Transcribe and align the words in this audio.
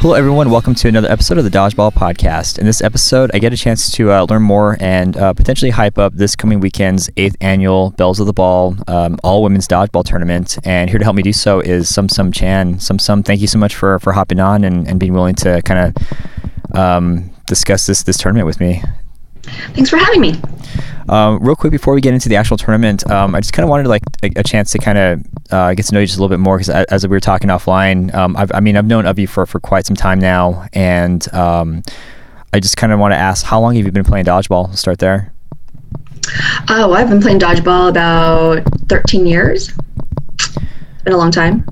Hello, 0.00 0.14
everyone. 0.14 0.48
Welcome 0.50 0.74
to 0.76 0.88
another 0.88 1.10
episode 1.10 1.36
of 1.36 1.44
the 1.44 1.50
Dodgeball 1.50 1.92
Podcast. 1.92 2.58
In 2.58 2.64
this 2.64 2.80
episode, 2.80 3.30
I 3.34 3.38
get 3.38 3.52
a 3.52 3.56
chance 3.56 3.92
to 3.92 4.10
uh, 4.10 4.26
learn 4.30 4.40
more 4.40 4.78
and 4.80 5.14
uh, 5.14 5.34
potentially 5.34 5.70
hype 5.70 5.98
up 5.98 6.14
this 6.14 6.34
coming 6.34 6.58
weekend's 6.58 7.10
eighth 7.18 7.36
annual 7.42 7.90
Belles 7.90 8.18
of 8.18 8.26
the 8.26 8.32
Ball 8.32 8.78
um, 8.88 9.18
All 9.22 9.42
Women's 9.42 9.68
Dodgeball 9.68 10.06
Tournament. 10.06 10.56
And 10.64 10.88
here 10.88 10.98
to 10.98 11.04
help 11.04 11.16
me 11.16 11.22
do 11.22 11.34
so 11.34 11.60
is 11.60 11.94
Sum 11.94 12.08
Sum 12.08 12.32
Chan. 12.32 12.80
Sum 12.80 12.98
Sum, 12.98 13.22
thank 13.22 13.42
you 13.42 13.46
so 13.46 13.58
much 13.58 13.74
for, 13.76 13.98
for 13.98 14.14
hopping 14.14 14.40
on 14.40 14.64
and, 14.64 14.88
and 14.88 14.98
being 14.98 15.12
willing 15.12 15.34
to 15.34 15.60
kind 15.66 15.94
of 15.94 16.74
um, 16.74 17.30
discuss 17.46 17.86
this 17.86 18.02
this 18.02 18.16
tournament 18.16 18.46
with 18.46 18.58
me. 18.58 18.82
Thanks 19.74 19.90
for 19.90 19.96
having 19.96 20.20
me. 20.20 20.34
Um, 21.08 21.38
real 21.40 21.56
quick 21.56 21.72
before 21.72 21.94
we 21.94 22.00
get 22.00 22.14
into 22.14 22.28
the 22.28 22.36
actual 22.36 22.56
tournament, 22.56 23.08
um, 23.10 23.34
I 23.34 23.40
just 23.40 23.52
kind 23.52 23.64
of 23.64 23.70
wanted 23.70 23.88
like 23.88 24.02
a, 24.22 24.30
a, 24.36 24.42
chance 24.44 24.70
to 24.72 24.78
kind 24.78 24.96
of 24.96 25.20
uh, 25.50 25.74
get 25.74 25.86
to 25.86 25.94
know 25.94 26.00
you 26.00 26.06
just 26.06 26.18
a 26.18 26.22
little 26.22 26.32
bit 26.34 26.40
more 26.40 26.56
because 26.56 26.70
as 26.70 27.04
we 27.04 27.10
were 27.10 27.20
talking 27.20 27.48
offline, 27.48 28.14
um, 28.14 28.36
i 28.36 28.60
mean 28.60 28.76
I've 28.76 28.86
known 28.86 29.06
of 29.06 29.18
you 29.18 29.26
for, 29.26 29.44
for 29.44 29.58
quite 29.58 29.86
some 29.86 29.96
time 29.96 30.20
now, 30.20 30.68
and 30.72 31.32
um, 31.34 31.82
I 32.52 32.60
just 32.60 32.76
kind 32.76 32.92
of 32.92 33.00
want 33.00 33.12
to 33.12 33.16
ask 33.16 33.44
how 33.44 33.60
long 33.60 33.74
have 33.74 33.84
you 33.84 33.90
been 33.90 34.04
playing 34.04 34.26
dodgeball? 34.26 34.76
start 34.76 35.00
there. 35.00 35.32
Oh, 36.68 36.92
I've 36.92 37.08
been 37.08 37.20
playing 37.20 37.40
dodgeball 37.40 37.88
about 37.88 38.62
13 38.88 39.26
years. 39.26 39.72
It's 40.38 41.02
been 41.02 41.12
a 41.12 41.16
long 41.16 41.32
time. 41.32 41.66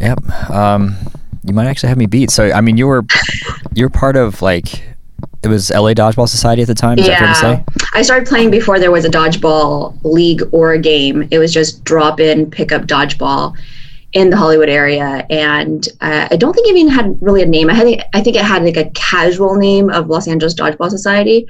Yep. 0.00 0.50
Um, 0.50 0.96
you 1.44 1.54
might 1.54 1.66
actually 1.66 1.88
have 1.88 1.98
me 1.98 2.06
beat. 2.06 2.30
So 2.30 2.52
I 2.52 2.60
mean, 2.60 2.76
you 2.76 2.86
were 2.86 3.04
you're 3.74 3.90
part 3.90 4.16
of 4.16 4.42
like 4.42 4.91
it 5.42 5.48
was 5.48 5.70
LA 5.70 5.92
Dodgeball 5.92 6.28
Society 6.28 6.62
at 6.62 6.68
the 6.68 6.74
time. 6.74 6.98
Is 6.98 7.08
yeah. 7.08 7.62
I 7.94 8.02
started 8.02 8.28
playing 8.28 8.50
before 8.50 8.78
there 8.78 8.92
was 8.92 9.04
a 9.04 9.10
dodgeball 9.10 9.98
league 10.04 10.42
or 10.52 10.72
a 10.72 10.78
game. 10.78 11.26
It 11.30 11.38
was 11.38 11.52
just 11.52 11.82
drop 11.84 12.20
in, 12.20 12.50
pick 12.50 12.70
up 12.70 12.82
dodgeball 12.82 13.56
in 14.12 14.30
the 14.30 14.36
Hollywood 14.36 14.68
area, 14.68 15.26
and 15.30 15.88
uh, 16.00 16.28
I 16.30 16.36
don't 16.36 16.52
think 16.52 16.68
it 16.68 16.76
even 16.76 16.92
had 16.92 17.20
really 17.20 17.42
a 17.42 17.46
name. 17.46 17.70
I 17.70 17.80
think 17.80 18.02
I 18.14 18.20
think 18.20 18.36
it 18.36 18.44
had 18.44 18.62
like 18.62 18.76
a 18.76 18.90
casual 18.90 19.56
name 19.56 19.90
of 19.90 20.08
Los 20.08 20.28
Angeles 20.28 20.54
Dodgeball 20.54 20.90
Society, 20.90 21.46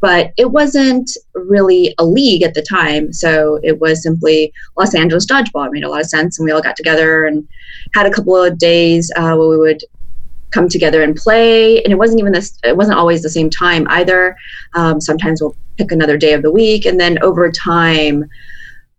but 0.00 0.32
it 0.36 0.50
wasn't 0.50 1.10
really 1.34 1.94
a 1.98 2.04
league 2.04 2.42
at 2.42 2.54
the 2.54 2.62
time. 2.62 3.12
So 3.12 3.58
it 3.62 3.80
was 3.80 4.02
simply 4.02 4.52
Los 4.76 4.94
Angeles 4.94 5.26
Dodgeball. 5.26 5.66
It 5.66 5.72
made 5.72 5.84
a 5.84 5.88
lot 5.88 6.02
of 6.02 6.06
sense, 6.06 6.38
and 6.38 6.44
we 6.44 6.52
all 6.52 6.62
got 6.62 6.76
together 6.76 7.26
and 7.26 7.48
had 7.94 8.06
a 8.06 8.10
couple 8.10 8.36
of 8.36 8.58
days 8.58 9.10
uh, 9.16 9.34
where 9.34 9.48
we 9.48 9.58
would 9.58 9.82
come 10.52 10.68
together 10.68 11.02
and 11.02 11.16
play. 11.16 11.82
And 11.82 11.92
it 11.92 11.96
wasn't 11.96 12.20
even 12.20 12.32
this, 12.32 12.58
it 12.64 12.76
wasn't 12.76 12.98
always 12.98 13.22
the 13.22 13.30
same 13.30 13.50
time 13.50 13.86
either. 13.90 14.36
Um, 14.74 15.00
sometimes 15.00 15.40
we'll 15.40 15.56
pick 15.76 15.90
another 15.90 16.16
day 16.16 16.32
of 16.32 16.42
the 16.42 16.50
week. 16.50 16.86
And 16.86 17.00
then 17.00 17.22
over 17.22 17.50
time, 17.50 18.24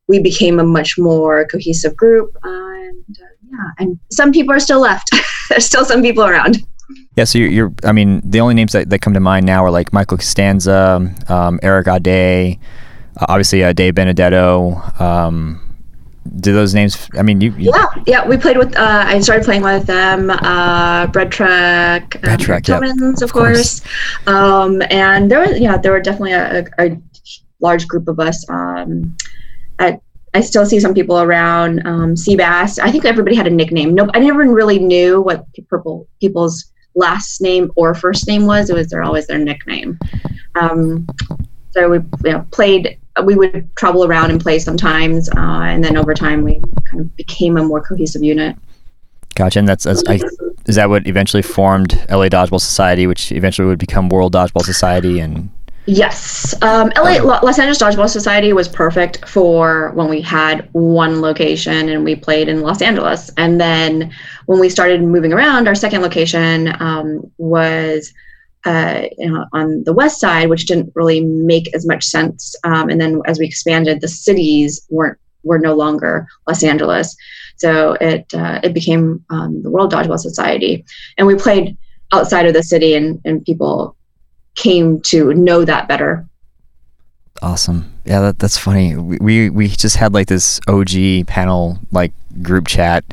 we 0.07 0.19
became 0.19 0.59
a 0.59 0.63
much 0.63 0.97
more 0.97 1.45
cohesive 1.47 1.95
group. 1.95 2.35
And 2.43 3.05
uh, 3.21 3.25
yeah, 3.49 3.69
and 3.79 3.99
some 4.11 4.31
people 4.31 4.53
are 4.53 4.59
still 4.59 4.79
left. 4.79 5.09
There's 5.49 5.65
still 5.65 5.85
some 5.85 6.01
people 6.01 6.23
around. 6.23 6.57
Yeah, 7.15 7.23
so 7.25 7.37
you're, 7.37 7.49
you're, 7.49 7.73
I 7.83 7.91
mean, 7.91 8.21
the 8.23 8.39
only 8.39 8.55
names 8.55 8.71
that, 8.73 8.89
that 8.89 8.99
come 8.99 9.13
to 9.13 9.19
mind 9.19 9.45
now 9.45 9.63
are 9.63 9.71
like 9.71 9.93
Michael 9.93 10.17
Costanza, 10.17 11.13
um, 11.29 11.59
Eric 11.61 11.87
Ade, 11.87 12.59
uh, 13.17 13.25
obviously 13.29 13.63
uh, 13.63 13.73
Dave 13.73 13.95
Benedetto, 13.95 14.81
um, 14.99 15.62
do 16.37 16.53
those 16.53 16.73
names? 16.73 17.09
I 17.17 17.21
mean, 17.21 17.41
you, 17.41 17.51
you 17.57 17.71
yeah, 17.73 17.87
yeah. 18.07 18.27
We 18.27 18.37
played 18.37 18.57
with. 18.57 18.75
Uh, 18.75 19.03
I 19.05 19.19
started 19.19 19.45
playing 19.45 19.61
with 19.61 19.85
them. 19.85 20.29
Uh, 20.29 21.07
Bread 21.07 21.31
Truck, 21.31 22.21
Bread 22.21 22.39
um, 22.39 22.45
Truck, 22.45 22.67
yep. 22.67 22.81
of, 23.21 23.33
course. 23.33 23.81
course. 23.81 23.81
Um, 24.27 24.81
and 24.89 25.29
there 25.29 25.39
was, 25.39 25.59
yeah, 25.59 25.77
there 25.77 25.91
were 25.91 25.99
definitely 25.99 26.33
a, 26.33 26.65
a, 26.77 26.91
a 26.91 27.01
large 27.59 27.87
group 27.87 28.07
of 28.07 28.19
us. 28.19 28.47
Um, 28.49 29.15
at, 29.79 30.01
I 30.33 30.41
still 30.41 30.65
see 30.65 30.79
some 30.79 30.93
people 30.93 31.19
around. 31.19 31.85
Um, 31.85 32.15
Seabass. 32.15 32.79
I 32.81 32.91
think 32.91 33.05
everybody 33.05 33.35
had 33.35 33.47
a 33.47 33.51
nickname. 33.51 33.93
No, 33.93 34.09
I 34.13 34.19
never 34.19 34.43
really 34.43 34.79
knew 34.79 35.21
what 35.21 35.45
purple 35.69 36.07
people's 36.19 36.71
last 36.95 37.41
name 37.41 37.71
or 37.75 37.93
first 37.93 38.27
name 38.27 38.45
was. 38.45 38.69
It 38.69 38.75
was 38.75 38.87
their 38.89 39.03
always 39.03 39.27
their 39.27 39.37
nickname. 39.39 39.99
Um, 40.55 41.07
so 41.71 41.89
we 41.89 41.97
you 41.97 42.31
know, 42.31 42.47
played 42.51 42.99
we 43.23 43.35
would 43.35 43.75
travel 43.75 44.05
around 44.05 44.31
and 44.31 44.41
play 44.41 44.59
sometimes, 44.59 45.29
uh, 45.29 45.61
and 45.63 45.83
then 45.83 45.97
over 45.97 46.13
time 46.13 46.41
we 46.41 46.61
kind 46.89 47.01
of 47.01 47.15
became 47.15 47.57
a 47.57 47.63
more 47.63 47.81
cohesive 47.81 48.23
unit. 48.23 48.55
Gotcha, 49.35 49.59
and 49.59 49.67
that's, 49.67 49.85
I, 49.85 50.19
is 50.65 50.75
that 50.75 50.89
what 50.89 51.07
eventually 51.07 51.41
formed 51.41 51.93
LA 52.09 52.27
Dodgeball 52.29 52.61
Society, 52.61 53.07
which 53.07 53.31
eventually 53.31 53.67
would 53.67 53.79
become 53.79 54.09
World 54.09 54.33
Dodgeball 54.33 54.63
Society, 54.63 55.19
and 55.19 55.49
Yes. 55.85 56.55
Um, 56.61 56.93
LA, 56.95 57.21
Los 57.21 57.59
Angeles 57.59 57.81
Dodgeball 57.81 58.09
Society 58.09 58.53
was 58.53 58.69
perfect 58.69 59.27
for 59.27 59.91
when 59.95 60.07
we 60.07 60.21
had 60.21 60.69
one 60.71 61.19
location 61.19 61.89
and 61.89 62.05
we 62.05 62.15
played 62.15 62.47
in 62.47 62.61
Los 62.61 62.81
Angeles. 62.81 63.29
And 63.35 63.59
then 63.59 64.13
when 64.45 64.59
we 64.61 64.69
started 64.69 65.03
moving 65.03 65.33
around, 65.33 65.67
our 65.67 65.75
second 65.75 66.01
location 66.01 66.73
um, 66.81 67.29
was 67.37 68.13
uh, 68.65 69.03
on 69.51 69.83
the 69.83 69.93
west 69.93 70.19
side, 70.19 70.49
which 70.49 70.65
didn't 70.65 70.91
really 70.95 71.21
make 71.21 71.73
as 71.75 71.85
much 71.85 72.05
sense. 72.05 72.55
Um, 72.63 72.89
and 72.89 72.99
then 72.99 73.21
as 73.25 73.39
we 73.39 73.45
expanded, 73.45 74.01
the 74.01 74.07
cities 74.07 74.85
weren't 74.89 75.17
were 75.43 75.59
no 75.59 75.73
longer 75.73 76.25
Los 76.47 76.63
Angeles, 76.63 77.17
so 77.57 77.97
it 77.99 78.33
uh, 78.33 78.61
it 78.63 78.73
became 78.73 79.23
um, 79.29 79.61
the 79.61 79.69
World 79.69 79.91
Dodgeball 79.91 80.19
Society, 80.19 80.85
and 81.17 81.27
we 81.27 81.35
played 81.35 81.77
outside 82.11 82.45
of 82.45 82.53
the 82.53 82.63
city, 82.63 82.93
and 82.95 83.19
and 83.25 83.43
people 83.43 83.95
came 84.55 85.01
to 85.01 85.33
know 85.33 85.65
that 85.65 85.87
better. 85.87 86.25
Awesome. 87.41 87.91
Yeah, 88.05 88.21
that, 88.21 88.39
that's 88.39 88.57
funny. 88.57 88.95
We, 88.95 89.17
we 89.19 89.49
we 89.49 89.67
just 89.67 89.97
had 89.97 90.13
like 90.13 90.27
this 90.27 90.61
OG 90.67 91.27
panel 91.27 91.79
like 91.91 92.13
group 92.41 92.67
chat 92.67 93.03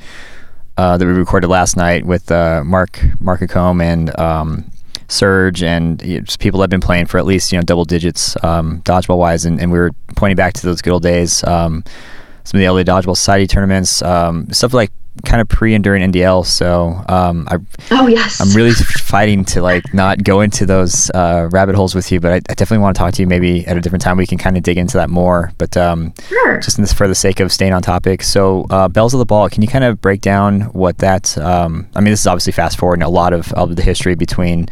uh, 0.77 0.97
that 0.97 1.05
we 1.05 1.13
recorded 1.13 1.49
last 1.49 1.77
night 1.77 2.07
with 2.07 2.31
uh, 2.31 2.63
Mark 2.65 3.01
Mark 3.21 3.41
Acombe 3.41 3.83
and 3.83 4.19
um, 4.19 4.71
Surge 5.11 5.63
and 5.63 6.01
you 6.03 6.21
know, 6.21 6.27
people 6.39 6.61
have 6.61 6.71
been 6.71 6.81
playing 6.81 7.07
for 7.07 7.19
at 7.19 7.27
least 7.27 7.53
you 7.53 7.59
know 7.59 7.63
double 7.63 7.85
digits 7.85 8.43
um, 8.45 8.81
dodgeball 8.83 9.19
wise, 9.19 9.45
and, 9.45 9.61
and, 9.61 9.73
we 9.73 9.79
were 9.79 9.91
pointing 10.17 10.37
back 10.37 10.55
to 10.55 10.63
those 10.63 10.81
good 10.83 10.93
old 10.93 11.03
days. 11.03 11.43
Um, 11.45 11.85
some 12.45 12.61
of 12.61 12.65
the 12.65 12.71
LA 12.71 12.83
Dodgeball 12.83 13.17
Society 13.17 13.47
tournaments, 13.47 14.03
um, 14.03 14.51
stuff 14.53 14.73
like 14.73 14.91
kind 15.25 15.41
of 15.41 15.49
pre 15.49 15.75
and 15.75 15.83
during 15.83 16.11
NDL. 16.11 16.47
So 16.47 17.03
um, 17.09 17.49
I, 17.51 17.59
oh 17.91 18.07
yes, 18.07 18.41
I'm 18.41 18.55
really 18.57 18.73
fighting 18.73 19.45
to 19.47 19.63
like 19.63 19.93
not 19.93 20.23
go 20.23 20.41
into 20.41 20.67
those 20.67 21.11
uh, 21.11 21.49
rabbit 21.51 21.75
holes 21.75 21.95
with 21.95 22.11
you, 22.13 22.21
but 22.21 22.33
I, 22.33 22.37
I, 22.37 22.55
definitely 22.55 22.79
want 22.79 22.97
to 22.97 22.99
talk 22.99 23.15
to 23.15 23.23
you 23.23 23.27
maybe 23.27 23.67
at 23.67 23.77
a 23.77 23.81
different 23.81 24.03
time. 24.03 24.17
We 24.17 24.27
can 24.27 24.39
kind 24.39 24.57
of 24.57 24.63
dig 24.63 24.79
into 24.79 24.97
that 24.97 25.11
more. 25.11 25.53
But 25.59 25.77
um, 25.77 26.15
sure. 26.29 26.61
just 26.61 26.77
this, 26.77 26.93
for 26.93 27.09
the 27.09 27.15
sake 27.15 27.41
of 27.41 27.53
staying 27.53 27.73
on 27.73 27.83
topic, 27.83 28.23
so 28.23 28.67
uh, 28.71 28.89
Belles 28.89 29.15
of 29.15 29.19
the 29.19 29.27
Ball, 29.27 29.49
can 29.49 29.63
you 29.63 29.69
kind 29.69 29.85
of 29.85 30.01
break 30.01 30.21
down 30.21 30.63
what 30.73 30.99
that? 30.99 31.37
Um, 31.39 31.89
I 31.95 32.01
mean, 32.01 32.13
this 32.13 32.21
is 32.21 32.27
obviously 32.27 32.53
fast 32.53 32.79
forwarding 32.79 33.03
a 33.03 33.09
lot 33.09 33.33
of, 33.33 33.53
of 33.55 33.77
the 33.77 33.83
history 33.83 34.15
between 34.15 34.69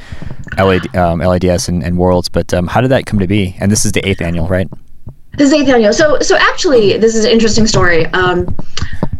LAD, 0.57 0.95
um, 0.97 1.21
LADS 1.21 1.69
and, 1.69 1.83
and 1.83 1.99
Worlds, 1.99 2.29
but 2.29 2.53
um, 2.55 2.67
how 2.67 2.81
did 2.81 2.89
that 2.89 3.07
come 3.07 3.19
to 3.19 3.27
be? 3.27 3.57
And 3.61 3.71
this 3.71 3.85
is 3.85 3.93
the 3.93 4.07
eighth 4.09 4.21
annual, 4.21 4.47
right? 4.49 4.69
This 5.37 5.53
is 5.53 5.69
annual. 5.69 5.93
So, 5.93 6.19
so 6.21 6.37
actually, 6.37 6.97
this 6.97 7.15
is 7.15 7.25
an 7.25 7.31
interesting 7.31 7.67
story. 7.67 8.07
Um, 8.07 8.47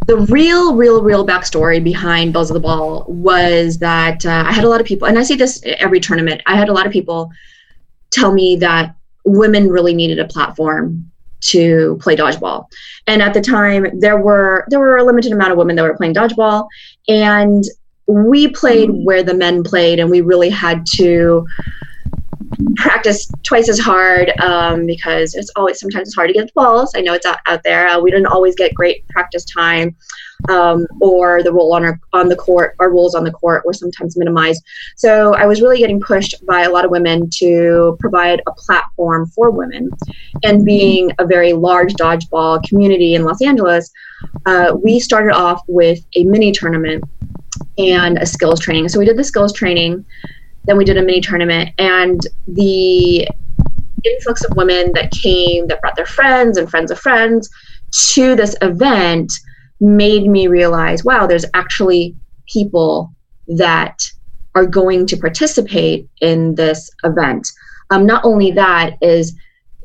the 0.09 0.17
real, 0.17 0.75
real, 0.75 1.03
real 1.03 1.25
backstory 1.25 1.83
behind 1.83 2.33
Belles 2.33 2.49
of 2.49 2.55
the 2.55 2.59
Ball 2.59 3.05
was 3.07 3.77
that 3.77 4.25
uh, 4.25 4.43
I 4.45 4.51
had 4.51 4.63
a 4.63 4.69
lot 4.69 4.81
of 4.81 4.87
people, 4.87 5.07
and 5.07 5.19
I 5.19 5.23
see 5.23 5.35
this 5.35 5.61
every 5.63 5.99
tournament. 5.99 6.41
I 6.47 6.55
had 6.55 6.67
a 6.67 6.73
lot 6.73 6.87
of 6.87 6.91
people 6.91 7.31
tell 8.09 8.33
me 8.33 8.55
that 8.55 8.95
women 9.23 9.69
really 9.69 9.93
needed 9.93 10.17
a 10.17 10.25
platform 10.25 11.09
to 11.41 11.97
play 12.01 12.15
dodgeball, 12.15 12.65
and 13.05 13.21
at 13.21 13.35
the 13.35 13.41
time 13.41 13.85
there 13.99 14.19
were 14.19 14.65
there 14.69 14.79
were 14.79 14.97
a 14.97 15.03
limited 15.03 15.31
amount 15.31 15.51
of 15.51 15.59
women 15.59 15.75
that 15.75 15.83
were 15.83 15.95
playing 15.95 16.15
dodgeball, 16.15 16.67
and 17.07 17.63
we 18.07 18.47
played 18.47 18.89
where 18.89 19.21
the 19.21 19.35
men 19.35 19.63
played, 19.63 19.99
and 19.99 20.09
we 20.09 20.21
really 20.21 20.49
had 20.49 20.87
to 20.95 21.45
practice 22.75 23.29
twice 23.43 23.69
as 23.69 23.79
hard 23.79 24.31
um, 24.41 24.85
because 24.85 25.33
it's 25.33 25.49
always 25.55 25.79
sometimes 25.79 26.09
it's 26.09 26.15
hard 26.15 26.27
to 26.27 26.33
get 26.33 26.47
the 26.47 26.51
balls. 26.53 26.93
I 26.95 27.01
know 27.01 27.13
it's 27.13 27.25
out, 27.25 27.39
out 27.45 27.63
there. 27.63 27.87
Uh, 27.87 27.99
we 27.99 28.11
didn't 28.11 28.27
always 28.27 28.55
get 28.55 28.73
great 28.73 29.07
practice 29.09 29.45
time, 29.45 29.95
um, 30.49 30.85
or 31.01 31.41
the 31.43 31.53
role 31.53 31.73
on 31.73 31.83
our 31.85 31.99
on 32.13 32.27
the 32.27 32.35
court, 32.35 32.75
our 32.79 32.89
roles 32.89 33.15
on 33.15 33.23
the 33.23 33.31
court 33.31 33.65
were 33.65 33.73
sometimes 33.73 34.17
minimized. 34.17 34.63
So 34.97 35.33
I 35.35 35.45
was 35.45 35.61
really 35.61 35.77
getting 35.77 36.01
pushed 36.01 36.45
by 36.45 36.63
a 36.63 36.69
lot 36.69 36.85
of 36.85 36.91
women 36.91 37.29
to 37.37 37.97
provide 37.99 38.41
a 38.47 38.51
platform 38.51 39.27
for 39.27 39.51
women, 39.51 39.89
and 40.43 40.65
being 40.65 41.11
a 41.19 41.25
very 41.25 41.53
large 41.53 41.93
dodgeball 41.93 42.63
community 42.67 43.15
in 43.15 43.23
Los 43.23 43.41
Angeles, 43.41 43.89
uh, 44.45 44.75
we 44.83 44.99
started 44.99 45.33
off 45.33 45.61
with 45.67 45.99
a 46.15 46.23
mini 46.25 46.51
tournament 46.51 47.03
and 47.77 48.17
a 48.17 48.25
skills 48.25 48.59
training. 48.59 48.89
So 48.89 48.99
we 48.99 49.05
did 49.05 49.17
the 49.17 49.23
skills 49.23 49.53
training. 49.53 50.05
Then 50.65 50.77
we 50.77 50.85
did 50.85 50.97
a 50.97 51.01
mini 51.01 51.21
tournament, 51.21 51.71
and 51.77 52.21
the 52.47 53.27
influx 54.03 54.43
of 54.43 54.55
women 54.55 54.91
that 54.93 55.11
came, 55.11 55.67
that 55.67 55.81
brought 55.81 55.95
their 55.95 56.05
friends 56.05 56.57
and 56.57 56.69
friends 56.69 56.91
of 56.91 56.99
friends 56.99 57.49
to 57.91 58.35
this 58.35 58.55
event 58.61 59.33
made 59.79 60.27
me 60.27 60.47
realize 60.47 61.03
wow, 61.03 61.25
there's 61.25 61.45
actually 61.53 62.15
people 62.47 63.13
that 63.47 64.03
are 64.55 64.65
going 64.65 65.05
to 65.07 65.17
participate 65.17 66.07
in 66.21 66.55
this 66.55 66.89
event. 67.03 67.47
Um, 67.89 68.05
not 68.05 68.23
only 68.25 68.51
that 68.51 68.97
is 69.01 69.35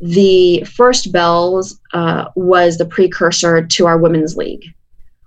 the 0.03 0.63
first 0.65 1.13
Belles 1.13 1.81
uh, 1.93 2.27
was 2.35 2.77
the 2.77 2.85
precursor 2.85 3.65
to 3.65 3.87
our 3.87 3.99
women's 3.99 4.37
league 4.37 4.65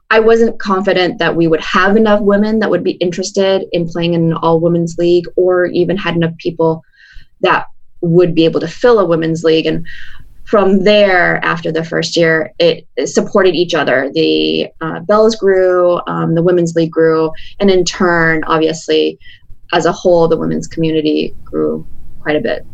I 0.10 0.20
wasn't 0.20 0.60
confident 0.60 1.20
that 1.20 1.36
we 1.36 1.48
would 1.48 1.62
have 1.62 1.98
enough 1.98 2.22
women 2.22 2.60
that 2.60 2.70
would 2.70 2.84
be 2.84 2.92
interested 2.92 3.66
in 3.72 3.88
playing 3.88 4.14
in 4.14 4.32
an 4.32 4.34
all 4.34 4.60
women's 4.60 4.98
league 4.98 5.26
or 5.36 5.66
even 5.66 5.98
had 5.98 6.16
enough 6.16 6.36
people 6.38 6.84
that 7.42 7.66
would 8.02 8.34
be 8.34 8.46
able 8.46 8.60
to 8.62 8.68
fill 8.68 9.00
a 9.00 9.06
women's 9.06 9.44
league. 9.44 9.66
And 9.66 9.86
from 10.46 10.86
there, 10.86 11.44
after 11.44 11.74
the 11.74 11.84
first 11.84 12.16
year, 12.16 12.54
it, 12.58 12.88
it 12.96 13.08
supported 13.08 13.54
each 13.54 13.74
other. 13.74 14.10
The 14.14 14.70
uh, 14.80 15.02
Belles 15.02 15.36
grew, 15.36 16.00
um, 16.08 16.36
the 16.36 16.44
women's 16.44 16.74
league 16.74 16.92
grew, 16.92 17.32
and 17.60 17.70
in 17.70 17.84
turn, 17.84 18.46
obviously, 18.46 19.20
as 19.74 19.86
a 19.86 19.92
whole, 19.92 20.30
the 20.30 20.38
women's 20.38 20.68
community 20.68 21.36
grew 21.44 21.86
quite 22.22 22.38
a 22.38 22.42
bit. 22.42 22.66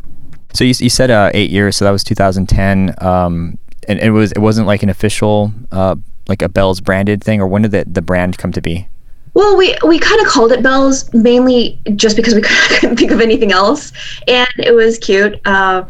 So 0.53 0.63
you, 0.63 0.73
you 0.77 0.89
said 0.89 1.09
uh, 1.09 1.31
eight 1.33 1.49
years, 1.49 1.77
so 1.77 1.85
that 1.85 1.91
was 1.91 2.03
2010, 2.03 2.93
um, 2.99 3.57
and 3.87 3.99
it 3.99 4.11
was 4.11 4.31
it 4.33 4.39
wasn't 4.39 4.67
like 4.67 4.83
an 4.83 4.89
official 4.89 5.51
uh, 5.71 5.95
like 6.27 6.41
a 6.41 6.49
Belles 6.49 6.81
branded 6.81 7.23
thing, 7.23 7.41
or 7.41 7.47
when 7.47 7.63
did 7.63 7.71
the, 7.71 7.85
the 7.85 8.01
brand 8.01 8.37
come 8.37 8.51
to 8.51 8.61
be? 8.61 8.87
Well, 9.33 9.57
we 9.57 9.75
we 9.85 9.97
kind 9.97 10.21
of 10.21 10.27
called 10.27 10.51
it 10.51 10.61
Belles 10.61 11.11
mainly 11.13 11.79
just 11.95 12.15
because 12.15 12.35
we 12.35 12.41
couldn't 12.79 12.97
think 12.97 13.11
of 13.11 13.21
anything 13.21 13.51
else, 13.51 13.91
and 14.27 14.47
it 14.57 14.75
was 14.75 14.97
cute. 14.99 15.39
Uh, 15.45 15.85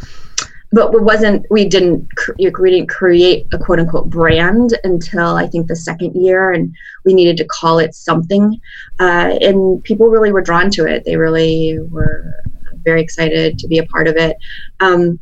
but 0.71 0.93
it 0.93 1.03
wasn't. 1.03 1.45
We 1.51 1.67
didn't. 1.67 2.07
We 2.39 2.49
didn't 2.49 2.87
create 2.87 3.45
a 3.51 3.59
quote 3.59 3.79
unquote 3.79 4.09
brand 4.09 4.77
until 4.83 5.35
I 5.35 5.47
think 5.47 5.67
the 5.67 5.75
second 5.75 6.15
year, 6.15 6.51
and 6.51 6.73
we 7.05 7.13
needed 7.13 7.37
to 7.37 7.45
call 7.45 7.79
it 7.79 7.93
something. 7.93 8.59
Uh, 8.99 9.37
and 9.41 9.83
people 9.83 10.07
really 10.07 10.31
were 10.31 10.41
drawn 10.41 10.71
to 10.71 10.87
it. 10.87 11.05
They 11.05 11.15
really 11.15 11.79
were 11.79 12.33
very 12.83 13.01
excited 13.01 13.59
to 13.59 13.67
be 13.67 13.77
a 13.77 13.85
part 13.85 14.07
of 14.07 14.15
it. 14.17 14.37
Um, 14.79 15.19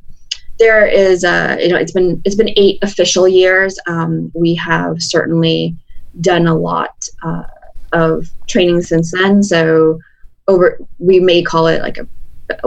there 0.62 0.86
is 0.86 1.24
a 1.24 1.58
you 1.60 1.70
know 1.70 1.76
it's 1.76 1.92
been 1.92 2.22
it's 2.24 2.36
been 2.36 2.54
eight 2.56 2.78
official 2.84 3.28
years. 3.28 3.78
Um, 3.88 4.32
we 4.36 4.54
have 4.56 5.02
certainly 5.02 5.76
done 6.22 6.46
a 6.46 6.56
lot 6.56 6.94
uh, 7.24 7.44
of 7.92 8.28
training 8.48 8.84
since 8.84 9.12
then. 9.12 9.42
So 9.42 10.00
over 10.48 10.78
we 11.00 11.20
may 11.20 11.42
call 11.42 11.66
it 11.66 11.82
like 11.82 11.98
a 11.98 12.08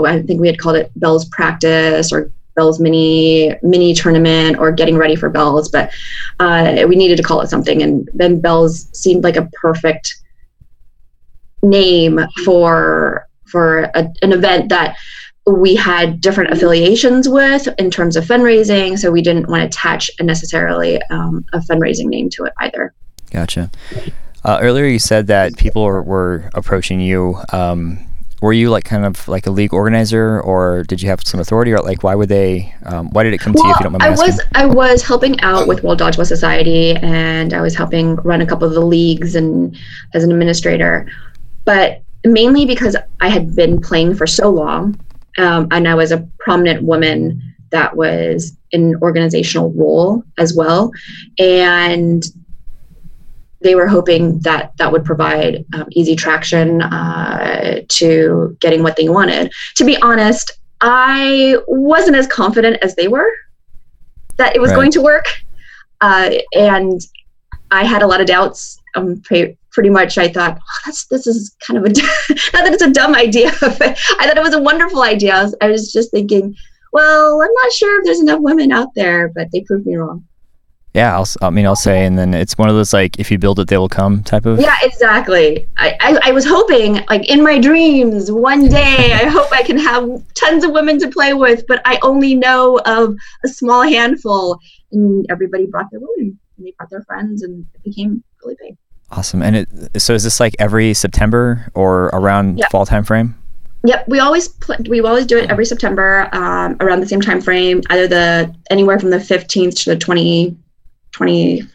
I 0.05 0.23
think 0.23 0.41
we 0.41 0.49
had 0.49 0.59
called 0.59 0.77
it 0.77 0.91
Belles 0.97 1.27
practice 1.27 2.13
or 2.13 2.33
Belles 2.57 2.81
mini 2.81 3.55
mini 3.63 3.95
tournament 3.95 4.59
or 4.59 4.73
getting 4.73 4.97
ready 4.97 5.15
for 5.15 5.29
Belles, 5.29 5.69
but 5.69 5.93
uh, 6.41 6.85
we 6.89 6.97
needed 6.97 7.17
to 7.17 7.23
call 7.23 7.43
it 7.43 7.49
something, 7.49 7.81
and 7.81 8.09
then 8.13 8.41
Belles 8.41 8.89
seemed 8.93 9.23
like 9.23 9.37
a 9.37 9.49
perfect 9.63 10.17
name 11.63 12.21
for 12.45 13.29
for 13.47 13.83
a, 13.95 14.13
an 14.23 14.33
event 14.33 14.69
that 14.71 14.97
we 15.47 15.75
had 15.75 16.21
different 16.21 16.53
affiliations 16.53 17.29
with 17.29 17.69
in 17.79 17.91
terms 17.91 18.17
of 18.17 18.25
fundraising, 18.25 18.99
so 18.99 19.11
we 19.11 19.21
didn't 19.21 19.49
want 19.49 19.61
to 19.61 19.67
attach 19.67 20.11
a 20.19 20.23
necessarily 20.23 21.01
um, 21.11 21.45
a 21.53 21.59
fundraising 21.59 22.07
name 22.07 22.31
to 22.31 22.45
it 22.45 22.53
either. 22.59 22.95
Gotcha. 23.31 23.71
Uh, 24.45 24.59
earlier, 24.61 24.87
you 24.87 24.99
said 24.99 25.27
that 25.27 25.57
people 25.57 25.85
were, 25.85 26.03
were 26.03 26.51
approaching 26.55 27.01
you. 27.01 27.39
Um, 27.53 27.99
were 28.41 28.53
you 28.53 28.71
like 28.71 28.85
kind 28.85 29.07
of 29.07 29.27
like 29.29 29.47
a 29.47 29.51
league 29.51 29.73
organizer, 29.73 30.41
or 30.41 30.83
did 30.85 31.03
you 31.03 31.09
have 31.09 31.23
some 31.27 31.41
authority, 31.41 31.73
or 31.73 31.79
like 31.79 32.03
why 32.03 32.15
would 32.15 32.29
they? 32.29 32.75
Um, 32.85 33.11
why 33.11 33.23
did 33.23 33.35
it 33.35 33.39
come 33.39 33.53
well, 33.55 33.65
to 33.65 33.69
you? 33.69 33.75
If 33.75 33.81
you 33.81 33.85
don't 33.85 33.93
mind 33.93 34.03
I 34.03 34.09
asking? 34.09 34.27
was 34.27 34.41
I 34.55 34.67
was 34.67 35.03
helping 35.03 35.41
out 35.41 35.67
with 35.67 35.83
World 35.83 36.01
Dodgeball 36.01 36.27
Society, 36.27 36.93
and 36.97 37.53
I 37.53 37.61
was 37.61 37.75
helping 37.75 38.17
run 38.17 38.41
a 38.41 38.47
couple 38.47 38.67
of 38.67 38.75
the 38.75 38.85
leagues 38.85 39.35
and 39.35 39.77
as 40.15 40.25
an 40.25 40.31
administrator, 40.31 41.07
but 41.65 42.03
mainly 42.25 42.65
because 42.67 42.97
I 43.21 43.29
had 43.29 43.55
been 43.55 43.81
playing 43.81 44.15
for 44.15 44.27
so 44.27 44.49
long 44.51 44.99
um, 45.39 45.69
and 45.71 45.89
I 45.89 45.95
was 45.95 46.13
a 46.13 46.29
prominent 46.39 46.83
woman 46.83 47.43
that 47.71 47.97
was 47.97 48.57
in 48.71 48.95
an 48.95 48.97
organizational 49.03 49.73
role 49.73 50.23
as 50.39 50.55
well. 50.55 50.93
And 51.39 52.25
they 53.61 53.75
were 53.75 53.89
hoping 53.89 54.39
that 54.41 54.77
that 54.77 54.93
would 54.93 55.05
provide 55.05 55.65
um, 55.75 55.87
easy 55.91 56.15
traction 56.15 56.83
uh, 56.83 57.81
to 57.89 58.57
getting 58.61 58.83
what 58.83 58.97
they 58.97 59.09
wanted. 59.09 59.53
To 59.77 59.85
be 59.85 59.97
honest, 60.03 60.53
I 60.81 61.57
wasn't 61.67 62.17
as 62.17 62.27
confident 62.27 62.77
as 62.83 62.95
they 62.95 63.09
were 63.09 63.31
that 64.37 64.55
it 64.55 64.61
was 64.61 64.71
right. 64.71 64.77
going 64.77 64.91
to 64.93 65.01
work. 65.01 65.27
Uh, 66.01 66.31
and 66.53 67.01
I 67.71 67.85
had 67.85 68.03
a 68.03 68.07
lot 68.07 68.21
of 68.21 68.27
doubts. 68.27 68.81
Um, 68.95 69.23
pretty 69.75 69.91
much 69.91 70.17
I 70.17 70.29
thought, 70.29 70.57
oh, 70.57 70.81
that's 70.87 71.07
this 71.07 71.27
is 71.27 71.55
kind 71.67 71.79
of 71.79 71.85
a 71.85 71.89
not 72.53 72.65
that 72.65 72.73
it's 72.73 72.83
a 72.83 72.91
dumb 72.91 73.15
idea, 73.15 73.53
but 73.61 73.99
I 74.19 74.27
thought 74.27 74.39
it 74.39 74.43
was 74.43 74.55
a 74.55 74.63
wonderful 74.63 75.03
idea. 75.03 75.35
I 75.35 75.43
was, 75.43 75.57
I 75.61 75.69
was 75.69 75.93
just 75.93 76.11
thinking, 76.11 76.55
well, 76.93 77.43
I'm 77.43 77.53
not 77.53 77.73
sure 77.73 77.99
if 77.99 78.05
there's 78.05 78.21
enough 78.21 78.41
women 78.41 78.73
out 78.73 78.89
there, 78.95 79.29
but 79.35 79.49
they 79.53 79.63
proved 79.63 79.87
me 79.87 79.97
wrong. 79.97 80.25
Yeah, 80.95 81.17
I'll, 81.17 81.27
I 81.43 81.51
mean, 81.51 81.67
I'll 81.67 81.75
say, 81.75 82.07
and 82.07 82.17
then 82.17 82.35
it's 82.35 82.57
one 82.57 82.69
of 82.69 82.77
those 82.77 82.93
like, 82.93 83.19
if 83.19 83.29
you 83.29 83.37
build 83.37 83.59
it, 83.59 83.67
they 83.67 83.77
will 83.77 83.89
come 83.89 84.23
type 84.23 84.47
of. 84.47 84.61
Yeah, 84.61 84.77
exactly. 84.81 85.67
I, 85.77 85.97
I, 85.99 86.29
I 86.29 86.31
was 86.31 86.47
hoping, 86.47 87.05
like 87.09 87.29
in 87.29 87.43
my 87.43 87.59
dreams, 87.59 88.31
one 88.31 88.69
day, 88.69 89.13
I 89.13 89.25
hope 89.25 89.51
I 89.51 89.65
can 89.65 89.77
have 89.77 90.09
tons 90.35 90.63
of 90.63 90.71
women 90.71 91.01
to 91.01 91.09
play 91.09 91.35
with, 91.35 91.67
but 91.67 91.83
I 91.85 91.99
only 92.03 92.37
know 92.37 92.79
of 92.87 93.17
a 93.45 93.49
small 93.49 93.83
handful, 93.83 94.61
and 94.93 95.27
everybody 95.29 95.67
brought 95.67 95.91
their 95.91 95.99
women, 95.99 96.39
and 96.59 96.67
they 96.67 96.73
brought 96.79 96.91
their 96.91 97.03
friends, 97.03 97.43
and 97.43 97.67
it 97.75 97.83
became 97.83 98.23
really 98.45 98.57
big. 98.63 98.77
Awesome. 99.17 99.43
And 99.43 99.57
it, 99.57 99.69
so 100.01 100.13
is 100.13 100.25
this 100.25 100.41
like 100.41 100.57
every 100.59 100.93
September 100.93 101.71
or 101.75 102.07
around 102.07 102.59
yep. 102.59 102.71
fall 102.71 102.85
time 102.85 103.05
frame? 103.05 103.37
Yep, 103.87 104.09
we 104.09 104.19
always 104.19 104.49
pl- 104.49 104.77
we 104.89 105.01
always 105.01 105.27
do 105.27 105.39
it 105.39 105.51
every 105.51 105.67
September 105.67 106.29
um, 106.33 106.77
around 106.81 107.01
the 107.01 107.07
same 107.07 107.21
time 107.21 107.41
frame, 107.41 107.83
either 107.91 108.09
the 108.09 108.55
anywhere 108.71 108.99
from 108.99 109.11
the 109.11 109.19
15th 109.19 109.85
to 109.85 109.91
the 109.91 109.97
20 109.97 110.57
24th 111.13 111.67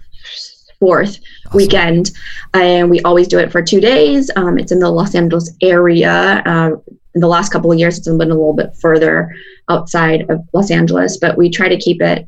awesome. 0.82 1.22
weekend, 1.54 2.12
and 2.54 2.90
we 2.90 3.00
always 3.02 3.28
do 3.28 3.40
it 3.40 3.52
for 3.52 3.62
two 3.62 3.80
days. 3.80 4.30
Um, 4.36 4.58
it's 4.58 4.72
in 4.72 4.80
the 4.80 4.90
Los 4.90 5.16
Angeles 5.16 5.52
area. 5.62 6.42
Uh, 6.46 6.72
in 7.16 7.22
the 7.22 7.28
last 7.28 7.52
couple 7.52 7.72
of 7.72 7.80
years, 7.80 7.98
it's 7.98 8.08
been 8.08 8.20
a 8.20 8.26
little 8.26 8.54
bit 8.54 8.76
further 8.76 9.34
outside 9.70 10.30
of 10.30 10.44
Los 10.52 10.72
Angeles, 10.72 11.18
but 11.18 11.38
we 11.38 11.50
try 11.50 11.70
to 11.70 11.78
keep 11.78 12.02
it 12.02 12.28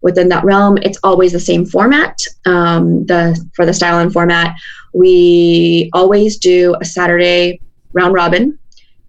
within 0.00 0.28
that 0.28 0.44
realm. 0.44 0.78
It's 0.78 0.98
always 1.02 1.32
the 1.32 1.40
same 1.40 1.66
format. 1.66 2.16
Um, 2.46 3.04
the 3.06 3.38
for 3.54 3.66
the 3.66 3.74
style 3.74 3.98
and 3.98 4.12
format, 4.12 4.56
we 4.94 5.90
always 5.92 6.38
do 6.38 6.76
a 6.80 6.84
Saturday 6.84 7.60
round 7.92 8.14
robin 8.14 8.58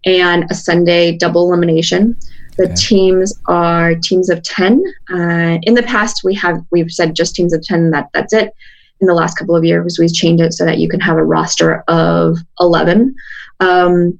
and 0.05 0.45
a 0.49 0.55
Sunday 0.55 1.17
double 1.17 1.47
elimination. 1.47 2.17
The 2.57 2.65
okay. 2.65 2.75
teams 2.75 3.39
are 3.47 3.95
teams 3.95 4.29
of 4.29 4.43
ten. 4.43 4.83
Uh, 5.09 5.59
in 5.61 5.73
the 5.73 5.83
past, 5.83 6.21
we 6.23 6.33
have 6.35 6.63
we've 6.71 6.91
said 6.91 7.15
just 7.15 7.35
teams 7.35 7.53
of 7.53 7.61
ten. 7.63 7.91
That 7.91 8.09
that's 8.13 8.33
it. 8.33 8.53
In 9.01 9.07
the 9.07 9.13
last 9.13 9.37
couple 9.37 9.55
of 9.55 9.63
years, 9.63 9.97
we've 9.97 10.13
changed 10.13 10.43
it 10.43 10.53
so 10.53 10.65
that 10.65 10.77
you 10.77 10.89
can 10.89 10.99
have 10.99 11.17
a 11.17 11.23
roster 11.23 11.83
of 11.87 12.37
eleven. 12.59 13.15
Um, 13.61 14.19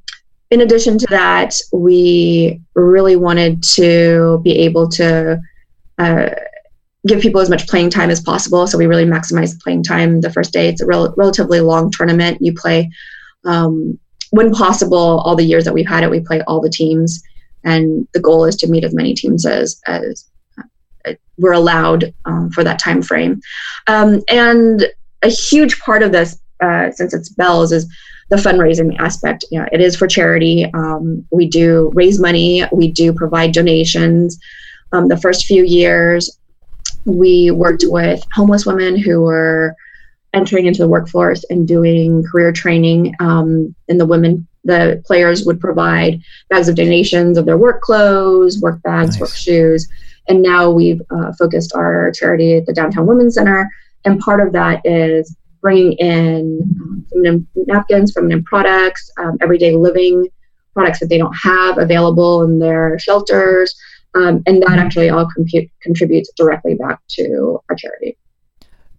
in 0.52 0.62
addition 0.62 0.98
to 0.98 1.08
that, 1.10 1.60
we 1.72 2.62
really 2.76 3.16
wanted 3.16 3.62
to 3.76 4.40
be 4.44 4.58
able 4.60 4.90
to 4.90 5.40
uh, 6.00 6.30
give 7.08 7.22
people 7.22 7.42
as 7.42 7.50
much 7.50 7.68
playing 7.68 7.90
time 7.90 8.10
as 8.10 8.22
possible. 8.22 8.68
So 8.68 8.78
we 8.78 8.86
really 8.86 9.06
maximize 9.06 9.60
playing 9.62 9.84
time 9.84 10.22
the 10.22 10.32
first 10.32 10.52
day. 10.52 10.68
It's 10.68 10.82
a 10.82 10.86
rel- 10.86 11.14
relatively 11.18 11.62
long 11.62 11.92
tournament. 11.92 12.40
You 12.42 12.54
play, 12.54 12.90
um, 13.46 13.98
when 14.32 14.54
possible, 14.54 15.22
all 15.26 15.36
the 15.36 15.46
years 15.46 15.66
that 15.66 15.74
we've 15.74 15.88
had 15.88 16.04
it, 16.04 16.12
we 16.12 16.20
play 16.20 16.42
all 16.42 16.62
the 16.62 16.70
teams, 16.70 17.24
and 17.64 18.08
the 18.14 18.20
goal 18.20 18.46
is 18.46 18.56
to 18.58 18.68
meet 18.68 18.84
as 18.84 18.94
many 18.94 19.14
teams 19.14 19.46
as 19.46 19.82
as 19.88 20.26
uh, 21.08 21.14
we're 21.38 21.54
allowed 21.54 22.14
um, 22.26 22.52
for 22.52 22.64
that 22.64 22.80
time 22.80 23.02
frame. 23.02 23.42
Um, 23.88 24.22
and 24.28 24.86
a 25.24 25.30
huge 25.30 25.80
part 25.80 26.04
of 26.04 26.12
this, 26.12 26.40
uh, 26.62 26.92
since 26.92 27.14
it's 27.14 27.30
Belles, 27.30 27.72
is 27.72 27.92
the 28.30 28.36
fundraising 28.36 29.00
aspect. 29.00 29.46
You 29.52 29.60
know, 29.60 29.68
it 29.72 29.82
is 29.82 29.96
for 29.96 30.08
charity. 30.08 30.66
Um, 30.74 31.26
we 31.32 31.48
do 31.48 31.92
raise 31.94 32.20
money. 32.20 32.64
We 32.72 32.92
do 32.92 33.14
provide 33.14 33.54
donations. 33.54 34.40
Um, 34.92 35.08
the 35.08 35.18
first 35.18 35.46
few 35.46 35.64
years, 35.64 36.39
we 37.06 37.52
worked 37.52 37.84
with 37.88 38.24
homeless 38.34 38.66
women 38.66 38.98
who 38.98 39.22
were 39.22 39.76
entering 40.34 40.66
into 40.66 40.82
the 40.82 40.88
workforce 40.88 41.44
and 41.50 41.68
doing 41.68 42.24
career 42.24 42.52
training. 42.52 43.16
Um, 43.20 43.76
and 43.88 44.00
the 44.00 44.06
women, 44.06 44.48
the 44.64 45.02
players 45.06 45.46
would 45.46 45.60
provide 45.60 46.22
bags 46.50 46.68
of 46.70 46.76
donations 46.76 47.38
of 47.38 47.46
their 47.46 47.58
work 47.58 47.82
clothes, 47.82 48.60
work 48.60 48.82
bags, 48.84 49.12
nice. 49.12 49.22
work 49.22 49.36
shoes. 49.36 49.88
And 50.28 50.42
now 50.42 50.70
we've 50.70 51.02
uh, 51.10 51.34
focused 51.34 51.74
our 51.76 52.12
charity 52.12 52.58
at 52.58 52.66
the 52.66 52.74
Downtown 52.74 53.08
Women's 53.08 53.36
Center. 53.36 53.70
And 54.06 54.20
part 54.20 54.40
of 54.40 54.54
that 54.54 54.82
is 54.86 55.36
bringing 55.62 55.94
in 55.94 56.62
um, 56.82 57.06
feminine 57.12 57.48
napkins, 57.56 58.14
feminine 58.14 58.44
products, 58.44 59.12
um, 59.18 59.38
everyday 59.42 59.76
living 59.76 60.28
products 60.74 61.00
that 61.00 61.08
they 61.10 61.18
don't 61.18 61.36
have 61.36 61.78
available 61.78 62.44
in 62.44 62.60
their 62.60 62.98
shelters. 63.00 63.76
Um, 64.20 64.44
and 64.46 64.62
that 64.64 64.80
actually 64.80 65.10
all 65.10 65.28
compute, 65.34 65.70
contributes 65.82 66.30
directly 66.36 66.76
back 66.76 67.00
to 67.12 67.62
our 67.70 67.76
charity. 67.76 68.18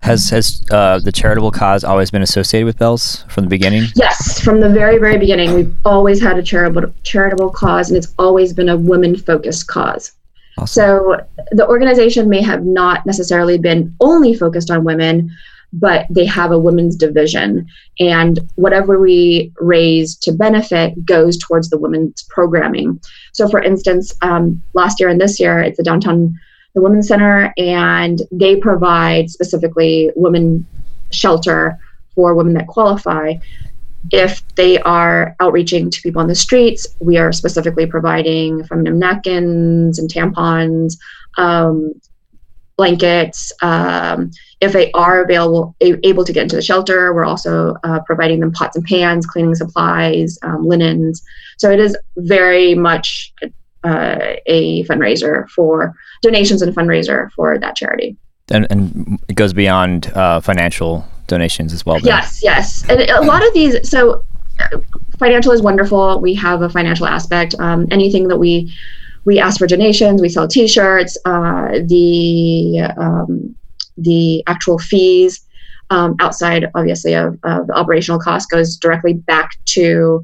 Has 0.02 0.30
has 0.30 0.64
uh, 0.70 0.98
the 0.98 1.12
charitable 1.12 1.50
cause 1.50 1.84
always 1.84 2.10
been 2.10 2.22
associated 2.22 2.64
with 2.64 2.78
Belles 2.78 3.24
from 3.28 3.44
the 3.44 3.50
beginning? 3.50 3.84
Yes, 3.96 4.40
from 4.40 4.60
the 4.60 4.70
very 4.70 4.96
very 4.96 5.18
beginning, 5.18 5.52
we've 5.52 5.74
always 5.84 6.22
had 6.22 6.38
a 6.38 6.42
charitable 6.42 6.90
charitable 7.02 7.50
cause, 7.50 7.90
and 7.90 7.98
it's 7.98 8.14
always 8.18 8.54
been 8.54 8.70
a 8.70 8.78
women 8.78 9.14
focused 9.14 9.66
cause. 9.66 10.12
Awesome. 10.56 10.82
So 10.82 11.20
the 11.52 11.68
organization 11.68 12.30
may 12.30 12.40
have 12.40 12.64
not 12.64 13.04
necessarily 13.04 13.58
been 13.58 13.94
only 14.00 14.34
focused 14.34 14.70
on 14.70 14.84
women, 14.84 15.30
but 15.72 16.06
they 16.10 16.24
have 16.26 16.50
a 16.50 16.58
women's 16.58 16.96
division. 16.96 17.66
And 17.98 18.40
whatever 18.56 18.98
we 18.98 19.52
raise 19.58 20.16
to 20.16 20.32
benefit 20.32 21.04
goes 21.04 21.38
towards 21.38 21.70
the 21.70 21.78
women's 21.78 22.24
programming. 22.24 23.00
So, 23.32 23.48
for 23.48 23.62
instance, 23.62 24.12
um, 24.22 24.62
last 24.74 25.00
year 25.00 25.08
and 25.08 25.20
this 25.20 25.38
year, 25.38 25.60
it's 25.60 25.76
the 25.76 25.82
downtown 25.82 26.38
the 26.74 26.80
Women's 26.80 27.08
Center, 27.08 27.52
and 27.56 28.22
they 28.30 28.56
provide 28.56 29.30
specifically 29.30 30.10
women 30.14 30.66
shelter 31.10 31.78
for 32.14 32.34
women 32.34 32.54
that 32.54 32.68
qualify. 32.68 33.34
If 34.12 34.42
they 34.54 34.78
are 34.80 35.36
outreaching 35.40 35.90
to 35.90 36.00
people 36.00 36.22
on 36.22 36.28
the 36.28 36.34
streets, 36.34 36.86
we 37.00 37.18
are 37.18 37.32
specifically 37.32 37.86
providing 37.86 38.64
feminine 38.64 38.98
napkins 38.98 39.98
and 39.98 40.08
tampons, 40.08 40.96
um, 41.36 41.92
blankets. 42.80 43.52
Um, 43.60 44.30
if 44.60 44.72
they 44.72 44.90
are 44.92 45.22
available, 45.22 45.76
a- 45.82 46.00
able 46.10 46.24
to 46.24 46.32
get 46.32 46.44
into 46.44 46.56
the 46.56 46.62
shelter, 46.62 47.12
we're 47.14 47.26
also 47.26 47.76
uh, 47.84 48.00
providing 48.06 48.40
them 48.40 48.52
pots 48.52 48.74
and 48.74 48.84
pans, 48.86 49.26
cleaning 49.26 49.54
supplies, 49.54 50.38
um, 50.42 50.66
linens. 50.66 51.22
So 51.58 51.70
it 51.70 51.78
is 51.78 51.94
very 52.16 52.74
much 52.74 53.34
uh, 53.84 54.16
a 54.46 54.84
fundraiser 54.84 55.46
for 55.50 55.94
donations 56.22 56.62
and 56.62 56.74
fundraiser 56.74 57.30
for 57.32 57.58
that 57.58 57.76
charity. 57.76 58.16
And, 58.50 58.66
and 58.70 59.18
it 59.28 59.34
goes 59.34 59.52
beyond 59.52 60.06
uh, 60.14 60.40
financial 60.40 61.04
donations 61.26 61.74
as 61.74 61.84
well. 61.84 61.96
Then. 61.96 62.06
Yes, 62.06 62.40
yes. 62.42 62.88
And 62.88 63.02
a 63.02 63.20
lot 63.20 63.46
of 63.46 63.52
these, 63.52 63.74
so 63.88 64.24
uh, 64.58 64.78
financial 65.18 65.52
is 65.52 65.60
wonderful. 65.60 66.18
We 66.18 66.32
have 66.34 66.62
a 66.62 66.70
financial 66.70 67.06
aspect. 67.06 67.54
Um, 67.58 67.86
anything 67.90 68.28
that 68.28 68.38
we 68.38 68.72
we 69.24 69.38
ask 69.38 69.58
for 69.58 69.66
donations, 69.66 70.22
we 70.22 70.28
sell 70.28 70.48
T-shirts. 70.48 71.16
Uh, 71.24 71.78
the 71.84 72.80
um, 72.96 73.54
the 73.96 74.42
actual 74.46 74.78
fees 74.78 75.46
um, 75.90 76.16
outside, 76.20 76.70
obviously, 76.74 77.14
of, 77.14 77.38
of 77.42 77.66
the 77.66 77.74
operational 77.74 78.20
cost 78.20 78.50
goes 78.50 78.76
directly 78.76 79.14
back 79.14 79.50
to 79.66 80.22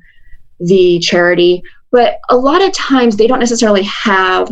the 0.60 0.98
charity. 1.00 1.62
But 1.90 2.18
a 2.30 2.36
lot 2.36 2.62
of 2.62 2.72
times, 2.72 3.16
they 3.16 3.26
don't 3.26 3.40
necessarily 3.40 3.82
have 3.82 4.50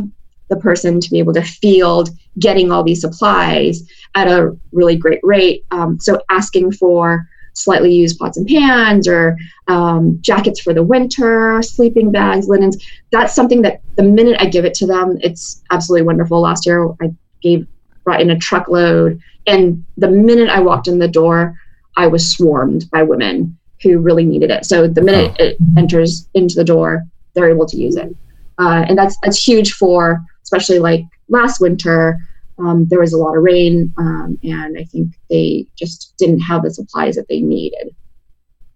the 0.49 0.57
person 0.57 1.01
to 1.01 1.11
be 1.11 1.19
able 1.19 1.33
to 1.33 1.43
field 1.43 2.11
getting 2.39 2.71
all 2.71 2.83
these 2.83 3.01
supplies 3.01 3.83
at 4.15 4.29
a 4.29 4.57
really 4.73 4.97
great 4.97 5.21
rate. 5.23 5.65
Um, 5.71 5.99
so 5.99 6.21
asking 6.29 6.73
for 6.73 7.27
slightly 7.55 7.93
used 7.93 8.19
pots 8.19 8.37
and 8.37 8.47
pans 8.47 9.09
or 9.09 9.37
um, 9.69 10.19
jackets 10.21 10.61
for 10.61 10.75
the 10.75 10.83
winter, 10.83 11.61
sleeping 11.63 12.13
bags, 12.13 12.49
linens. 12.49 12.85
That's 13.11 13.35
something 13.35 13.63
that 13.63 13.81
the 13.97 14.03
minute 14.03 14.37
I 14.41 14.47
give 14.47 14.65
it 14.65 14.75
to 14.75 14.87
them, 14.87 15.19
it's 15.23 15.63
absolutely 15.71 16.07
wonderful. 16.07 16.41
Last 16.41 16.67
year 16.67 16.91
I 17.01 17.13
gave 17.43 17.67
brought 18.05 18.21
in 18.21 18.31
a 18.31 18.39
truckload, 18.39 19.21
and 19.47 19.85
the 19.97 20.11
minute 20.11 20.51
I 20.51 20.61
walked 20.61 20.89
in 20.89 20.99
the 20.99 21.09
door, 21.09 21.59
I 21.97 22.07
was 22.07 22.31
swarmed 22.31 22.91
by 22.91 23.03
women 23.03 23.57
who 23.83 23.99
really 23.99 24.25
needed 24.25 24.51
it. 24.51 24.67
So 24.67 24.87
the 24.87 25.01
minute 25.01 25.35
it 25.39 25.57
enters 25.79 26.29
into 26.35 26.55
the 26.55 26.65
door, 26.65 27.05
they're 27.35 27.49
able 27.49 27.67
to 27.67 27.77
use 27.77 27.97
it, 27.97 28.15
uh, 28.59 28.85
and 28.89 28.99
that's 28.99 29.17
that's 29.23 29.43
huge 29.43 29.73
for 29.73 30.23
especially 30.43 30.79
like 30.79 31.05
last 31.29 31.61
winter 31.61 32.19
um, 32.59 32.87
there 32.89 33.01
was 33.01 33.13
a 33.13 33.19
lot 33.19 33.37
of 33.37 33.43
rain, 33.43 33.93
um, 33.99 34.39
and 34.43 34.79
I 34.79 34.85
think 34.85 35.15
they 35.29 35.67
just 35.77 36.15
didn't 36.19 36.41
have 36.41 36.63
the 36.63 36.73
supplies 36.73 37.17
that 37.17 37.29
they 37.29 37.41
needed. 37.41 37.95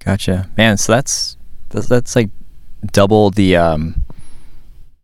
Gotcha, 0.04 0.49
man. 0.56 0.76
So 0.76 0.92
that's 0.92 1.37
that's, 1.70 1.88
that's 1.88 2.16
like 2.16 2.30
double 2.92 3.30
the 3.30 3.56
um, 3.56 4.04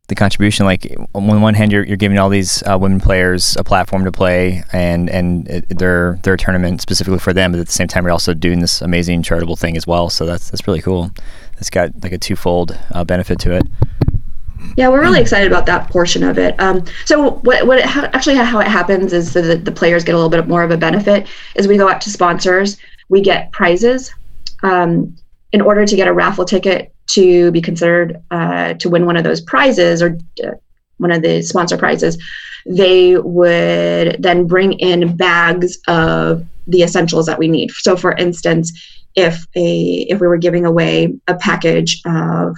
the 0.09 0.15
contribution. 0.15 0.67
Like 0.67 0.97
on 1.15 1.41
one 1.41 1.55
hand, 1.55 1.73
you're, 1.73 1.85
you're 1.85 1.97
giving 1.97 2.19
all 2.19 2.29
these 2.29 2.63
uh, 2.65 2.79
women 2.79 3.01
players 3.01 3.57
a 3.57 3.65
platform 3.65 4.05
to 4.05 4.13
play, 4.13 4.65
and 4.73 5.09
and 5.09 5.49
it, 5.49 5.79
their 5.79 6.19
their 6.23 6.37
tournament 6.37 6.81
specifically 6.81 7.19
for 7.19 7.33
them. 7.33 7.53
But 7.53 7.61
at 7.61 7.67
the 7.67 7.73
same 7.73 7.89
time, 7.89 8.05
you're 8.05 8.13
also 8.13 8.35
doing 8.35 8.61
this 8.61 8.83
amazing 8.83 9.23
charitable 9.23 9.57
thing 9.57 9.77
as 9.77 9.87
well. 9.87 10.11
So 10.11 10.27
that's 10.27 10.51
that's 10.51 10.67
really 10.67 10.83
cool. 10.83 11.11
It's 11.59 11.71
got 11.71 11.91
like 12.03 12.13
a 12.13 12.19
twofold 12.19 12.79
uh, 12.93 13.05
benefit 13.05 13.39
to 13.41 13.53
it. 13.53 13.67
Yeah, 14.77 14.89
we're 14.89 15.01
really 15.01 15.21
excited 15.21 15.51
about 15.51 15.67
that 15.67 15.89
portion 15.91 16.23
of 16.23 16.39
it. 16.39 16.59
Um, 16.61 16.85
so 17.05 17.33
what 17.43 17.67
what 17.67 17.79
it 17.79 17.85
ha- 17.85 18.11
actually 18.13 18.37
how 18.37 18.59
it 18.61 18.67
happens 18.67 19.13
is 19.13 19.33
that 19.35 19.65
the 19.65 19.73
players 19.73 20.05
get 20.05 20.15
a 20.15 20.19
little 20.19 20.31
bit 20.31 20.49
more 20.49 20.63
of 20.63 20.71
a 20.71 20.77
benefit 20.77 21.27
is 21.55 21.69
we 21.69 21.77
go 21.77 21.89
out 21.89 22.01
to 22.03 22.11
sponsors, 22.11 22.77
we 23.09 23.21
get 23.21 23.53
prizes. 23.53 24.13
Um, 24.63 25.17
in 25.53 25.61
order 25.61 25.87
to 25.87 25.97
get 25.97 26.09
a 26.09 26.13
raffle 26.13 26.45
ticket 26.45 26.93
to 27.07 27.53
be 27.53 27.61
considered 27.61 28.21
uh, 28.33 28.75
to 28.75 28.89
win 28.89 29.07
one 29.07 29.17
of 29.17 29.23
those 29.23 29.41
prizes 29.41 30.03
or 30.03 30.19
uh, 30.45 30.51
one 30.97 31.13
of 31.13 31.23
the 31.23 31.43
sponsor 31.43 31.77
prizes, 31.77 32.21
they 32.67 33.17
would 33.17 34.17
then 34.21 34.47
bring 34.47 34.73
in 34.73 35.17
bags 35.17 35.79
of 35.87 36.45
the 36.67 36.83
essentials 36.83 37.27
that 37.27 37.39
we 37.39 37.47
need. 37.47 37.71
So, 37.73 37.97
for 37.97 38.13
instance, 38.17 38.73
if 39.15 39.47
a 39.55 40.07
if 40.09 40.21
we 40.21 40.27
were 40.27 40.39
giving 40.39 40.65
away 40.65 41.15
a 41.29 41.35
package 41.35 42.01
of 42.07 42.57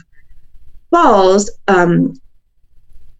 balls, 0.90 1.50
um, 1.68 2.14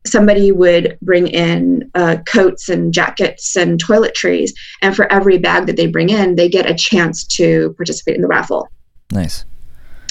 somebody 0.07 0.53
would 0.53 0.97
bring 1.03 1.27
in 1.27 1.91
uh, 1.95 2.19
coats 2.27 2.69
and 2.69 2.93
jackets 2.93 3.57
and 3.57 3.83
toiletries, 3.83 4.51
and 4.83 4.95
for 4.95 5.11
every 5.13 5.39
bag 5.39 5.67
that 5.67 5.77
they 5.77 5.87
bring 5.87 6.11
in, 6.11 6.37
they 6.37 6.49
get 6.49 6.71
a 6.71 6.75
chance 6.75 7.25
to 7.25 7.75
participate 7.77 8.17
in 8.17 8.23
the 8.23 8.29
raffle. 8.29 8.69
Nice. 9.11 9.45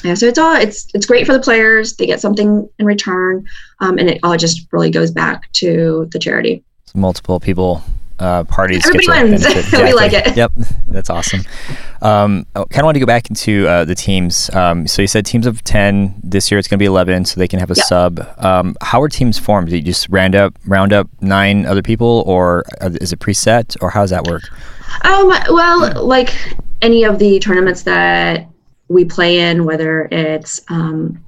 Yeah, 0.04 0.14
so 0.14 0.28
it's 0.28 0.38
all 0.38 0.56
it's 0.56 0.88
it's 0.94 1.06
great 1.06 1.26
for 1.26 1.34
the 1.34 1.40
players. 1.40 1.96
They 1.96 2.06
get 2.06 2.22
something 2.22 2.70
in 2.78 2.86
return, 2.86 3.48
um, 3.80 3.98
and 3.98 4.10
it 4.10 4.20
all 4.22 4.38
just 4.38 4.68
really 4.72 4.92
goes 4.92 5.10
back 5.10 5.52
to 5.54 6.08
the 6.12 6.20
charity. 6.20 6.64
So 6.86 7.00
multiple 7.00 7.40
people 7.40 7.82
uh, 8.19 8.43
parties. 8.45 8.86
Everybody 8.86 9.29
wins. 9.29 9.45
Exactly. 9.45 9.84
we 9.84 9.93
like 9.93 10.13
it. 10.13 10.36
Yep, 10.36 10.51
that's 10.88 11.10
awesome. 11.10 11.41
Um, 12.01 12.45
I 12.55 12.63
kind 12.65 12.79
of 12.79 12.86
want 12.86 12.95
to 12.95 13.00
go 13.00 13.05
back 13.05 13.29
into 13.29 13.67
uh, 13.67 13.86
the 13.86 13.95
teams. 13.95 14.50
Um, 14.53 14.88
so 14.88 15.01
you 15.01 15.07
said 15.07 15.25
teams 15.25 15.45
of 15.45 15.63
ten 15.63 16.15
this 16.24 16.50
year. 16.50 16.60
It's 16.60 16.67
going 16.67 16.77
to 16.77 16.81
be 16.81 16.88
eleven, 16.88 17.25
so 17.25 17.39
they 17.39 17.48
can 17.48 17.60
have 17.60 17.72
a 17.72 17.75
yep. 17.75 17.86
sub. 17.86 18.27
Um, 18.38 18.75
how 18.81 19.01
are 19.01 19.10
teams 19.10 19.38
formed? 19.38 19.69
Do 19.69 19.75
you 19.75 19.81
just 19.81 20.07
round 20.10 20.36
up 20.36 20.57
round 20.65 20.93
up 20.93 21.10
nine 21.22 21.65
other 21.65 21.81
people, 21.81 22.24
or 22.25 22.63
is 22.81 23.12
it 23.12 23.19
preset, 23.19 23.75
or 23.81 23.89
how 23.89 24.01
does 24.01 24.12
that 24.12 24.25
work? 24.25 24.43
Um, 25.03 25.27
well, 25.50 26.05
like 26.05 26.34
any 26.81 27.03
of 27.03 27.19
the 27.19 27.39
tournaments 27.39 27.84
that 27.84 28.48
we 28.88 29.05
play 29.05 29.39
in, 29.39 29.65
whether 29.65 30.07
it's 30.12 30.62
um, 30.69 31.24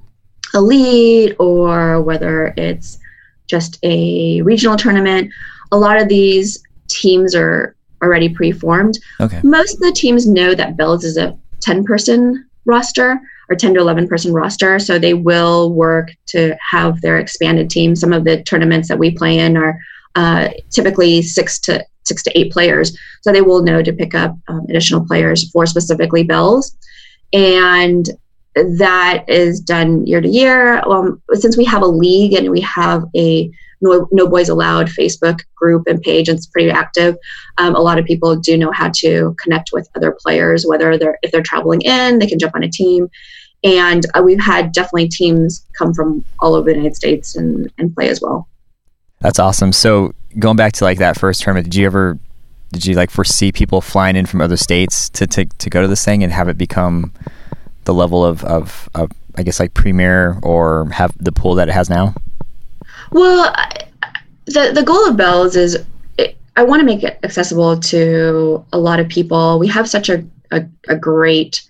elite 0.54 1.36
or 1.38 2.00
whether 2.00 2.54
it's 2.56 2.98
just 3.46 3.78
a 3.82 4.42
regional 4.42 4.76
tournament, 4.76 5.32
a 5.72 5.78
lot 5.78 6.00
of 6.00 6.08
these 6.08 6.62
teams 6.88 7.34
are 7.34 7.74
already 8.02 8.28
pre-formed. 8.28 8.98
Okay. 9.20 9.40
Most 9.42 9.74
of 9.74 9.80
the 9.80 9.92
teams 9.92 10.26
know 10.26 10.54
that 10.54 10.76
Belles 10.76 11.04
is 11.04 11.16
a 11.16 11.36
10-person 11.60 12.48
roster 12.64 13.20
or 13.48 13.56
10 13.56 13.74
to 13.74 13.80
11 13.80 14.08
person 14.08 14.32
roster, 14.32 14.78
so 14.78 14.98
they 14.98 15.14
will 15.14 15.72
work 15.72 16.10
to 16.26 16.54
have 16.70 17.00
their 17.00 17.18
expanded 17.18 17.70
team. 17.70 17.96
Some 17.96 18.12
of 18.12 18.24
the 18.24 18.42
tournaments 18.42 18.88
that 18.88 18.98
we 18.98 19.10
play 19.10 19.38
in 19.38 19.56
are 19.56 19.80
uh, 20.14 20.50
typically 20.70 21.22
six 21.22 21.58
to 21.60 21.84
six 22.04 22.22
to 22.22 22.38
eight 22.38 22.52
players, 22.52 22.96
so 23.22 23.32
they 23.32 23.42
will 23.42 23.62
know 23.62 23.82
to 23.82 23.92
pick 23.92 24.14
up 24.14 24.36
um, 24.48 24.66
additional 24.68 25.04
players 25.04 25.50
for 25.50 25.66
specifically 25.66 26.24
Belles, 26.24 26.76
and 27.32 28.10
that 28.54 29.24
is 29.28 29.60
done 29.60 30.06
year 30.06 30.20
to 30.20 30.28
year. 30.28 30.80
Um, 30.80 31.22
since 31.32 31.56
we 31.56 31.64
have 31.64 31.82
a 31.82 31.86
league 31.86 32.34
and 32.34 32.50
we 32.50 32.60
have 32.60 33.04
a 33.16 33.50
no, 33.80 34.08
no 34.10 34.26
Boys 34.26 34.48
Allowed 34.48 34.88
Facebook 34.88 35.40
group 35.54 35.86
and 35.86 36.00
page. 36.00 36.28
It's 36.28 36.46
pretty 36.46 36.70
active. 36.70 37.16
Um, 37.58 37.74
a 37.74 37.80
lot 37.80 37.98
of 37.98 38.04
people 38.04 38.36
do 38.36 38.56
know 38.56 38.72
how 38.72 38.90
to 38.96 39.34
connect 39.42 39.70
with 39.72 39.88
other 39.96 40.12
players, 40.12 40.64
whether 40.66 40.96
they're 40.98 41.18
if 41.22 41.30
they're 41.32 41.42
traveling 41.42 41.82
in, 41.82 42.18
they 42.18 42.26
can 42.26 42.38
jump 42.38 42.54
on 42.54 42.62
a 42.62 42.70
team. 42.70 43.08
And 43.64 44.06
uh, 44.14 44.22
we've 44.22 44.40
had 44.40 44.72
definitely 44.72 45.08
teams 45.08 45.66
come 45.76 45.92
from 45.92 46.24
all 46.38 46.54
over 46.54 46.70
the 46.70 46.76
United 46.76 46.94
States 46.94 47.36
and, 47.36 47.70
and 47.78 47.94
play 47.94 48.08
as 48.08 48.20
well. 48.20 48.48
That's 49.20 49.40
awesome. 49.40 49.72
So 49.72 50.12
going 50.38 50.56
back 50.56 50.72
to 50.74 50.84
like 50.84 50.98
that 50.98 51.18
first 51.18 51.42
tournament, 51.42 51.64
did 51.64 51.74
you 51.74 51.86
ever 51.86 52.18
did 52.72 52.86
you 52.86 52.94
like 52.94 53.10
foresee 53.10 53.50
people 53.50 53.80
flying 53.80 54.14
in 54.14 54.26
from 54.26 54.40
other 54.40 54.56
states 54.56 55.08
to, 55.10 55.26
to, 55.26 55.46
to 55.46 55.70
go 55.70 55.80
to 55.82 55.88
this 55.88 56.04
thing 56.04 56.22
and 56.22 56.32
have 56.32 56.48
it 56.48 56.58
become 56.58 57.12
the 57.84 57.94
level 57.94 58.24
of, 58.24 58.44
of, 58.44 58.88
of 58.94 59.10
I 59.36 59.42
guess 59.42 59.58
like 59.58 59.74
premier 59.74 60.38
or 60.42 60.88
have 60.90 61.12
the 61.18 61.32
pool 61.32 61.54
that 61.56 61.68
it 61.68 61.72
has 61.72 61.88
now? 61.88 62.14
Well, 63.12 63.54
the 64.46 64.72
the 64.74 64.82
goal 64.82 65.08
of 65.08 65.16
Belles 65.16 65.56
is 65.56 65.78
I 66.56 66.64
want 66.64 66.80
to 66.80 66.86
make 66.86 67.04
it 67.04 67.18
accessible 67.22 67.78
to 67.78 68.64
a 68.72 68.78
lot 68.78 68.98
of 68.98 69.08
people. 69.08 69.58
We 69.58 69.68
have 69.68 69.88
such 69.88 70.08
a 70.08 70.24
a, 70.50 70.64
a 70.88 70.96
great 70.96 71.62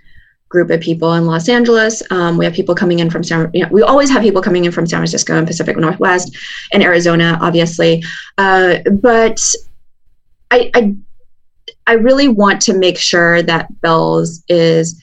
group 0.49 0.71
of 0.71 0.81
people 0.81 1.13
in 1.15 1.27
Los 1.27 1.49
Angeles. 1.49 2.03
Um, 2.11 2.39
we 2.39 2.45
have 2.45 2.55
people 2.55 2.75
coming 2.75 3.01
in 3.01 3.11
from 3.11 3.23
San. 3.23 3.51
You 3.53 3.65
know, 3.65 3.69
we 3.71 3.83
always 3.83 4.09
have 4.11 4.23
people 4.23 4.41
coming 4.41 4.65
in 4.65 4.73
from 4.73 4.87
San 4.87 4.99
Francisco 5.01 5.37
and 5.37 5.47
Pacific 5.47 5.77
Northwest 5.77 6.37
and 6.73 6.83
Arizona, 6.83 7.39
obviously. 7.41 8.03
Uh, 8.39 8.79
but 9.01 9.41
I, 10.51 10.71
I 10.75 10.97
I 11.87 11.93
really 11.95 12.29
want 12.29 12.61
to 12.63 12.75
make 12.75 12.99
sure 12.99 13.43
that 13.43 13.69
Belles 13.81 14.43
is 14.49 15.03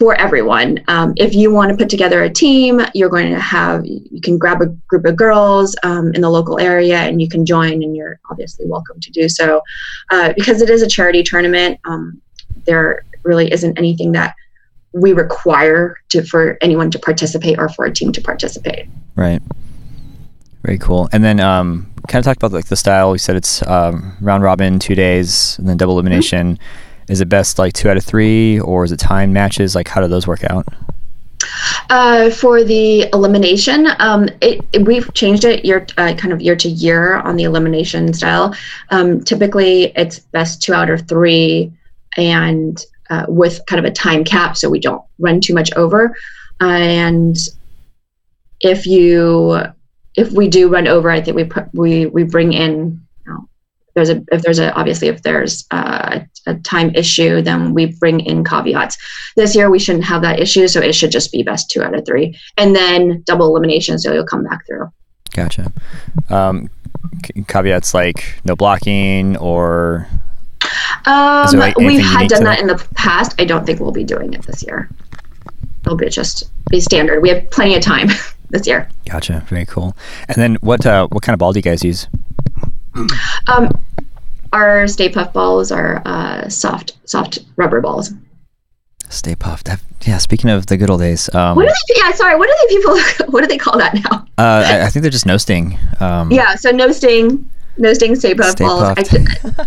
for 0.00 0.14
everyone. 0.14 0.82
Um, 0.88 1.12
if 1.18 1.34
you 1.34 1.52
want 1.52 1.70
to 1.70 1.76
put 1.76 1.90
together 1.90 2.22
a 2.24 2.30
team, 2.30 2.80
you're 2.94 3.10
going 3.10 3.30
to 3.30 3.38
have, 3.38 3.84
you 3.84 4.20
can 4.22 4.38
grab 4.38 4.62
a 4.62 4.66
group 4.88 5.04
of 5.04 5.14
girls 5.14 5.76
um, 5.82 6.14
in 6.14 6.22
the 6.22 6.30
local 6.30 6.58
area 6.58 6.96
and 6.96 7.20
you 7.20 7.28
can 7.28 7.44
join, 7.44 7.82
and 7.82 7.94
you're 7.94 8.18
obviously 8.30 8.66
welcome 8.66 8.98
to 8.98 9.10
do 9.10 9.28
so. 9.28 9.60
Uh, 10.10 10.32
because 10.34 10.62
it 10.62 10.70
is 10.70 10.80
a 10.80 10.88
charity 10.88 11.22
tournament, 11.22 11.78
um, 11.84 12.18
there 12.64 13.04
really 13.24 13.52
isn't 13.52 13.78
anything 13.78 14.12
that 14.12 14.34
we 14.92 15.12
require 15.12 15.98
to 16.08 16.24
for 16.24 16.56
anyone 16.62 16.90
to 16.90 16.98
participate 16.98 17.58
or 17.58 17.68
for 17.68 17.84
a 17.84 17.92
team 17.92 18.10
to 18.10 18.22
participate. 18.22 18.88
Right. 19.16 19.42
Very 20.62 20.78
cool. 20.78 21.10
And 21.12 21.22
then 21.22 21.40
um, 21.40 21.92
kind 22.08 22.20
of 22.20 22.24
talk 22.24 22.38
about 22.38 22.52
like 22.52 22.66
the 22.68 22.76
style. 22.76 23.14
You 23.14 23.18
said 23.18 23.36
it's 23.36 23.66
um, 23.66 24.16
round 24.22 24.42
robin, 24.42 24.78
two 24.78 24.94
days, 24.94 25.58
and 25.58 25.68
then 25.68 25.76
double 25.76 25.92
elimination. 25.92 26.54
Mm-hmm. 26.54 26.89
Is 27.10 27.20
it 27.20 27.28
best 27.28 27.58
like 27.58 27.72
two 27.72 27.88
out 27.88 27.96
of 27.96 28.04
three, 28.04 28.60
or 28.60 28.84
is 28.84 28.92
it 28.92 28.98
time 28.98 29.32
matches? 29.32 29.74
Like, 29.74 29.88
how 29.88 30.00
do 30.00 30.08
those 30.08 30.26
work 30.26 30.44
out? 30.44 30.66
Uh, 31.88 32.30
for 32.30 32.62
the 32.62 33.08
elimination, 33.12 33.88
um, 33.98 34.28
it, 34.40 34.64
it, 34.72 34.86
we've 34.86 35.12
changed 35.14 35.44
it 35.44 35.64
year 35.64 35.86
uh, 35.98 36.14
kind 36.14 36.32
of 36.32 36.40
year 36.40 36.54
to 36.54 36.68
year 36.68 37.16
on 37.16 37.36
the 37.36 37.44
elimination 37.44 38.12
style. 38.14 38.54
Um, 38.90 39.24
typically, 39.24 39.92
it's 39.96 40.20
best 40.20 40.62
two 40.62 40.72
out 40.72 40.88
of 40.88 41.08
three, 41.08 41.72
and 42.16 42.80
uh, 43.10 43.26
with 43.28 43.60
kind 43.66 43.84
of 43.84 43.90
a 43.90 43.94
time 43.94 44.22
cap 44.22 44.56
so 44.56 44.70
we 44.70 44.78
don't 44.78 45.02
run 45.18 45.40
too 45.40 45.54
much 45.54 45.72
over. 45.74 46.16
and 46.60 47.36
if 48.60 48.86
you 48.86 49.62
if 50.16 50.32
we 50.32 50.48
do 50.48 50.68
run 50.68 50.86
over, 50.86 51.10
I 51.10 51.20
think 51.20 51.36
we 51.36 51.44
put 51.44 51.72
we 51.72 52.06
we 52.06 52.24
bring 52.24 52.52
in. 52.52 53.00
There's 54.00 54.18
a 54.18 54.24
if 54.32 54.42
there's 54.42 54.58
a 54.58 54.72
obviously 54.72 55.08
if 55.08 55.22
there's 55.22 55.66
a, 55.70 56.26
a 56.46 56.54
time 56.56 56.94
issue, 56.94 57.42
then 57.42 57.74
we 57.74 57.86
bring 57.98 58.20
in 58.20 58.44
caveats. 58.44 58.96
This 59.36 59.54
year 59.54 59.70
we 59.70 59.78
shouldn't 59.78 60.04
have 60.04 60.22
that 60.22 60.40
issue, 60.40 60.68
so 60.68 60.80
it 60.80 60.94
should 60.94 61.10
just 61.10 61.32
be 61.32 61.42
best 61.42 61.70
two 61.70 61.82
out 61.82 61.94
of 61.94 62.06
three, 62.06 62.38
and 62.56 62.74
then 62.74 63.22
double 63.26 63.46
elimination, 63.46 63.98
so 63.98 64.12
you'll 64.12 64.24
come 64.24 64.44
back 64.44 64.66
through. 64.66 64.90
Gotcha. 65.32 65.70
Um, 66.30 66.70
caveats 67.46 67.92
like 67.92 68.40
no 68.44 68.56
blocking 68.56 69.36
or 69.36 70.08
um, 71.04 71.56
like 71.56 71.76
we've 71.76 72.00
had 72.00 72.28
done 72.28 72.40
to... 72.40 72.44
that 72.44 72.60
in 72.60 72.66
the 72.66 72.86
past. 72.94 73.34
I 73.38 73.44
don't 73.44 73.66
think 73.66 73.80
we'll 73.80 73.92
be 73.92 74.04
doing 74.04 74.32
it 74.32 74.42
this 74.42 74.62
year. 74.62 74.88
It'll 75.84 75.96
be 75.96 76.08
just 76.08 76.50
be 76.70 76.80
standard. 76.80 77.20
We 77.20 77.28
have 77.30 77.50
plenty 77.50 77.76
of 77.76 77.82
time 77.82 78.08
this 78.50 78.66
year. 78.66 78.88
Gotcha. 79.08 79.44
Very 79.48 79.66
cool. 79.66 79.96
And 80.28 80.36
then 80.36 80.56
what 80.56 80.86
uh, 80.86 81.06
what 81.08 81.22
kind 81.22 81.34
of 81.34 81.38
ball 81.38 81.52
do 81.52 81.58
you 81.58 81.62
guys 81.62 81.84
use? 81.84 82.08
Um, 82.94 83.68
our 84.52 84.86
Stay 84.88 85.08
Puft 85.08 85.32
balls 85.32 85.70
are 85.70 86.02
uh, 86.04 86.48
soft 86.48 86.96
soft 87.04 87.38
rubber 87.56 87.80
balls. 87.80 88.12
Stay 89.08 89.34
Puft. 89.34 89.80
yeah. 90.06 90.18
Speaking 90.18 90.50
of 90.50 90.66
the 90.66 90.76
good 90.76 90.90
old 90.90 91.00
days. 91.00 91.32
Um, 91.34 91.56
what 91.56 91.66
do 91.66 91.68
they? 91.68 92.00
Yeah. 92.00 92.12
Sorry. 92.12 92.36
What 92.36 92.48
do 92.48 92.56
they 92.60 92.76
people? 92.76 92.98
What 93.32 93.42
do 93.42 93.46
they 93.46 93.58
call 93.58 93.78
that 93.78 93.94
now? 93.94 94.26
Uh, 94.38 94.64
I, 94.66 94.86
I, 94.86 94.88
think 94.88 95.02
they're 95.02 95.10
just 95.10 95.26
no 95.26 95.36
sting. 95.36 95.78
Um, 96.00 96.32
yeah. 96.32 96.54
So 96.54 96.70
no 96.70 96.90
sting 96.92 97.48
no 97.76 97.92
sting 97.92 98.16
Stay 98.16 98.34
Puft 98.34 98.52
Stay 98.52 98.64
balls. 98.64 98.82
I, 98.82 98.94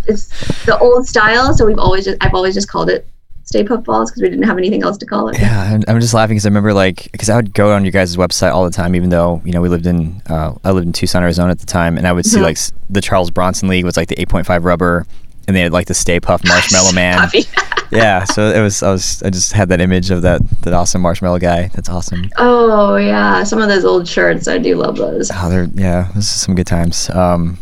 it's 0.06 0.64
the 0.64 0.78
old 0.78 1.06
style, 1.06 1.54
so 1.54 1.66
we've 1.66 1.78
always 1.78 2.04
just 2.04 2.18
I've 2.20 2.34
always 2.34 2.54
just 2.54 2.68
called 2.68 2.90
it 2.90 3.06
Stay 3.44 3.62
Puft 3.62 3.84
balls 3.84 4.10
because 4.10 4.22
we 4.22 4.30
didn't 4.30 4.44
have 4.44 4.58
anything 4.58 4.82
else 4.82 4.96
to 4.98 5.06
call 5.06 5.28
it. 5.28 5.38
Yeah, 5.38 5.74
I'm, 5.74 5.82
I'm 5.86 6.00
just 6.00 6.14
laughing 6.14 6.34
because 6.34 6.46
I 6.46 6.48
remember 6.48 6.72
like 6.72 7.10
because 7.12 7.28
I 7.28 7.36
would 7.36 7.52
go 7.52 7.72
on 7.72 7.84
your 7.84 7.92
guys' 7.92 8.16
website 8.16 8.52
all 8.52 8.64
the 8.64 8.70
time, 8.70 8.94
even 8.94 9.10
though 9.10 9.42
you 9.44 9.52
know 9.52 9.60
we 9.60 9.68
lived 9.68 9.86
in 9.86 10.22
uh, 10.28 10.54
I 10.64 10.70
lived 10.70 10.86
in 10.86 10.92
Tucson, 10.92 11.22
Arizona 11.22 11.50
at 11.50 11.58
the 11.58 11.66
time, 11.66 11.98
and 11.98 12.06
I 12.06 12.12
would 12.12 12.26
see 12.26 12.36
mm-hmm. 12.36 12.44
like 12.44 12.58
the 12.90 13.00
Charles 13.00 13.30
Bronson 13.30 13.68
League 13.68 13.84
was 13.84 13.96
like 13.96 14.08
the 14.08 14.16
8.5 14.16 14.64
rubber, 14.64 15.06
and 15.46 15.56
they 15.56 15.60
had 15.60 15.72
like 15.72 15.86
the 15.86 15.94
Stay 15.94 16.20
Puft 16.20 16.46
Marshmallow 16.48 16.92
Man. 16.92 17.30
yeah, 17.90 18.24
so 18.24 18.50
it 18.50 18.60
was 18.60 18.82
I 18.82 18.90
was 18.90 19.22
I 19.22 19.30
just 19.30 19.52
had 19.52 19.68
that 19.68 19.80
image 19.80 20.10
of 20.10 20.22
that 20.22 20.40
that 20.62 20.72
awesome 20.72 21.02
marshmallow 21.02 21.38
guy. 21.38 21.68
That's 21.68 21.88
awesome. 21.88 22.30
Oh 22.38 22.96
yeah, 22.96 23.44
some 23.44 23.60
of 23.60 23.68
those 23.68 23.84
old 23.84 24.08
shirts 24.08 24.48
I 24.48 24.58
do 24.58 24.76
love 24.76 24.96
those. 24.96 25.30
Oh, 25.32 25.50
they're 25.50 25.68
yeah, 25.74 26.10
this 26.14 26.34
is 26.34 26.40
some 26.40 26.54
good 26.54 26.66
times. 26.66 27.10
Um, 27.10 27.58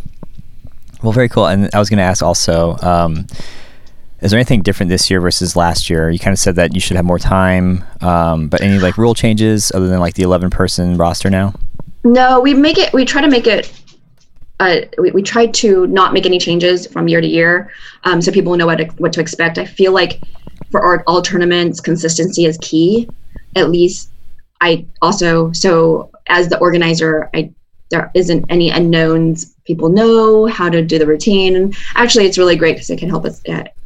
well, 1.03 1.13
very 1.13 1.29
cool. 1.29 1.47
And 1.47 1.69
I 1.75 1.79
was 1.79 1.91
going 1.91 1.99
to 1.99 2.05
ask 2.05 2.23
also, 2.23 2.77
um, 2.79 3.27
is 4.23 4.31
there 4.31 4.39
anything 4.39 4.63
different 4.63 4.89
this 4.89 5.11
year 5.11 5.21
versus 5.21 5.57
last 5.57 5.91
year? 5.91 6.09
You 6.09 6.19
kind 6.19 6.33
of 6.33 6.39
said 6.39 6.55
that 6.57 6.75
you 6.75 6.81
should 6.81 6.97
have 6.97 7.05
more 7.05 7.19
time, 7.19 7.85
um, 8.01 8.49
but 8.49 8.61
any 8.61 8.79
like 8.79 8.97
rule 8.97 9.15
changes 9.15 9.73
other 9.73 9.89
than 9.89 9.99
like 9.99 10.15
the 10.15 10.23
11 10.23 10.51
person 10.51 10.97
roster 10.97 11.29
now? 11.29 11.55
No, 12.05 12.41
we 12.41 12.55
make 12.55 12.79
it, 12.79 12.93
we 12.93 13.05
try 13.05 13.21
to 13.21 13.29
make 13.29 13.49
it, 13.49 13.73
uh, 14.61 14.83
we, 14.99 15.11
we 15.11 15.23
try 15.23 15.47
to 15.47 15.89
not 15.89 16.13
make 16.13 16.25
any 16.25 16.39
changes 16.39 16.87
from 16.87 17.09
year 17.09 17.21
to 17.21 17.27
year 17.27 17.71
um, 18.05 18.23
so 18.23 18.31
people 18.31 18.57
know 18.57 18.67
what 18.67 18.77
to, 18.77 18.85
what 18.99 19.13
to 19.13 19.21
expect. 19.21 19.59
I 19.59 19.67
feel 19.67 19.93
like 19.93 20.21
for 20.71 20.81
our, 20.81 21.03
all 21.09 21.21
tournaments, 21.21 21.81
consistency 21.81 22.45
is 22.45 22.59
key. 22.61 23.09
At 23.57 23.71
least 23.71 24.11
I 24.61 24.87
also, 25.03 25.51
so 25.51 26.11
as 26.29 26.49
the 26.49 26.59
organizer, 26.59 27.29
I 27.35 27.53
there 27.91 28.11
isn't 28.15 28.47
any 28.49 28.71
unknowns. 28.71 29.55
People 29.65 29.91
know 29.91 30.47
how 30.47 30.71
to 30.71 30.83
do 30.83 30.99
the 30.99 31.07
routine. 31.07 31.55
And 31.55 31.77
actually, 31.95 32.25
it's 32.25 32.39
really 32.39 32.57
great 32.57 32.77
because 32.77 32.89
it 32.89 32.99
can 32.99 33.11
help 33.11 33.27
us. 33.27 33.43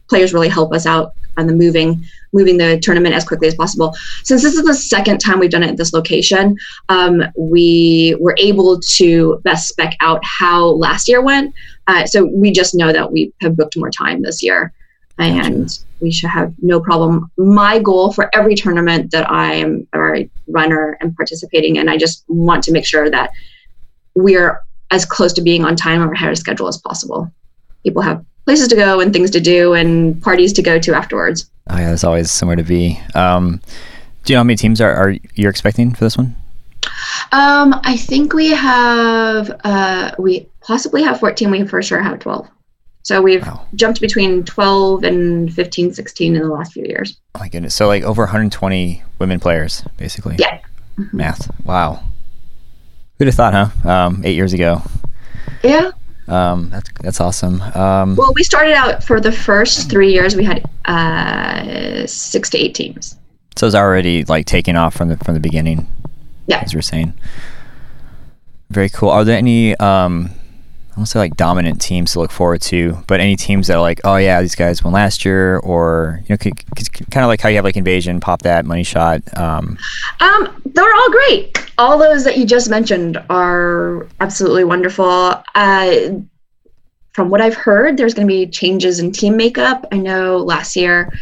Players 0.08 0.32
really 0.32 0.48
help 0.48 0.72
us 0.72 0.86
out 0.86 1.12
on 1.36 1.46
the 1.46 1.54
moving 1.54 2.04
moving 2.32 2.58
the 2.58 2.78
tournament 2.80 3.14
as 3.14 3.24
quickly 3.24 3.48
as 3.48 3.54
possible. 3.54 3.94
Since 4.22 4.42
this 4.42 4.54
is 4.54 4.64
the 4.64 4.74
second 4.74 5.18
time 5.18 5.38
we've 5.38 5.50
done 5.50 5.62
it 5.62 5.70
at 5.70 5.76
this 5.76 5.92
location, 5.92 6.56
um, 6.88 7.22
we 7.36 8.16
were 8.20 8.34
able 8.38 8.78
to 8.96 9.40
best 9.42 9.68
spec 9.68 9.96
out 10.00 10.20
how 10.22 10.66
last 10.66 11.08
year 11.08 11.22
went. 11.22 11.54
Uh, 11.86 12.04
so 12.04 12.26
we 12.26 12.52
just 12.52 12.74
know 12.74 12.92
that 12.92 13.10
we 13.10 13.32
have 13.40 13.56
booked 13.56 13.76
more 13.76 13.90
time 13.90 14.22
this 14.22 14.42
year, 14.42 14.72
and 15.18 15.64
gotcha. 15.64 15.80
we 16.00 16.12
should 16.12 16.30
have 16.30 16.52
no 16.60 16.80
problem. 16.80 17.30
My 17.38 17.78
goal 17.78 18.12
for 18.12 18.28
every 18.34 18.54
tournament 18.54 19.12
that 19.12 19.30
I 19.30 19.54
am 19.54 19.86
a 19.92 20.28
runner 20.48 20.98
and 21.00 21.16
participating 21.16 21.76
in, 21.76 21.88
I 21.88 21.96
just 21.96 22.24
want 22.28 22.64
to 22.64 22.72
make 22.72 22.84
sure 22.84 23.08
that 23.10 23.30
we're 24.14 24.60
as 24.90 25.04
close 25.04 25.32
to 25.34 25.42
being 25.42 25.64
on 25.64 25.76
time 25.76 26.02
or 26.02 26.12
ahead 26.12 26.30
of 26.30 26.38
schedule 26.38 26.68
as 26.68 26.78
possible. 26.78 27.30
People 27.82 28.02
have 28.02 28.24
places 28.46 28.68
to 28.68 28.76
go 28.76 29.00
and 29.00 29.12
things 29.12 29.30
to 29.32 29.40
do 29.40 29.74
and 29.74 30.22
parties 30.22 30.52
to 30.54 30.62
go 30.62 30.78
to 30.78 30.94
afterwards. 30.94 31.50
Oh 31.68 31.76
yeah, 31.76 31.88
there's 31.88 32.04
always 32.04 32.30
somewhere 32.30 32.56
to 32.56 32.62
be. 32.62 32.98
Um, 33.14 33.60
do 34.24 34.32
you 34.32 34.36
know 34.36 34.40
how 34.40 34.44
many 34.44 34.56
teams 34.56 34.80
are, 34.80 34.94
are 34.94 35.10
you 35.34 35.48
expecting 35.48 35.92
for 35.92 36.04
this 36.04 36.16
one? 36.16 36.34
Um, 37.32 37.78
I 37.82 37.96
think 37.96 38.32
we 38.32 38.50
have 38.50 39.60
uh, 39.64 40.12
we 40.18 40.48
possibly 40.60 41.02
have 41.02 41.20
14. 41.20 41.50
We 41.50 41.66
for 41.66 41.82
sure 41.82 42.00
have 42.00 42.20
12. 42.20 42.48
So 43.02 43.22
we've 43.22 43.46
wow. 43.46 43.64
jumped 43.74 44.00
between 44.00 44.42
12 44.42 45.04
and 45.04 45.52
15, 45.52 45.94
16 45.94 46.34
in 46.34 46.42
the 46.42 46.48
last 46.48 46.72
few 46.72 46.84
years. 46.84 47.16
Oh 47.34 47.40
my 47.40 47.48
goodness! 47.48 47.74
So 47.74 47.86
like 47.86 48.02
over 48.02 48.22
120 48.22 49.02
women 49.18 49.38
players, 49.40 49.84
basically. 49.96 50.36
Yeah. 50.38 50.60
Mm-hmm. 50.98 51.16
Math. 51.16 51.50
Wow. 51.64 52.02
Who'd 53.18 53.28
have 53.28 53.34
thought, 53.34 53.54
huh? 53.54 53.88
Um, 53.88 54.22
eight 54.24 54.34
years 54.34 54.52
ago. 54.52 54.82
Yeah. 55.62 55.90
Um, 56.28 56.70
that's 56.70 56.90
that's 57.00 57.20
awesome. 57.20 57.62
Um, 57.62 58.16
well, 58.16 58.32
we 58.34 58.42
started 58.42 58.72
out 58.72 59.04
for 59.04 59.20
the 59.20 59.32
first 59.32 59.90
three 59.90 60.12
years. 60.12 60.34
We 60.34 60.44
had 60.44 60.64
uh, 60.86 62.06
six 62.06 62.50
to 62.50 62.58
eight 62.58 62.74
teams. 62.74 63.16
So 63.56 63.66
it's 63.66 63.76
already 63.76 64.24
like 64.24 64.46
taking 64.46 64.76
off 64.76 64.94
from 64.94 65.08
the 65.08 65.16
from 65.18 65.34
the 65.34 65.40
beginning. 65.40 65.86
Yeah, 66.46 66.60
as 66.60 66.74
we're 66.74 66.82
saying. 66.82 67.14
Very 68.70 68.88
cool. 68.88 69.10
Are 69.10 69.24
there 69.24 69.38
any 69.38 69.76
um, 69.76 70.30
I 70.96 71.00
won't 71.00 71.08
say 71.08 71.18
like 71.18 71.36
dominant 71.36 71.78
teams 71.78 72.12
to 72.12 72.20
look 72.20 72.30
forward 72.30 72.62
to, 72.62 72.96
but 73.06 73.20
any 73.20 73.36
teams 73.36 73.66
that 73.66 73.76
are 73.76 73.82
like, 73.82 74.00
oh 74.04 74.16
yeah, 74.16 74.40
these 74.40 74.54
guys 74.54 74.82
won 74.82 74.94
last 74.94 75.26
year, 75.26 75.58
or 75.58 76.22
you 76.26 76.34
know, 76.34 76.38
kind 76.38 77.22
of 77.22 77.28
like 77.28 77.42
how 77.42 77.50
you 77.50 77.56
have 77.56 77.66
like 77.66 77.76
Invasion, 77.76 78.18
Pop 78.18 78.40
That, 78.42 78.64
Money 78.64 78.82
Shot. 78.82 79.20
Um, 79.36 79.76
um, 80.20 80.62
they're 80.64 80.94
all 80.94 81.10
great. 81.10 81.70
All 81.76 81.98
those 81.98 82.24
that 82.24 82.38
you 82.38 82.46
just 82.46 82.70
mentioned 82.70 83.22
are 83.28 84.08
absolutely 84.20 84.64
wonderful. 84.64 85.42
Uh, 85.54 86.20
from 87.12 87.28
what 87.28 87.42
I've 87.42 87.54
heard, 87.54 87.98
there's 87.98 88.14
going 88.14 88.26
to 88.26 88.32
be 88.32 88.46
changes 88.46 88.98
in 88.98 89.12
team 89.12 89.36
makeup. 89.36 89.84
I 89.92 89.98
know 89.98 90.38
last 90.38 90.76
year, 90.76 91.12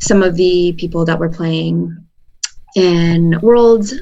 some 0.00 0.22
of 0.22 0.36
the 0.36 0.74
people 0.76 1.06
that 1.06 1.18
were 1.18 1.30
playing 1.30 1.96
in 2.76 3.40
Worlds 3.40 3.94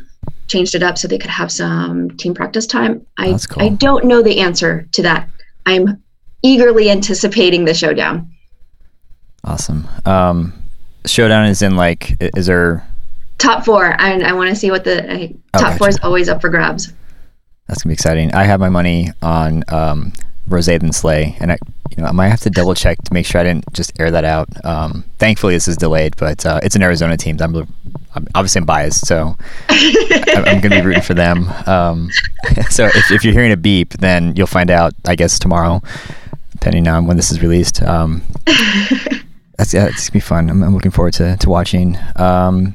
changed 0.51 0.75
it 0.75 0.83
up 0.83 0.99
so 0.99 1.09
they 1.09 1.19
could 1.19 1.31
have 1.31 1.51
some 1.51 2.11
team 2.19 2.35
practice 2.35 2.67
time. 2.67 3.07
I 3.17 3.39
cool. 3.49 3.63
I 3.63 3.69
don't 3.71 4.05
know 4.05 4.21
the 4.21 4.41
answer 4.41 4.89
to 4.93 5.03
that. 5.03 5.31
I'm 5.65 6.03
eagerly 6.43 6.91
anticipating 6.91 7.65
the 7.65 7.75
showdown. 7.75 8.31
Awesome. 9.45 9.89
Um, 10.05 10.53
showdown 11.07 11.47
is 11.47 11.63
in 11.63 11.77
like 11.77 12.17
is 12.37 12.47
there 12.47 12.87
top 13.39 13.65
four? 13.65 13.95
I 14.01 14.21
I 14.21 14.33
want 14.33 14.51
to 14.51 14.57
see 14.57 14.71
what 14.71 14.85
the 14.85 15.03
uh, 15.05 15.29
top 15.59 15.63
gotcha. 15.63 15.79
four 15.79 15.89
is 15.89 15.99
always 16.03 16.29
up 16.29 16.41
for 16.41 16.51
grabs. 16.51 16.93
That's 17.67 17.83
gonna 17.83 17.93
be 17.93 17.95
exciting. 17.95 18.35
I 18.35 18.43
have 18.43 18.61
my 18.61 18.69
money 18.69 19.09
on 19.23 19.63
um, 19.69 20.13
Rose 20.51 20.67
than 20.67 20.93
Slay, 20.93 21.37
and 21.41 21.53
I, 21.53 21.59
you 21.91 22.03
know, 22.03 22.09
I 22.09 22.13
might 22.13 22.29
have 22.29 22.41
to 22.41 22.51
double 22.51 22.75
check 22.75 23.01
to 23.03 23.15
make 23.15 23.25
sure 23.25 23.41
I 23.41 23.45
didn't 23.45 23.73
just 23.73 23.99
air 23.99 24.11
that 24.11 24.25
out. 24.25 24.49
Um, 24.65 25.05
thankfully, 25.19 25.55
this 25.55 25.69
is 25.69 25.77
delayed, 25.77 26.17
but 26.17 26.45
uh, 26.45 26.61
it's 26.63 26.75
an 26.75 26.83
Arizona 26.83 27.17
team. 27.17 27.39
I'm, 27.41 27.55
I'm 28.15 28.27
obviously 28.35 28.61
I'm 28.61 28.67
biased, 28.67 29.07
so 29.07 29.37
I'm, 29.69 30.45
I'm 30.45 30.61
going 30.61 30.73
to 30.73 30.81
be 30.81 30.87
rooting 30.87 31.03
for 31.03 31.15
them. 31.15 31.49
Um, 31.67 32.11
so 32.71 32.87
if, 32.87 33.11
if, 33.11 33.25
you're 33.25 33.33
hearing 33.33 33.53
a 33.53 33.57
beep, 33.57 33.95
then 33.95 34.35
you'll 34.37 34.47
find 34.47 34.71
out, 34.71 34.93
I 35.07 35.15
guess, 35.15 35.39
tomorrow, 35.39 35.83
depending 36.53 36.89
on 36.89 37.07
when 37.07 37.17
this 37.17 37.31
is 37.31 37.41
released. 37.41 37.83
Um, 37.83 38.23
that's 39.57 39.73
yeah, 39.73 39.87
it's 39.87 40.09
gonna 40.09 40.15
be 40.15 40.21
fun. 40.21 40.51
I'm, 40.51 40.63
I'm 40.63 40.75
looking 40.75 40.91
forward 40.91 41.15
to 41.15 41.37
to 41.37 41.49
watching. 41.49 41.97
Um, 42.17 42.75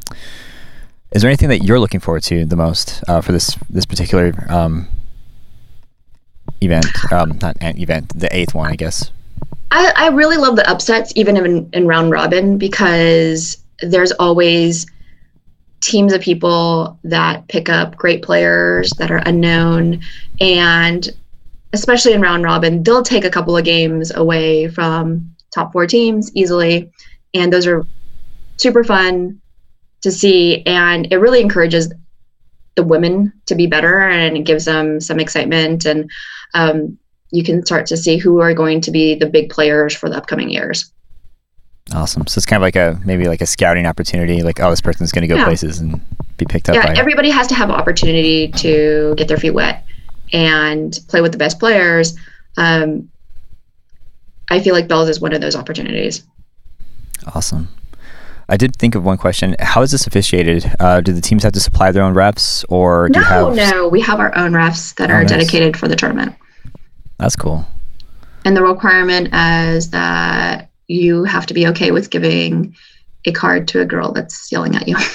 is 1.12 1.22
there 1.22 1.30
anything 1.30 1.50
that 1.50 1.64
you're 1.64 1.80
looking 1.80 2.00
forward 2.00 2.24
to 2.24 2.46
the 2.46 2.56
most 2.56 3.04
uh, 3.08 3.22
for 3.22 3.32
this 3.32 3.58
this 3.70 3.86
particular 3.86 4.34
um, 4.50 4.88
event? 6.66 6.88
Um, 7.12 7.38
not 7.42 7.58
an 7.62 7.80
event, 7.80 8.12
the 8.18 8.34
eighth 8.36 8.54
one, 8.54 8.72
I 8.72 8.76
guess. 8.76 9.12
I, 9.72 9.94
I 9.96 10.08
really 10.10 10.38
love 10.38 10.56
the 10.56 10.70
upsets, 10.70 11.12
even 11.16 11.38
in, 11.38 11.70
in 11.74 11.88
round 11.88 12.12
robin, 12.12 12.58
because 12.58 13.58
there's 13.82 14.12
always 14.14 14.86
teams 15.82 16.14
of 16.14 16.22
people 16.22 16.98
that 17.04 17.48
pick 17.48 17.70
up 17.70 17.96
great 17.96 18.24
players 18.24 18.90
that 18.98 19.12
are 19.12 19.22
unknown 19.26 20.02
and 20.42 21.10
especially 21.74 22.14
in 22.14 22.22
round 22.22 22.44
robin 22.44 22.82
they'll 22.82 23.04
take 23.04 23.24
a 23.24 23.30
couple 23.30 23.56
of 23.56 23.64
games 23.64 24.12
away 24.16 24.68
from 24.68 25.30
top 25.54 25.72
four 25.72 25.86
teams 25.86 26.32
easily 26.34 26.90
and 27.36 27.54
those 27.54 27.68
are 27.68 27.86
super 28.58 28.84
fun 28.84 29.40
to 30.02 30.12
see 30.12 30.64
and 30.66 31.12
it 31.12 31.18
really 31.18 31.42
encourages 31.42 31.94
the 32.76 32.84
women 32.84 33.32
to 33.46 33.54
be 33.54 33.68
better 33.68 34.10
and 34.10 34.38
it 34.38 34.44
gives 34.44 34.66
them 34.66 35.00
some 35.00 35.20
excitement 35.20 35.86
and 35.86 36.10
um, 36.56 36.98
you 37.32 37.44
can 37.44 37.64
start 37.66 37.86
to 37.86 37.98
see 37.98 38.18
who 38.18 38.42
are 38.42 38.54
going 38.54 38.82
to 38.82 38.92
be 38.92 39.14
the 39.14 39.28
big 39.28 39.50
players 39.52 39.96
for 39.96 40.10
the 40.10 40.18
upcoming 40.18 40.50
years 40.50 40.92
Awesome. 41.94 42.26
So 42.28 42.40
it's 42.40 42.46
kind 42.46 42.58
of 42.58 42.62
like 42.62 42.76
a 42.76 43.00
maybe 43.06 43.28
like 43.28 43.42
a 43.42 43.46
scouting 43.46 43.86
opportunity. 43.86 44.42
Like, 44.42 44.60
oh, 44.60 44.70
this 44.70 44.82
person's 44.82 45.12
going 45.12 45.22
to 45.22 45.28
go 45.28 45.36
yeah. 45.36 45.46
places 45.46 45.80
and 45.80 46.02
be 46.38 46.46
picked 46.46 46.68
up. 46.68 46.76
Yeah, 46.76 46.94
everybody 46.98 47.30
has 47.30 47.48
to 47.48 47.56
have 47.56 47.70
an 47.70 47.76
opportunity 47.76 48.48
to 48.54 49.14
get 49.18 49.28
their 49.28 49.38
feet 49.38 49.52
wet 49.52 49.86
and 50.34 51.00
play 51.08 51.22
with 51.22 51.32
the 51.32 51.38
best 51.38 51.60
players. 51.60 52.18
Um, 52.58 53.10
I 54.50 54.60
feel 54.60 54.74
like 54.74 54.88
Belles 54.88 55.10
is 55.10 55.20
one 55.20 55.34
of 55.34 55.42
those 55.42 55.56
opportunities. 55.56 56.24
Awesome. 57.34 57.68
I 58.50 58.58
did 58.58 58.76
think 58.76 58.96
of 58.96 59.04
one 59.04 59.18
question. 59.18 59.56
How 59.60 59.82
is 59.82 59.92
this 59.92 60.06
officiated? 60.06 60.72
Uh, 60.80 61.02
do 61.02 61.12
the 61.12 61.22
teams 61.22 61.44
have 61.44 61.54
to 61.54 61.60
supply 61.60 61.92
their 61.92 62.04
own 62.04 62.14
refs, 62.14 62.64
or 62.70 63.10
do 63.10 63.20
no, 63.20 63.20
you 63.20 63.26
have? 63.26 63.56
No, 63.56 63.88
we 63.88 64.02
have 64.02 64.20
our 64.20 64.36
own 64.36 64.52
refs 64.52 64.94
that 64.96 65.10
oh, 65.10 65.14
are 65.14 65.22
nice. 65.22 65.30
dedicated 65.30 65.78
for 65.78 65.88
the 65.88 65.96
tournament. 65.96 66.36
That's 67.18 67.36
cool. 67.36 67.66
And 68.44 68.56
the 68.56 68.64
requirement 68.64 69.34
is 69.34 69.90
that 69.90 70.70
you 70.88 71.24
have 71.24 71.46
to 71.48 71.54
be 71.54 71.68
okay 71.68 71.92
with 71.92 72.10
giving 72.10 72.76
a 73.26 73.32
card 73.32 73.68
to 73.70 73.82
a 73.82 73.86
girl 73.86 74.12
that's 74.12 74.52
yelling 74.52 74.76
at 74.76 74.88
you. 74.88 74.96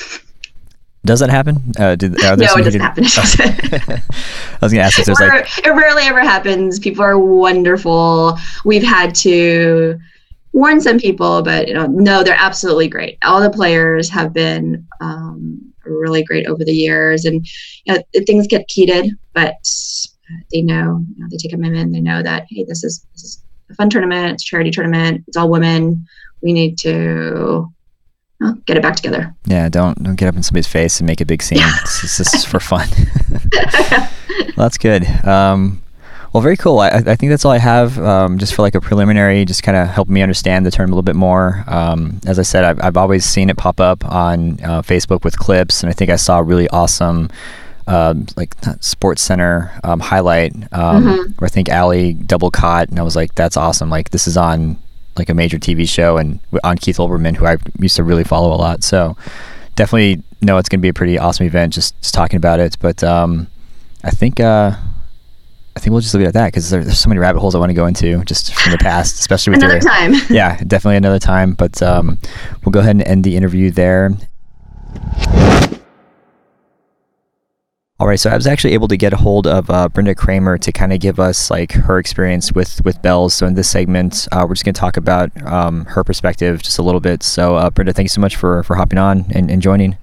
Does 1.05 1.21
that 1.21 1.31
happen? 1.31 1.57
Uh, 1.79 1.97
did, 1.97 2.13
no, 2.13 2.35
it 2.35 2.37
doesn't 2.37 2.81
happen. 2.81 3.05
I 3.07 4.59
was 4.61 4.71
going 4.71 4.81
to 4.81 4.87
ask 4.87 4.99
if 4.99 5.07
there's 5.07 5.19
like. 5.19 5.49
It 5.65 5.71
rarely 5.71 6.03
ever 6.03 6.21
happens. 6.21 6.79
People 6.79 7.03
are 7.03 7.19
wonderful. 7.19 8.39
We've 8.67 8.83
had 8.83 9.15
to 9.17 9.99
warn 10.53 10.79
some 10.79 10.99
people, 10.99 11.41
but 11.43 11.69
you 11.69 11.75
know, 11.75 11.87
no, 11.87 12.23
they're 12.23 12.37
absolutely 12.39 12.89
great. 12.89 13.17
All 13.25 13.41
the 13.41 13.49
players 13.49 14.11
have 14.11 14.35
been 14.35 14.87
um, 15.01 15.73
really 15.87 16.23
great 16.23 16.47
over 16.47 16.67
the 16.67 16.75
years, 16.75 17.25
and 17.25 17.47
you 17.87 17.95
know, 17.95 18.03
things 18.27 18.47
get 18.47 18.67
heated, 18.69 19.11
but 19.33 19.55
they 20.53 20.63
know, 20.63 21.05
you 21.15 21.23
know, 21.23 21.29
they 21.31 21.37
take 21.37 21.53
a 21.53 21.57
minute. 21.57 21.91
They 21.93 22.01
know 22.01 22.23
that 22.23 22.47
hey, 22.51 22.65
this 22.65 22.85
is 22.85 23.07
this 23.13 23.25
is 23.25 23.43
a 23.71 23.75
fun 23.75 23.91
tournament. 23.91 24.35
It's 24.35 24.43
a 24.43 24.47
charity 24.47 24.71
tournament. 24.71 25.25
It's 25.27 25.37
all 25.37 25.49
women. 25.49 26.07
We 26.43 26.53
need 26.53 26.79
to 26.79 27.73
well, 28.41 28.55
get 28.67 28.77
it 28.77 28.83
back 28.83 28.97
together. 28.97 29.35
Yeah, 29.47 29.69
don't 29.69 30.03
don't 30.03 30.17
get 30.17 30.29
up 30.29 30.37
in 30.37 30.43
somebody's 30.43 30.67
face 30.67 31.01
and 31.01 31.07
make 31.07 31.21
a 31.21 31.27
big 31.27 31.43
scene. 31.43 31.59
it's, 31.61 32.17
just 32.17 32.49
for 32.49 32.61
fun. 32.61 32.89
well, 33.53 34.09
that's 34.57 34.79
good. 34.79 35.07
Um, 35.25 35.83
well, 36.33 36.41
very 36.41 36.57
cool. 36.57 36.79
I, 36.79 36.89
I 36.89 37.17
think 37.17 37.31
that's 37.31 37.45
all 37.45 37.51
I 37.51 37.59
have 37.59 37.99
um, 37.99 38.39
just 38.39 38.55
for 38.55 38.63
like 38.63 38.77
a 38.77 38.81
preliminary, 38.81 39.45
just 39.45 39.65
kind 39.65 39.77
of 39.77 39.89
help 39.89 40.09
me 40.09 40.23
understand 40.23 40.65
the 40.65 40.71
term 40.71 40.91
a 40.91 40.93
little 40.93 41.03
bit 41.03 41.17
more. 41.17 41.65
Um, 41.67 42.21
as 42.25 42.39
I 42.39 42.43
said, 42.43 42.63
I've, 42.63 42.81
I've 42.81 42.97
always 42.97 43.25
seen 43.25 43.51
it 43.51 43.57
pop 43.57 43.81
up 43.81 44.05
on 44.05 44.53
uh, 44.63 44.83
Facebook 44.83 45.25
with 45.25 45.37
clips, 45.37 45.83
and 45.83 45.91
I 45.91 45.93
think 45.93 46.09
I 46.09 46.17
saw 46.17 46.39
a 46.39 46.43
really 46.43 46.69
awesome 46.69 47.31
um, 47.87 48.27
like 48.37 48.55
Sports 48.81 49.23
Center 49.23 49.73
um, 49.85 50.01
highlight 50.01 50.55
um, 50.73 51.05
mm-hmm. 51.05 51.33
where 51.33 51.47
I 51.47 51.49
think 51.49 51.71
Ali 51.71 52.15
double 52.15 52.51
caught, 52.51 52.89
and 52.89 52.99
I 52.99 53.03
was 53.03 53.17
like, 53.17 53.35
"That's 53.35 53.57
awesome! 53.57 53.91
Like 53.91 54.11
this 54.11 54.27
is 54.27 54.37
on 54.37 54.79
like 55.17 55.29
a 55.29 55.35
major 55.35 55.59
TV 55.59 55.89
show 55.89 56.17
and 56.17 56.41
on 56.65 56.79
Keith 56.79 56.99
Olbermann, 56.99 57.37
who 57.37 57.47
I 57.47 57.57
used 57.79 57.97
to 57.97 58.05
really 58.05 58.25
follow 58.25 58.55
a 58.55 58.59
lot. 58.59 58.83
So 58.83 59.17
definitely 59.77 60.23
know 60.43 60.59
it's 60.59 60.69
going 60.69 60.81
to 60.81 60.83
be 60.83 60.89
a 60.89 60.95
pretty 60.95 61.19
awesome 61.19 61.47
event. 61.47 61.73
Just, 61.73 62.01
just 62.01 62.15
talking 62.15 62.37
about 62.37 62.61
it, 62.61 62.77
but 62.81 63.03
um, 63.05 63.49
I 64.05 64.11
think 64.11 64.41
uh, 64.41 64.73
I 65.77 65.81
think 65.81 65.93
we'll 65.93 66.01
just 66.01 66.15
leave 66.15 66.25
it 66.25 66.29
at 66.29 66.35
that 66.35 66.47
because 66.49 66.71
there, 66.71 66.83
there's 66.83 66.99
so 66.99 67.09
many 67.09 67.19
rabbit 67.19 67.41
holes 67.41 67.55
I 67.55 67.59
want 67.59 67.71
to 67.71 67.75
go 67.75 67.87
into 67.87 68.25
just 68.25 68.55
from 68.55 68.73
the 68.73 68.79
past, 68.79 69.21
especially 69.21 69.53
with 69.53 69.63
another 69.63 69.81
time. 69.81 70.15
yeah, 70.31 70.57
definitely 70.65 70.97
another 70.97 71.19
time. 71.19 71.55
But 71.55 71.81
um, 71.83 72.19
we'll 72.65 72.73
go 72.73 72.81
ahead 72.81 72.97
and 72.97 73.03
end 73.03 73.25
the 73.25 73.37
interview 73.37 73.71
there. 73.71 74.11
All 78.01 78.07
right, 78.07 78.19
so 78.19 78.31
I 78.31 78.35
was 78.35 78.47
actually 78.47 78.73
able 78.73 78.89
to 78.89 78.97
get 78.97 79.13
a 79.13 79.19
hold 79.19 79.47
of 79.47 79.69
uh, 79.69 79.87
Brenda 79.91 80.15
Kramer 80.15 80.57
to 80.57 80.73
kind 80.73 80.95
of 80.95 81.01
give 81.01 81.21
us 81.21 81.51
like 81.51 81.73
her 81.73 81.99
experience 81.99 82.51
with 82.51 82.83
with 82.83 83.03
Belles. 83.03 83.35
So 83.35 83.47
in 83.47 83.53
this 83.53 83.69
segment, 83.69 84.27
uh, 84.33 84.47
we're 84.49 84.55
just 84.55 84.65
going 84.65 84.73
to 84.73 84.81
talk 84.81 84.97
about 84.97 85.31
um, 85.43 85.85
her 85.85 86.03
perspective 86.03 86.63
just 86.63 86.79
a 86.79 86.83
little 86.83 87.03
bit. 87.03 87.23
So 87.23 87.57
uh, 87.57 87.69
Brenda, 87.69 87.93
thank 87.93 88.07
you 88.07 88.09
so 88.09 88.23
much 88.23 88.37
for 88.37 88.63
for 88.63 88.77
hopping 88.77 88.99
on 88.99 89.27
and, 89.29 89.51
and 89.51 89.61
joining. 89.61 89.99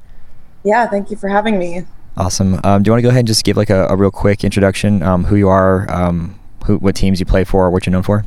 Yeah, 0.64 0.86
thank 0.86 1.10
you 1.10 1.18
for 1.18 1.28
having 1.28 1.58
me. 1.58 1.86
Awesome. 2.16 2.60
Um, 2.64 2.84
do 2.84 2.90
you 2.90 2.92
want 2.92 3.00
to 3.00 3.02
go 3.02 3.10
ahead 3.10 3.22
and 3.22 3.28
just 3.28 3.44
give 3.44 3.58
like 3.58 3.72
a, 3.72 3.88
a 3.88 3.96
real 3.96 4.12
quick 4.12 4.44
introduction, 4.44 5.02
um, 5.02 5.24
who 5.24 5.36
you 5.36 5.50
are, 5.50 5.92
um, 5.92 6.40
who 6.68 6.78
what 6.78 6.96
teams 6.96 7.20
you 7.20 7.26
play 7.26 7.46
for, 7.46 7.72
what 7.72 7.88
you're 7.88 7.94
known 7.94 8.04
for? 8.04 8.26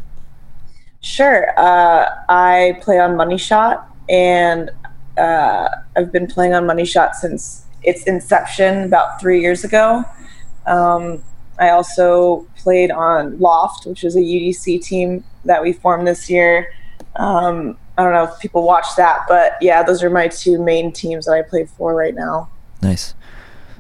Sure. 1.01 1.47
Uh, 1.57 2.07
I 2.29 2.77
play 2.83 2.99
on 2.99 3.17
Money 3.17 3.39
Shot, 3.39 3.89
and 4.09 4.69
uh, 5.17 5.69
I've 5.97 6.11
been 6.11 6.27
playing 6.27 6.55
on 6.55 6.67
Money 6.67 6.85
Shot 6.85 7.15
since 7.15 7.67
its 7.83 8.05
inception 8.05 8.85
about 8.85 9.21
three 9.21 9.41
years 9.41 9.65
ago. 9.65 10.05
Um, 10.67 11.23
I 11.59 11.71
also 11.71 12.47
played 12.57 12.91
on 12.91 13.39
Loft, 13.39 13.87
which 13.87 14.05
is 14.05 14.17
a 14.17 14.21
UDC 14.21 14.83
team 14.83 15.25
that 15.45 15.63
we 15.63 15.73
formed 15.73 16.07
this 16.07 16.31
year. 16.31 16.73
Um, 17.17 17.77
I 17.99 18.05
don't 18.05 18.13
know 18.13 18.25
if 18.25 18.39
people 18.41 18.63
watch 18.63 18.87
that, 18.97 19.27
but 19.29 19.55
yeah, 19.61 19.83
those 19.83 20.03
are 20.03 20.11
my 20.11 20.29
two 20.29 20.63
main 20.63 20.93
teams 20.93 21.27
that 21.27 21.33
I 21.33 21.43
play 21.43 21.67
for 21.67 21.95
right 21.95 22.15
now. 22.15 22.49
Nice. 22.81 23.15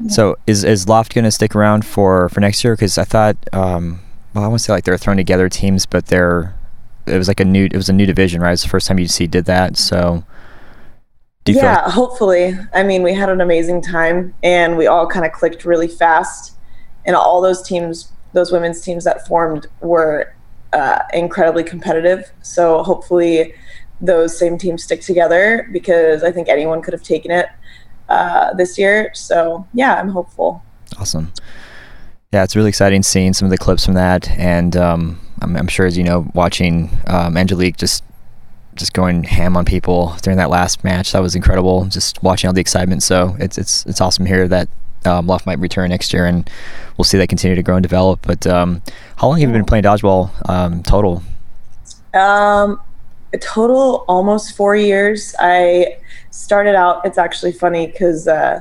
So 0.09 0.37
is 0.47 0.65
is 0.65 0.89
Loft 0.89 1.15
going 1.15 1.25
to 1.25 1.31
stick 1.31 1.55
around 1.55 1.85
for 1.85 2.29
for 2.31 2.41
next 2.41 2.65
year? 2.65 2.75
Because 2.75 2.97
I 2.97 3.05
thought, 3.05 3.37
um, 3.53 4.01
well, 4.35 4.45
I 4.45 4.49
want 4.49 4.61
to 4.61 4.65
say 4.65 4.73
like 4.73 4.85
they're 4.85 4.97
throwing 4.97 5.19
together 5.19 5.49
teams, 5.49 5.85
but 5.85 6.07
they're 6.07 6.55
it 7.07 7.19
was 7.19 7.29
like 7.29 7.41
a 7.41 7.45
new 7.45 7.67
it 7.67 7.77
was 7.77 7.89
a 7.89 7.93
new 7.93 8.07
division, 8.07 8.41
right? 8.41 8.53
It's 8.53 8.63
the 8.63 8.69
first 8.69 8.87
time 8.87 8.97
UDC 8.97 9.31
did 9.31 9.45
that, 9.47 9.77
so 9.77 10.25
yeah, 11.47 11.83
like- 11.83 11.93
hopefully. 11.93 12.57
I 12.73 12.83
mean, 12.83 13.03
we 13.03 13.15
had 13.15 13.29
an 13.29 13.41
amazing 13.41 13.83
time 13.83 14.35
and 14.43 14.77
we 14.77 14.87
all 14.87 15.07
kind 15.07 15.25
of 15.27 15.33
clicked 15.33 15.65
really 15.65 15.89
fast. 15.89 16.57
And 17.07 17.17
all 17.17 17.41
those 17.41 17.63
teams, 17.63 18.13
those 18.33 18.53
women's 18.53 18.81
teams 18.83 19.05
that 19.05 19.27
formed 19.27 19.67
were 19.81 20.35
uh, 20.73 21.01
incredibly 21.13 21.65
competitive. 21.65 22.31
So 22.43 22.83
hopefully 22.83 23.55
those 24.01 24.39
same 24.39 24.59
teams 24.59 24.85
stick 24.85 25.01
together 25.01 25.69
because 25.73 26.23
I 26.23 26.31
think 26.31 26.49
anyone 26.49 26.83
could 26.83 26.93
have 26.93 27.03
taken 27.03 27.31
it 27.31 27.47
uh, 28.09 28.55
this 28.55 28.79
year. 28.79 29.11
So 29.15 29.67
yeah, 29.73 29.95
I'm 29.95 30.11
hopeful. 30.11 30.63
Awesome. 30.99 31.33
Yeah, 32.33 32.45
it's 32.45 32.55
really 32.55 32.69
exciting 32.69 33.03
seeing 33.03 33.33
some 33.33 33.47
of 33.47 33.51
the 33.51 33.59
clips 33.59 33.85
from 33.85 33.95
that. 33.95 34.31
And 34.31 34.77
um, 34.77 35.21
I'm, 35.43 35.57
I'm, 35.57 35.69
sure, 35.69 35.87
as 35.87 35.99
you 35.99 36.05
know, 36.05 36.31
watching 36.35 36.91
um, 37.07 37.37
Angelique 37.37 37.77
just 37.77 38.05
just 38.75 38.93
going 38.93 39.25
ham 39.25 39.57
on 39.57 39.65
people 39.65 40.15
during 40.23 40.37
that 40.39 40.51
last 40.51 40.85
match. 40.85 41.13
That 41.13 41.23
was 41.23 41.35
incredible. 41.35 41.85
Just 41.87 42.23
watching 42.23 42.49
all 42.49 42.55
the 42.55 42.61
excitement. 42.61 43.03
So 43.03 43.37
it's 43.39 43.59
it's 43.59 43.85
it's 43.87 44.01
awesome 44.01 44.27
here 44.27 44.49
that 44.49 44.69
um, 45.05 45.27
Loft 45.27 45.47
might 45.47 45.59
return 45.59 45.91
next 45.91 46.13
year, 46.13 46.27
and 46.27 46.49
we'll 46.97 47.05
see 47.05 47.19
that 47.19 47.29
continue 47.29 47.57
to 47.57 47.63
grow 47.63 47.77
and 47.77 47.83
develop. 47.83 48.21
But 48.23 48.47
um, 48.47 48.83
how 49.17 49.29
long 49.29 49.41
have 49.41 49.49
you 49.49 49.53
been 49.53 49.65
playing 49.65 49.85
dodgeball 49.85 50.49
um, 50.49 50.83
total? 50.83 51.23
Um, 52.15 52.81
a 53.33 53.39
total 53.39 54.05
almost 54.09 54.57
four 54.57 54.77
years. 54.77 55.35
I 55.39 55.99
started 56.31 56.75
out. 56.75 57.05
It's 57.05 57.19
actually 57.19 57.53
funny 57.53 57.87
because. 57.87 58.29
Uh, 58.29 58.61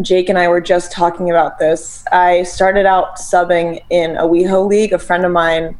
Jake 0.00 0.30
and 0.30 0.38
I 0.38 0.48
were 0.48 0.62
just 0.62 0.90
talking 0.90 1.28
about 1.28 1.58
this. 1.58 2.02
I 2.10 2.44
started 2.44 2.86
out 2.86 3.16
subbing 3.16 3.82
in 3.90 4.16
a 4.16 4.22
WeHo 4.22 4.66
league. 4.66 4.94
A 4.94 4.98
friend 4.98 5.22
of 5.22 5.32
mine 5.32 5.76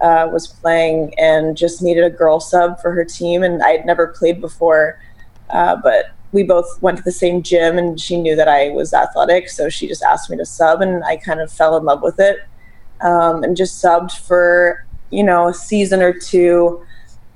uh, 0.00 0.28
was 0.30 0.46
playing 0.46 1.14
and 1.18 1.56
just 1.56 1.82
needed 1.82 2.04
a 2.04 2.10
girl 2.10 2.40
sub 2.40 2.80
for 2.80 2.92
her 2.92 3.04
team. 3.04 3.42
And 3.42 3.62
I'd 3.62 3.86
never 3.86 4.08
played 4.08 4.40
before, 4.40 5.00
uh, 5.50 5.76
but 5.76 6.10
we 6.32 6.42
both 6.42 6.80
went 6.82 6.98
to 6.98 7.04
the 7.04 7.12
same 7.12 7.42
gym 7.42 7.78
and 7.78 8.00
she 8.00 8.20
knew 8.20 8.36
that 8.36 8.48
I 8.48 8.70
was 8.70 8.92
athletic. 8.92 9.48
So 9.48 9.68
she 9.68 9.88
just 9.88 10.02
asked 10.02 10.28
me 10.28 10.36
to 10.36 10.44
sub 10.44 10.82
and 10.82 11.04
I 11.04 11.16
kind 11.16 11.40
of 11.40 11.50
fell 11.50 11.76
in 11.76 11.84
love 11.84 12.02
with 12.02 12.20
it 12.20 12.40
um, 13.00 13.42
and 13.42 13.56
just 13.56 13.82
subbed 13.82 14.12
for, 14.12 14.84
you 15.10 15.22
know, 15.22 15.48
a 15.48 15.54
season 15.54 16.02
or 16.02 16.12
two. 16.12 16.84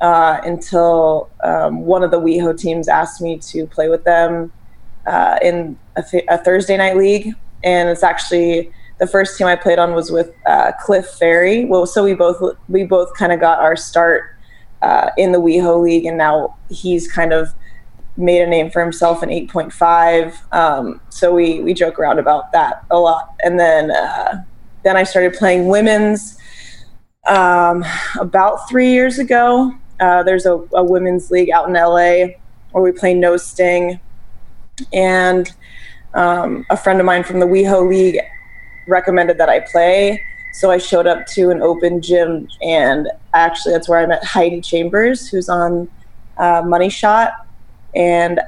Uh, 0.01 0.41
until 0.47 1.29
um, 1.45 1.83
one 1.83 2.03
of 2.03 2.11
the 2.11 2.19
WeHo 2.19 2.59
teams 2.59 2.89
asked 2.89 3.21
me 3.21 3.37
to 3.37 3.67
play 3.67 3.91
with 3.91 4.03
them 4.05 4.51
uh, 5.07 5.39
in 5.43 5.79
a, 5.97 6.03
th- 6.03 6.25
a 6.27 6.39
Thursday 6.39 6.77
night 6.79 6.97
league, 6.97 7.35
and 7.63 7.91
it's 7.91 8.03
actually 8.03 8.73
the 9.01 9.07
first 9.07 9.37
team 9.37 9.47
I 9.47 9.57
played 9.57 9.79
on 9.79 9.95
was 9.95 10.13
with 10.13 10.33
uh, 10.47 10.73
Cliff 10.79 11.07
Ferry. 11.07 11.65
Well, 11.65 11.87
so 11.87 12.05
we 12.05 12.15
both 12.15 12.57
we 12.69 12.85
both 12.85 13.13
kind 13.17 13.33
of 13.33 13.41
got 13.41 13.59
our 13.59 13.75
start 13.75 14.37
uh, 14.83 15.11
in 15.17 15.33
the 15.33 15.39
WeHo 15.39 15.83
League, 15.83 16.05
and 16.05 16.19
now 16.19 16.57
he's 16.69 17.11
kind 17.11 17.33
of 17.33 17.49
made 18.19 18.43
a 18.43 18.47
name 18.47 18.71
for 18.71 18.83
himself 18.83 19.23
in 19.23 19.31
8.5. 19.31 20.55
Um, 20.55 21.01
so 21.09 21.33
we 21.33 21.61
we 21.61 21.73
joke 21.73 21.99
around 21.99 22.19
about 22.19 22.53
that 22.53 22.85
a 22.91 22.99
lot. 22.99 23.35
And 23.43 23.59
then 23.59 23.91
uh, 23.91 24.45
then 24.85 24.99
I 24.99 25.03
started 25.03 25.33
playing 25.33 25.67
women's 25.67 26.37
um, 27.27 27.85
about 28.21 28.69
three 28.69 28.91
years 28.91 29.19
ago. 29.19 29.73
Uh, 29.99 30.23
there's 30.23 30.45
a, 30.45 30.57
a, 30.75 30.83
women's 30.83 31.31
league 31.31 31.51
out 31.51 31.69
in 31.69 31.75
LA 31.75 32.35
where 32.73 32.83
we 32.83 32.93
play 32.93 33.13
no 33.13 33.37
sting, 33.37 34.01
and 34.93 35.53
um, 36.15 36.67
a 36.71 36.77
friend 36.77 37.01
of 37.01 37.07
mine 37.07 37.23
from 37.23 37.41
the 37.41 37.47
WeHo 37.47 37.89
League 37.89 38.19
recommended 38.91 39.39
that 39.39 39.49
I 39.49 39.61
play. 39.61 40.23
So 40.53 40.71
I 40.71 40.79
showed 40.79 41.07
up 41.07 41.27
to 41.29 41.51
an 41.51 41.63
open 41.63 42.03
gym, 42.03 42.49
and 42.61 43.09
actually 43.35 43.73
that's 43.73 43.89
where 43.89 44.01
I 44.01 44.07
met 44.07 44.25
Heidi 44.25 44.61
Chambers, 44.61 45.29
who's 45.29 45.49
on 45.49 45.89
uh, 46.39 46.63
Money 46.67 46.91
Shot, 46.91 47.33
and 47.95 48.41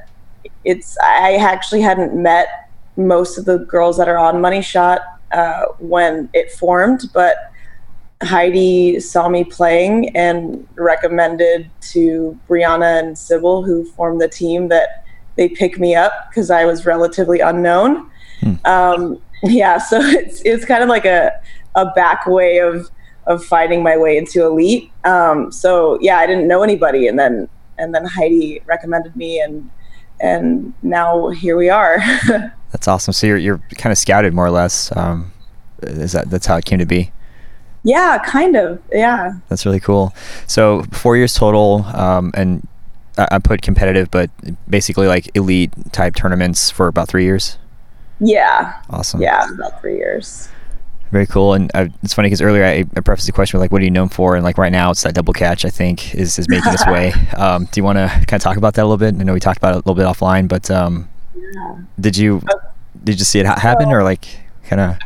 it's 0.65 0.97
I 0.99 1.35
actually 1.35 1.81
hadn't 1.81 2.13
met 2.15 2.69
most 2.97 3.37
of 3.37 3.45
the 3.45 3.59
girls 3.59 3.97
that 3.97 4.07
are 4.07 4.17
on 4.17 4.41
Money 4.41 4.61
Shot 4.61 5.01
uh, 5.31 5.65
when 5.79 6.29
it 6.33 6.51
formed, 6.51 7.09
but 7.13 7.35
Heidi 8.21 8.99
saw 8.99 9.27
me 9.29 9.43
playing 9.43 10.15
and 10.15 10.67
recommended 10.75 11.69
to 11.93 12.39
Brianna 12.47 12.99
and 12.99 13.17
Sybil, 13.17 13.63
who 13.63 13.85
formed 13.91 14.21
the 14.21 14.27
team, 14.27 14.67
that 14.69 15.05
they 15.35 15.49
pick 15.49 15.79
me 15.79 15.95
up 15.95 16.11
because 16.29 16.49
I 16.49 16.65
was 16.65 16.85
relatively 16.85 17.39
unknown. 17.39 18.09
Hmm. 18.43 18.65
Um, 18.65 19.21
yeah, 19.43 19.77
so 19.77 19.99
it's 20.01 20.41
it's 20.43 20.65
kind 20.65 20.83
of 20.83 20.89
like 20.89 21.05
a 21.05 21.31
a 21.75 21.87
back 21.91 22.25
way 22.25 22.59
of 22.59 22.89
of 23.25 23.43
fighting 23.43 23.81
my 23.83 23.97
way 23.97 24.17
into 24.17 24.45
elite. 24.45 24.91
Um, 25.05 25.51
so 25.51 25.97
yeah, 26.01 26.17
I 26.17 26.27
didn't 26.27 26.47
know 26.47 26.63
anybody, 26.63 27.07
and 27.07 27.17
then 27.17 27.47
and 27.77 27.93
then 27.93 28.05
Heidi 28.05 28.61
recommended 28.65 29.15
me, 29.15 29.39
and 29.39 29.69
and 30.19 30.73
now 30.83 31.29
here 31.29 31.57
we 31.57 31.69
are. 31.69 31.99
that's 32.71 32.87
awesome. 32.87 33.13
So 33.13 33.27
you're 33.27 33.37
you're 33.37 33.61
kind 33.77 33.91
of 33.91 33.97
scouted 33.97 34.33
more 34.33 34.45
or 34.45 34.51
less. 34.51 34.95
Um, 34.95 35.31
is 35.81 36.13
that 36.13 36.29
that's 36.29 36.45
how 36.45 36.57
it 36.57 36.65
came 36.65 36.79
to 36.79 36.85
be? 36.85 37.11
Yeah, 37.83 38.17
kind 38.25 38.55
of. 38.55 38.81
Yeah. 38.91 39.33
That's 39.49 39.65
really 39.65 39.79
cool. 39.79 40.13
So 40.47 40.83
four 40.91 41.17
years 41.17 41.33
total, 41.33 41.83
um, 41.93 42.31
and 42.33 42.65
I, 43.17 43.27
I 43.31 43.39
put 43.39 43.61
competitive, 43.61 44.09
but 44.09 44.29
basically 44.69 45.07
like 45.07 45.29
elite 45.35 45.71
type 45.91 46.15
tournaments 46.15 46.69
for 46.71 46.87
about 46.87 47.09
three 47.09 47.25
years. 47.25 47.57
Yeah. 48.23 48.81
Awesome. 48.89 49.21
Yeah, 49.21 49.47
about 49.53 49.81
three 49.81 49.97
years. 49.97 50.49
Very 51.11 51.27
cool. 51.27 51.53
And 51.53 51.69
uh, 51.75 51.87
it's 52.01 52.13
funny 52.13 52.27
because 52.27 52.41
earlier 52.41 52.65
I, 52.65 52.85
I, 52.95 53.01
prefaced 53.01 53.27
the 53.27 53.33
question 53.33 53.59
with 53.59 53.65
like, 53.65 53.71
what 53.71 53.81
are 53.81 53.85
you 53.85 53.91
known 53.91 54.09
for? 54.09 54.35
And 54.35 54.43
like 54.43 54.57
right 54.57 54.71
now, 54.71 54.89
it's 54.89 55.03
that 55.03 55.13
double 55.13 55.33
catch. 55.33 55.63
I 55.63 55.69
think 55.69 56.15
is 56.15 56.39
is 56.39 56.49
making 56.49 56.73
its 56.73 56.87
way. 56.87 57.11
Um, 57.37 57.65
do 57.65 57.79
you 57.79 57.83
want 57.83 57.97
to 57.97 58.07
kind 58.07 58.33
of 58.33 58.41
talk 58.41 58.57
about 58.57 58.73
that 58.75 58.81
a 58.81 58.87
little 58.87 58.97
bit? 58.97 59.13
I 59.13 59.23
know 59.23 59.33
we 59.33 59.39
talked 59.39 59.59
about 59.59 59.73
it 59.73 59.75
a 59.75 59.77
little 59.77 59.93
bit 59.93 60.07
offline, 60.07 60.47
but 60.47 60.71
um, 60.71 61.07
yeah. 61.35 61.77
did 61.99 62.17
you 62.17 62.41
did 63.03 63.19
you 63.19 63.25
see 63.25 63.39
it 63.39 63.45
ha- 63.45 63.59
happen 63.59 63.89
or 63.89 64.01
like 64.01 64.25
kind 64.63 64.81
of? 64.81 64.97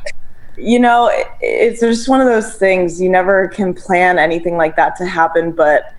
You 0.58 0.80
know, 0.80 1.10
it, 1.12 1.28
it's 1.42 1.82
just 1.82 2.08
one 2.08 2.22
of 2.22 2.28
those 2.28 2.56
things. 2.56 3.02
You 3.02 3.10
never 3.10 3.50
can 3.50 3.74
plan 3.74 4.18
anything 4.18 4.56
like 4.56 4.78
that 4.78 4.96
to 4.98 5.06
happen, 5.06 5.52
but 5.52 5.94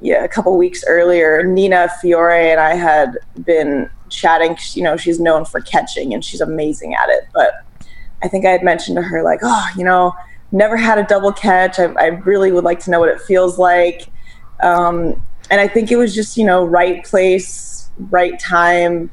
yeah, 0.00 0.22
a 0.22 0.28
couple 0.28 0.56
weeks 0.56 0.84
earlier, 0.86 1.42
Nina 1.42 1.90
Fiore 2.00 2.52
and 2.52 2.60
I 2.60 2.74
had 2.74 3.18
been 3.44 3.90
chatting. 4.10 4.56
You 4.74 4.82
know, 4.82 4.96
she's 4.96 5.20
known 5.20 5.44
for 5.44 5.60
catching 5.60 6.14
and 6.14 6.24
she's 6.24 6.40
amazing 6.40 6.94
at 6.94 7.08
it, 7.08 7.24
but 7.32 7.64
I 8.22 8.28
think 8.28 8.44
I 8.44 8.50
had 8.50 8.62
mentioned 8.62 8.96
to 8.96 9.02
her, 9.02 9.22
like, 9.22 9.40
oh, 9.42 9.66
you 9.76 9.84
know, 9.84 10.12
never 10.50 10.76
had 10.76 10.98
a 10.98 11.04
double 11.04 11.32
catch. 11.32 11.78
I, 11.78 11.84
I 11.98 12.06
really 12.06 12.52
would 12.52 12.64
like 12.64 12.80
to 12.80 12.90
know 12.90 13.00
what 13.00 13.08
it 13.08 13.20
feels 13.20 13.58
like. 13.58 14.08
Um, 14.60 15.22
and 15.50 15.60
I 15.60 15.68
think 15.68 15.90
it 15.90 15.96
was 15.96 16.14
just, 16.14 16.36
you 16.36 16.44
know, 16.44 16.64
right 16.64 17.04
place, 17.04 17.90
right 18.10 18.38
time. 18.38 19.10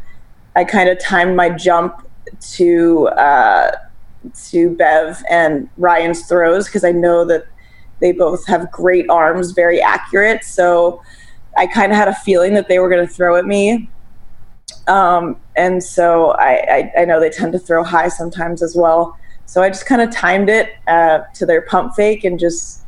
I 0.56 0.64
kind 0.64 0.90
of 0.90 1.00
timed 1.00 1.36
my 1.36 1.50
jump 1.50 2.08
to 2.54 3.08
uh, 3.10 3.72
to 4.50 4.76
Bev 4.76 5.22
and 5.30 5.70
Ryan's 5.78 6.26
throws 6.28 6.66
because 6.66 6.84
I 6.84 6.92
know 6.92 7.26
that 7.26 7.46
they 8.00 8.12
both 8.12 8.46
have 8.48 8.72
great 8.72 9.10
arms, 9.10 9.52
very 9.52 9.82
accurate. 9.82 10.44
So 10.44 11.02
I 11.58 11.68
kind 11.68 11.92
of 11.92 11.98
had 11.98 12.08
a 12.08 12.16
feeling 12.16 12.54
that 12.56 12.68
they 12.68 12.80
were 12.80 12.90
going 12.90 13.06
to 13.06 13.14
throw 13.14 13.36
at 13.36 13.46
me. 13.46 13.90
Um, 14.88 15.38
and 15.56 15.84
so 15.84 16.32
I, 16.32 16.92
I, 16.96 17.02
I, 17.02 17.06
know 17.06 17.20
they 17.20 17.32
tend 17.32 17.54
to 17.54 17.60
throw 17.60 17.84
high 17.84 18.08
sometimes 18.08 18.62
as 18.62 18.76
well. 18.76 19.18
So 19.48 19.64
I 19.64 19.70
just 19.70 19.88
kind 19.88 20.02
of 20.02 20.12
timed 20.12 20.48
it 20.50 20.76
uh, 20.88 21.20
to 21.36 21.46
their 21.46 21.62
pump 21.62 21.96
fake 21.96 22.24
and 22.24 22.40
just, 22.40 22.82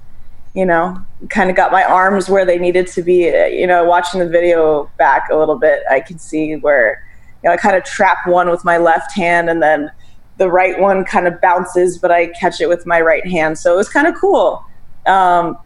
you 0.54 0.66
know, 0.66 1.04
kind 1.30 1.50
of 1.50 1.56
got 1.56 1.72
my 1.72 1.84
arms 1.84 2.30
where 2.30 2.46
they 2.46 2.60
needed 2.60 2.86
to 2.88 3.02
be. 3.02 3.26
You 3.26 3.66
know, 3.66 3.84
watching 3.84 4.20
the 4.20 4.30
video 4.30 4.92
back 4.98 5.30
a 5.32 5.36
little 5.36 5.58
bit, 5.58 5.82
I 5.90 6.00
can 6.00 6.20
see 6.20 6.56
where, 6.58 7.04
you 7.44 7.50
know, 7.50 7.54
I 7.54 7.58
kind 7.58 7.76
of 7.76 7.84
trap 7.84 8.28
one 8.28 8.50
with 8.50 8.64
my 8.64 8.78
left 8.78 9.14
hand 9.14 9.50
and 9.50 9.62
then 9.62 9.92
the 10.38 10.50
right 10.50 10.80
one 10.80 11.04
kind 11.04 11.28
of 11.28 11.42
bounces, 11.42 11.98
but 11.98 12.12
I 12.12 12.28
catch 12.28 12.62
it 12.62 12.70
with 12.70 12.86
my 12.86 13.02
right 13.02 13.26
hand. 13.26 13.58
So 13.58 13.74
it 13.74 13.78
was 13.78 13.90
kind 13.90 14.08
of 14.08 14.16
cool. 14.16 14.64
Um, 15.08 15.58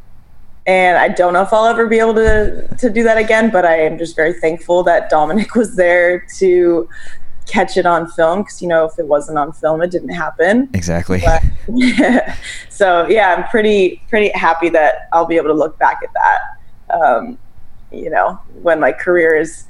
and 0.66 0.98
I 0.98 1.08
don't 1.08 1.34
know 1.34 1.42
if 1.42 1.52
I'll 1.52 1.66
ever 1.66 1.88
be 1.88 2.00
able 2.00 2.14
to 2.16 2.68
to 2.78 2.90
do 2.90 3.04
that 3.04 3.18
again. 3.18 3.50
But 3.50 3.66
I 3.66 3.80
am 3.82 3.98
just 3.98 4.16
very 4.16 4.34
thankful 4.34 4.84
that 4.84 5.10
Dominic 5.10 5.56
was 5.56 5.76
there 5.76 6.26
to 6.38 6.88
catch 7.48 7.76
it 7.76 7.86
on 7.86 8.10
film 8.12 8.44
because 8.44 8.62
you 8.62 8.68
know 8.68 8.86
if 8.86 8.98
it 9.00 9.08
wasn't 9.08 9.38
on 9.38 9.52
film, 9.54 9.82
it 9.82 9.92
didn't 9.92 10.10
happen. 10.10 10.70
Exactly. 10.74 11.22
But, 11.24 11.44
so 12.70 13.08
yeah, 13.08 13.36
I'm 13.36 13.44
pretty 13.50 14.02
pretty 14.10 14.30
happy 14.38 14.70
that 14.70 15.08
I'll 15.12 15.26
be 15.26 15.38
able 15.38 15.48
to 15.48 15.54
look 15.54 15.78
back 15.80 16.02
at 16.04 16.14
that. 16.14 16.96
Um, 16.96 17.38
you 17.92 18.10
know, 18.10 18.40
when 18.62 18.80
my 18.80 18.92
career 18.92 19.36
is 19.36 19.66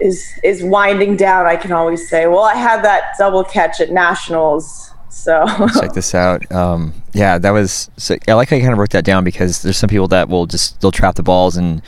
is 0.00 0.26
is 0.42 0.62
winding 0.62 1.16
down, 1.16 1.46
I 1.46 1.56
can 1.56 1.72
always 1.72 2.08
say, 2.08 2.26
well, 2.26 2.44
I 2.44 2.54
had 2.54 2.82
that 2.82 3.14
double 3.18 3.44
catch 3.44 3.80
at 3.80 3.90
nationals 3.90 4.93
so 5.14 5.46
check 5.80 5.92
this 5.92 6.14
out. 6.14 6.50
Um, 6.50 6.92
yeah, 7.12 7.38
that 7.38 7.50
was. 7.50 7.90
So 7.96 8.16
I 8.26 8.32
like 8.34 8.50
how 8.50 8.56
you 8.56 8.62
kind 8.62 8.72
of 8.72 8.78
broke 8.78 8.90
that 8.90 9.04
down 9.04 9.22
because 9.22 9.62
there's 9.62 9.76
some 9.76 9.88
people 9.88 10.08
that 10.08 10.28
will 10.28 10.46
just 10.46 10.80
they'll 10.80 10.90
trap 10.90 11.14
the 11.14 11.22
balls 11.22 11.56
and 11.56 11.80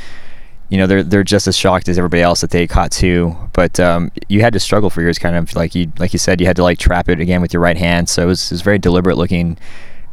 you 0.69 0.79
know 0.79 0.87
they're 0.87 1.03
they're 1.03 1.25
just 1.25 1.47
as 1.47 1.57
shocked 1.57 1.89
as 1.89 1.99
everybody 1.99 2.23
else 2.23 2.41
that 2.41 2.51
they 2.51 2.67
caught 2.67 2.93
two. 2.93 3.37
But 3.53 3.81
um, 3.81 4.13
you 4.29 4.43
had 4.43 4.53
to 4.53 4.61
struggle 4.61 4.91
for 4.91 5.03
yours, 5.03 5.19
kind 5.19 5.37
of 5.37 5.55
like 5.55 5.75
you 5.75 5.91
like 5.99 6.13
you 6.13 6.19
said, 6.21 6.41
you 6.41 6.47
had 6.47 6.57
to 6.57 6.63
like 6.63 6.79
trap 6.79 7.09
it 7.09 7.21
again 7.21 7.41
with 7.41 7.53
your 7.53 7.61
right 7.61 7.77
hand. 7.77 8.09
So 8.09 8.23
it 8.23 8.27
was, 8.27 8.51
it 8.51 8.55
was 8.55 8.63
very 8.63 8.79
deliberate 8.79 9.17
looking. 9.17 9.59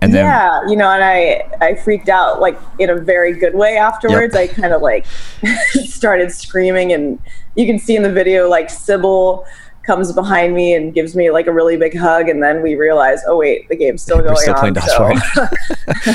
And 0.01 0.13
then, 0.13 0.25
yeah, 0.25 0.67
you 0.67 0.75
know, 0.75 0.89
and 0.89 1.03
I 1.03 1.47
I 1.61 1.75
freaked 1.75 2.09
out 2.09 2.41
like 2.41 2.59
in 2.79 2.89
a 2.89 2.95
very 2.95 3.33
good 3.33 3.53
way 3.53 3.77
afterwards. 3.77 4.35
Yep. 4.35 4.49
I 4.49 4.53
kind 4.53 4.73
of 4.73 4.81
like 4.81 5.05
started 5.85 6.31
screaming, 6.31 6.91
and 6.91 7.19
you 7.55 7.65
can 7.65 7.79
see 7.79 7.95
in 7.95 8.03
the 8.03 8.11
video 8.11 8.49
like 8.49 8.69
Sybil 8.69 9.45
comes 9.83 10.11
behind 10.11 10.53
me 10.55 10.73
and 10.73 10.93
gives 10.93 11.15
me 11.15 11.31
like 11.31 11.47
a 11.47 11.51
really 11.51 11.77
big 11.77 11.97
hug, 11.97 12.29
and 12.29 12.41
then 12.41 12.61
we 12.61 12.75
realize, 12.75 13.21
oh 13.27 13.37
wait, 13.37 13.67
the 13.69 13.75
game's 13.75 14.01
still 14.01 14.21
going 14.21 14.35
still 14.37 14.55
on. 14.55 14.75
So. 14.75 15.11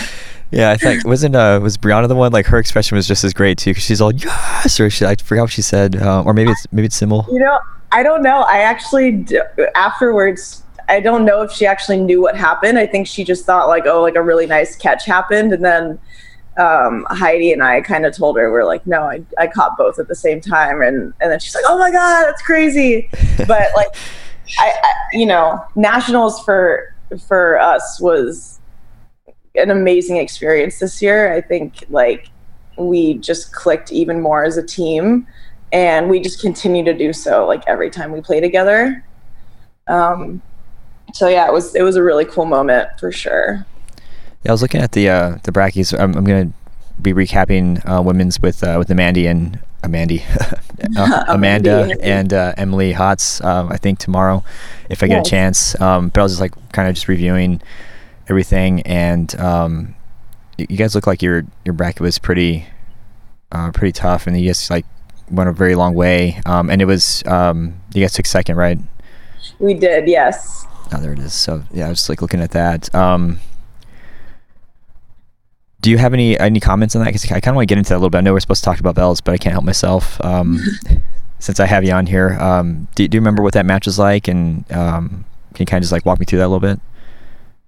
yeah, 0.50 0.70
I 0.70 0.76
think 0.76 1.04
wasn't 1.04 1.37
uh 1.37 1.61
was 1.62 1.76
Brianna 1.76 2.09
the 2.09 2.14
one 2.14 2.33
like 2.33 2.46
her 2.46 2.59
expression 2.59 2.96
was 2.96 3.07
just 3.07 3.24
as 3.24 3.33
great 3.33 3.59
too 3.59 3.70
because 3.70 3.85
she's 3.85 4.00
all 4.00 4.12
yes 4.12 4.81
or 4.81 4.88
she 4.90 5.04
I 5.04 5.14
forgot 5.16 5.42
what 5.42 5.52
she 5.52 5.62
said 5.62 5.96
uh, 5.96 6.22
or 6.22 6.33
maybe 6.33 6.50
it's 6.50 6.66
maybe 6.72 6.87
it's 6.87 6.96
Sybil. 6.96 7.26
You 7.31 7.40
know, 7.40 7.59
I 7.92 8.02
don't 8.02 8.22
know. 8.22 8.42
I 8.42 8.59
actually 8.59 9.26
afterwards. 9.74 10.62
I 10.90 11.00
don't 11.00 11.26
know 11.26 11.42
if 11.42 11.52
she 11.52 11.66
actually 11.66 11.98
knew 12.00 12.22
what 12.22 12.35
happened. 12.35 12.78
I 12.78 12.87
think 12.87 13.07
she 13.07 13.22
just 13.22 13.44
thought 13.44 13.68
like, 13.68 13.85
oh, 13.85 14.00
like 14.00 14.14
a 14.14 14.22
really 14.22 14.46
nice 14.46 14.74
catch 14.74 15.04
happened, 15.04 15.52
and 15.52 15.62
then 15.62 15.98
um, 16.58 17.06
Heidi 17.10 17.52
and 17.52 17.62
I 17.62 17.80
kind 17.80 18.04
of 18.04 18.14
told 18.14 18.36
her 18.36 18.50
we're 18.50 18.64
like, 18.64 18.86
no, 18.86 19.02
I, 19.02 19.22
I 19.38 19.46
caught 19.46 19.78
both 19.78 19.98
at 19.98 20.08
the 20.08 20.14
same 20.14 20.40
time, 20.40 20.82
and 20.82 21.14
and 21.20 21.30
then 21.30 21.38
she's 21.38 21.54
like, 21.54 21.64
oh 21.66 21.78
my 21.78 21.90
god, 21.90 22.24
that's 22.24 22.42
crazy. 22.42 23.08
but 23.46 23.68
like, 23.76 23.94
I, 24.58 24.72
I, 24.82 24.92
you 25.12 25.26
know, 25.26 25.64
nationals 25.76 26.42
for 26.44 26.94
for 27.26 27.58
us 27.60 28.00
was 28.00 28.60
an 29.54 29.70
amazing 29.70 30.16
experience 30.16 30.80
this 30.80 31.00
year. 31.00 31.32
I 31.32 31.40
think 31.40 31.84
like 31.90 32.28
we 32.76 33.14
just 33.14 33.52
clicked 33.52 33.92
even 33.92 34.20
more 34.20 34.44
as 34.44 34.56
a 34.56 34.66
team, 34.66 35.28
and 35.72 36.10
we 36.10 36.18
just 36.18 36.40
continue 36.40 36.84
to 36.84 36.92
do 36.92 37.12
so 37.12 37.46
like 37.46 37.62
every 37.68 37.88
time 37.88 38.10
we 38.10 38.20
play 38.20 38.40
together. 38.40 39.04
Um, 39.86 40.42
so 41.14 41.28
yeah, 41.28 41.46
it 41.46 41.52
was 41.52 41.76
it 41.76 41.82
was 41.82 41.94
a 41.94 42.02
really 42.02 42.24
cool 42.24 42.46
moment 42.46 42.88
for 42.98 43.12
sure. 43.12 43.64
Yeah, 44.48 44.52
I 44.52 44.54
was 44.54 44.62
looking 44.62 44.80
at 44.80 44.92
the 44.92 45.11
uh, 45.11 45.38
the 45.42 45.52
brackies. 45.52 45.92
I'm, 45.92 46.14
I'm 46.16 46.24
gonna 46.24 46.50
be 47.02 47.12
recapping 47.12 47.87
uh, 47.87 48.00
women's 48.00 48.40
with 48.40 48.64
uh, 48.64 48.76
with 48.78 48.90
Amanda 48.90 49.28
and 49.28 49.58
Amanda, 49.82 50.20
uh, 50.96 51.24
Amanda 51.28 51.94
and 52.00 52.32
uh, 52.32 52.54
Emily 52.56 52.94
Hotz. 52.94 53.44
Um, 53.44 53.70
I 53.70 53.76
think 53.76 53.98
tomorrow, 53.98 54.42
if 54.88 55.02
I 55.02 55.06
get 55.06 55.18
yes. 55.18 55.26
a 55.26 55.30
chance. 55.30 55.80
Um, 55.82 56.08
but 56.08 56.20
I 56.20 56.22
was 56.22 56.32
just 56.32 56.40
like 56.40 56.72
kind 56.72 56.88
of 56.88 56.94
just 56.94 57.08
reviewing 57.08 57.61
everything, 58.26 58.80
and 58.87 59.38
um, 59.38 59.94
you 60.56 60.78
guys 60.78 60.94
look 60.94 61.06
like 61.06 61.20
your 61.20 61.44
your 61.66 61.74
bracket 61.74 62.00
was 62.00 62.18
pretty 62.18 62.64
uh, 63.52 63.70
pretty 63.72 63.92
tough, 63.92 64.26
and 64.26 64.40
you 64.40 64.46
guys 64.46 64.70
like 64.70 64.87
went 65.30 65.50
a 65.50 65.52
very 65.52 65.74
long 65.74 65.94
way. 65.94 66.40
Um, 66.46 66.70
and 66.70 66.80
it 66.80 66.87
was 66.87 67.22
um, 67.26 67.82
you 67.92 68.02
guys 68.02 68.14
took 68.14 68.24
second, 68.24 68.56
right? 68.56 68.78
We 69.58 69.74
did, 69.74 70.08
yes. 70.08 70.64
Oh, 70.90 71.00
there 71.02 71.12
it 71.12 71.18
is. 71.18 71.34
So 71.34 71.64
yeah, 71.70 71.84
I 71.84 71.90
was 71.90 72.08
like 72.08 72.22
looking 72.22 72.40
at 72.40 72.52
that. 72.52 72.94
Um, 72.94 73.40
do 75.80 75.90
you 75.90 75.98
have 75.98 76.12
any 76.12 76.38
any 76.38 76.60
comments 76.60 76.96
on 76.96 77.04
that? 77.04 77.08
Because 77.08 77.24
I 77.30 77.40
kind 77.40 77.48
of 77.48 77.56
want 77.56 77.68
to 77.68 77.72
get 77.72 77.78
into 77.78 77.90
that 77.90 77.96
a 77.96 77.98
little 77.98 78.10
bit. 78.10 78.18
I 78.18 78.20
know 78.22 78.32
we're 78.32 78.40
supposed 78.40 78.62
to 78.62 78.64
talk 78.64 78.80
about 78.80 78.94
Belles, 78.94 79.20
but 79.20 79.32
I 79.32 79.38
can't 79.38 79.52
help 79.52 79.64
myself. 79.64 80.22
Um, 80.24 80.60
since 81.38 81.60
I 81.60 81.66
have 81.66 81.84
you 81.84 81.92
on 81.92 82.06
here, 82.06 82.36
um, 82.40 82.88
do, 82.96 83.06
do, 83.06 83.16
you 83.16 83.20
remember 83.20 83.42
what 83.42 83.54
that 83.54 83.64
match 83.64 83.86
was 83.86 83.98
like? 83.98 84.26
And 84.26 84.70
um, 84.72 85.24
can 85.54 85.62
you 85.62 85.66
kind 85.66 85.80
of 85.80 85.82
just 85.82 85.92
like 85.92 86.04
walk 86.04 86.18
me 86.18 86.26
through 86.26 86.40
that 86.40 86.46
a 86.46 86.48
little 86.48 86.60
bit? 86.60 86.80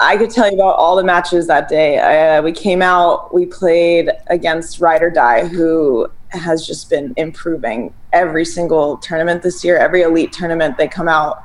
I 0.01 0.17
could 0.17 0.31
tell 0.31 0.49
you 0.49 0.55
about 0.55 0.77
all 0.77 0.97
the 0.97 1.05
matches 1.05 1.47
that 1.47 1.69
day. 1.69 1.99
Uh, 1.99 2.43
we 2.43 2.53
came 2.53 2.83
out, 2.83 3.33
we 3.33 3.47
played 3.47 4.11
against 4.29 4.81
Ride 4.81 5.03
or 5.03 5.11
Die, 5.11 5.47
who 5.47 6.09
has 6.31 6.67
just 6.67 6.89
been 6.89 7.13
improving 7.17 7.93
every 8.13 8.45
single 8.45 8.97
tournament 8.97 9.43
this 9.43 9.63
year. 9.63 9.77
Every 9.77 10.03
elite 10.03 10.33
tournament, 10.33 10.79
they 10.79 10.89
come 10.89 11.07
out 11.07 11.43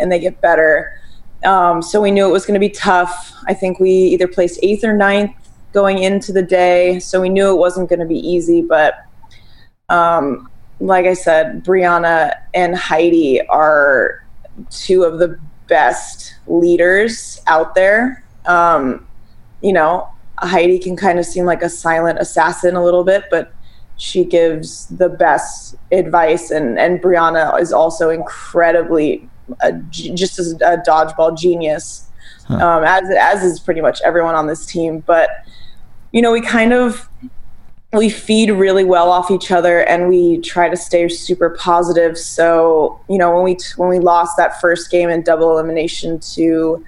and 0.00 0.10
they 0.10 0.18
get 0.18 0.40
better. 0.40 0.98
Um, 1.44 1.82
so 1.82 2.00
we 2.00 2.10
knew 2.10 2.26
it 2.26 2.32
was 2.32 2.46
going 2.46 2.54
to 2.54 2.60
be 2.60 2.70
tough. 2.70 3.32
I 3.46 3.54
think 3.54 3.78
we 3.78 3.90
either 3.90 4.26
placed 4.26 4.58
eighth 4.62 4.84
or 4.84 4.94
ninth 4.94 5.32
going 5.72 5.98
into 5.98 6.32
the 6.32 6.42
day. 6.42 6.98
So 6.98 7.20
we 7.20 7.28
knew 7.28 7.50
it 7.50 7.58
wasn't 7.58 7.88
going 7.88 8.00
to 8.00 8.06
be 8.06 8.18
easy. 8.18 8.62
But 8.62 8.94
um, 9.88 10.48
like 10.80 11.06
I 11.06 11.14
said, 11.14 11.64
Brianna 11.64 12.34
and 12.54 12.76
Heidi 12.76 13.46
are 13.48 14.24
two 14.70 15.04
of 15.04 15.18
the 15.18 15.38
best 15.66 16.34
leaders 16.46 17.40
out 17.46 17.74
there. 17.74 18.24
Um, 18.46 19.06
you 19.62 19.72
know, 19.72 20.08
Heidi 20.38 20.78
can 20.78 20.96
kind 20.96 21.18
of 21.18 21.26
seem 21.26 21.44
like 21.44 21.62
a 21.62 21.68
silent 21.68 22.18
assassin 22.18 22.76
a 22.76 22.84
little 22.84 23.04
bit, 23.04 23.24
but 23.30 23.52
she 23.96 24.24
gives 24.24 24.86
the 24.86 25.08
best 25.08 25.74
advice, 25.90 26.50
and 26.50 26.78
and 26.78 27.02
Brianna 27.02 27.60
is 27.60 27.72
also 27.72 28.10
incredibly 28.10 29.28
uh, 29.60 29.72
just 29.90 30.38
a 30.38 30.82
dodgeball 30.86 31.36
genius, 31.36 32.08
huh. 32.46 32.54
um, 32.54 32.84
as 32.84 33.10
as 33.18 33.42
is 33.42 33.58
pretty 33.58 33.80
much 33.80 34.00
everyone 34.04 34.36
on 34.36 34.46
this 34.46 34.64
team. 34.64 35.00
But 35.00 35.28
you 36.12 36.22
know, 36.22 36.32
we 36.32 36.40
kind 36.40 36.72
of 36.72 37.08
we 37.94 38.10
feed 38.10 38.50
really 38.50 38.84
well 38.84 39.10
off 39.10 39.30
each 39.30 39.50
other 39.50 39.80
and 39.84 40.08
we 40.08 40.38
try 40.40 40.68
to 40.68 40.76
stay 40.76 41.08
super 41.08 41.50
positive. 41.50 42.18
So 42.18 43.00
you 43.08 43.16
know 43.16 43.34
when 43.34 43.44
we 43.44 43.56
when 43.76 43.88
we 43.88 43.98
lost 43.98 44.36
that 44.36 44.60
first 44.60 44.90
game 44.90 45.08
in 45.08 45.22
double 45.22 45.50
elimination 45.52 46.20
to 46.20 46.84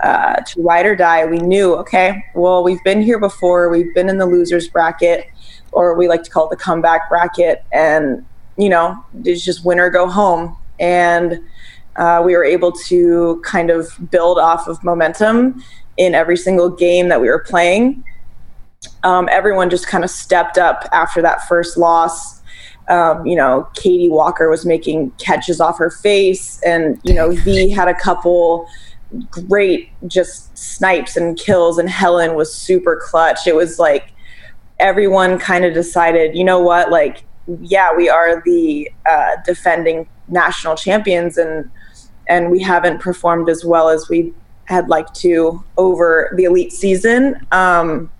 uh, 0.00 0.36
to 0.36 0.62
ride 0.62 0.84
or 0.84 0.96
die 0.96 1.24
we 1.24 1.38
knew 1.38 1.74
okay 1.76 2.24
well 2.34 2.62
we've 2.62 2.82
been 2.84 3.00
here 3.00 3.18
before. 3.18 3.70
We've 3.70 3.94
been 3.94 4.08
in 4.08 4.18
the 4.18 4.26
losers 4.26 4.68
bracket 4.68 5.26
or 5.70 5.96
we 5.96 6.06
like 6.06 6.22
to 6.24 6.30
call 6.30 6.48
it 6.48 6.50
the 6.50 6.62
comeback 6.62 7.08
bracket. 7.08 7.64
And 7.72 8.24
you 8.58 8.68
know 8.68 9.02
it's 9.24 9.42
just 9.42 9.64
win 9.64 9.80
or 9.80 9.88
go 9.88 10.06
home. 10.06 10.56
And 10.78 11.40
uh, 11.96 12.22
we 12.24 12.34
were 12.36 12.44
able 12.44 12.72
to 12.72 13.40
kind 13.44 13.70
of 13.70 13.88
build 14.10 14.38
off 14.38 14.66
of 14.66 14.82
momentum 14.84 15.62
in 15.96 16.14
every 16.14 16.36
single 16.36 16.68
game 16.68 17.08
that 17.08 17.20
we 17.20 17.28
were 17.28 17.38
playing 17.38 18.02
um, 19.02 19.28
everyone 19.30 19.70
just 19.70 19.86
kind 19.86 20.04
of 20.04 20.10
stepped 20.10 20.58
up 20.58 20.88
after 20.92 21.22
that 21.22 21.46
first 21.48 21.76
loss. 21.76 22.40
Um, 22.88 23.24
you 23.26 23.36
know, 23.36 23.68
Katie 23.74 24.08
Walker 24.08 24.50
was 24.50 24.66
making 24.66 25.12
catches 25.12 25.60
off 25.60 25.78
her 25.78 25.90
face, 25.90 26.60
and 26.62 27.00
you 27.04 27.14
know, 27.14 27.30
V 27.30 27.70
had 27.70 27.88
a 27.88 27.94
couple 27.94 28.66
great 29.30 29.90
just 30.06 30.56
snipes 30.56 31.16
and 31.16 31.38
kills, 31.38 31.78
and 31.78 31.88
Helen 31.88 32.34
was 32.34 32.52
super 32.52 33.00
clutch. 33.02 33.46
It 33.46 33.54
was 33.54 33.78
like 33.78 34.12
everyone 34.80 35.38
kind 35.38 35.64
of 35.64 35.74
decided, 35.74 36.36
you 36.36 36.42
know 36.42 36.58
what, 36.58 36.90
like, 36.90 37.24
yeah, 37.60 37.94
we 37.94 38.08
are 38.08 38.42
the 38.44 38.90
uh, 39.08 39.36
defending 39.44 40.08
national 40.28 40.76
champions, 40.76 41.38
and 41.38 41.70
and 42.28 42.50
we 42.50 42.60
haven't 42.60 43.00
performed 43.00 43.48
as 43.48 43.64
well 43.64 43.88
as 43.88 44.08
we 44.08 44.32
had 44.66 44.88
liked 44.88 45.14
to 45.14 45.62
over 45.76 46.32
the 46.36 46.44
elite 46.44 46.72
season. 46.72 47.46
Um, 47.52 48.10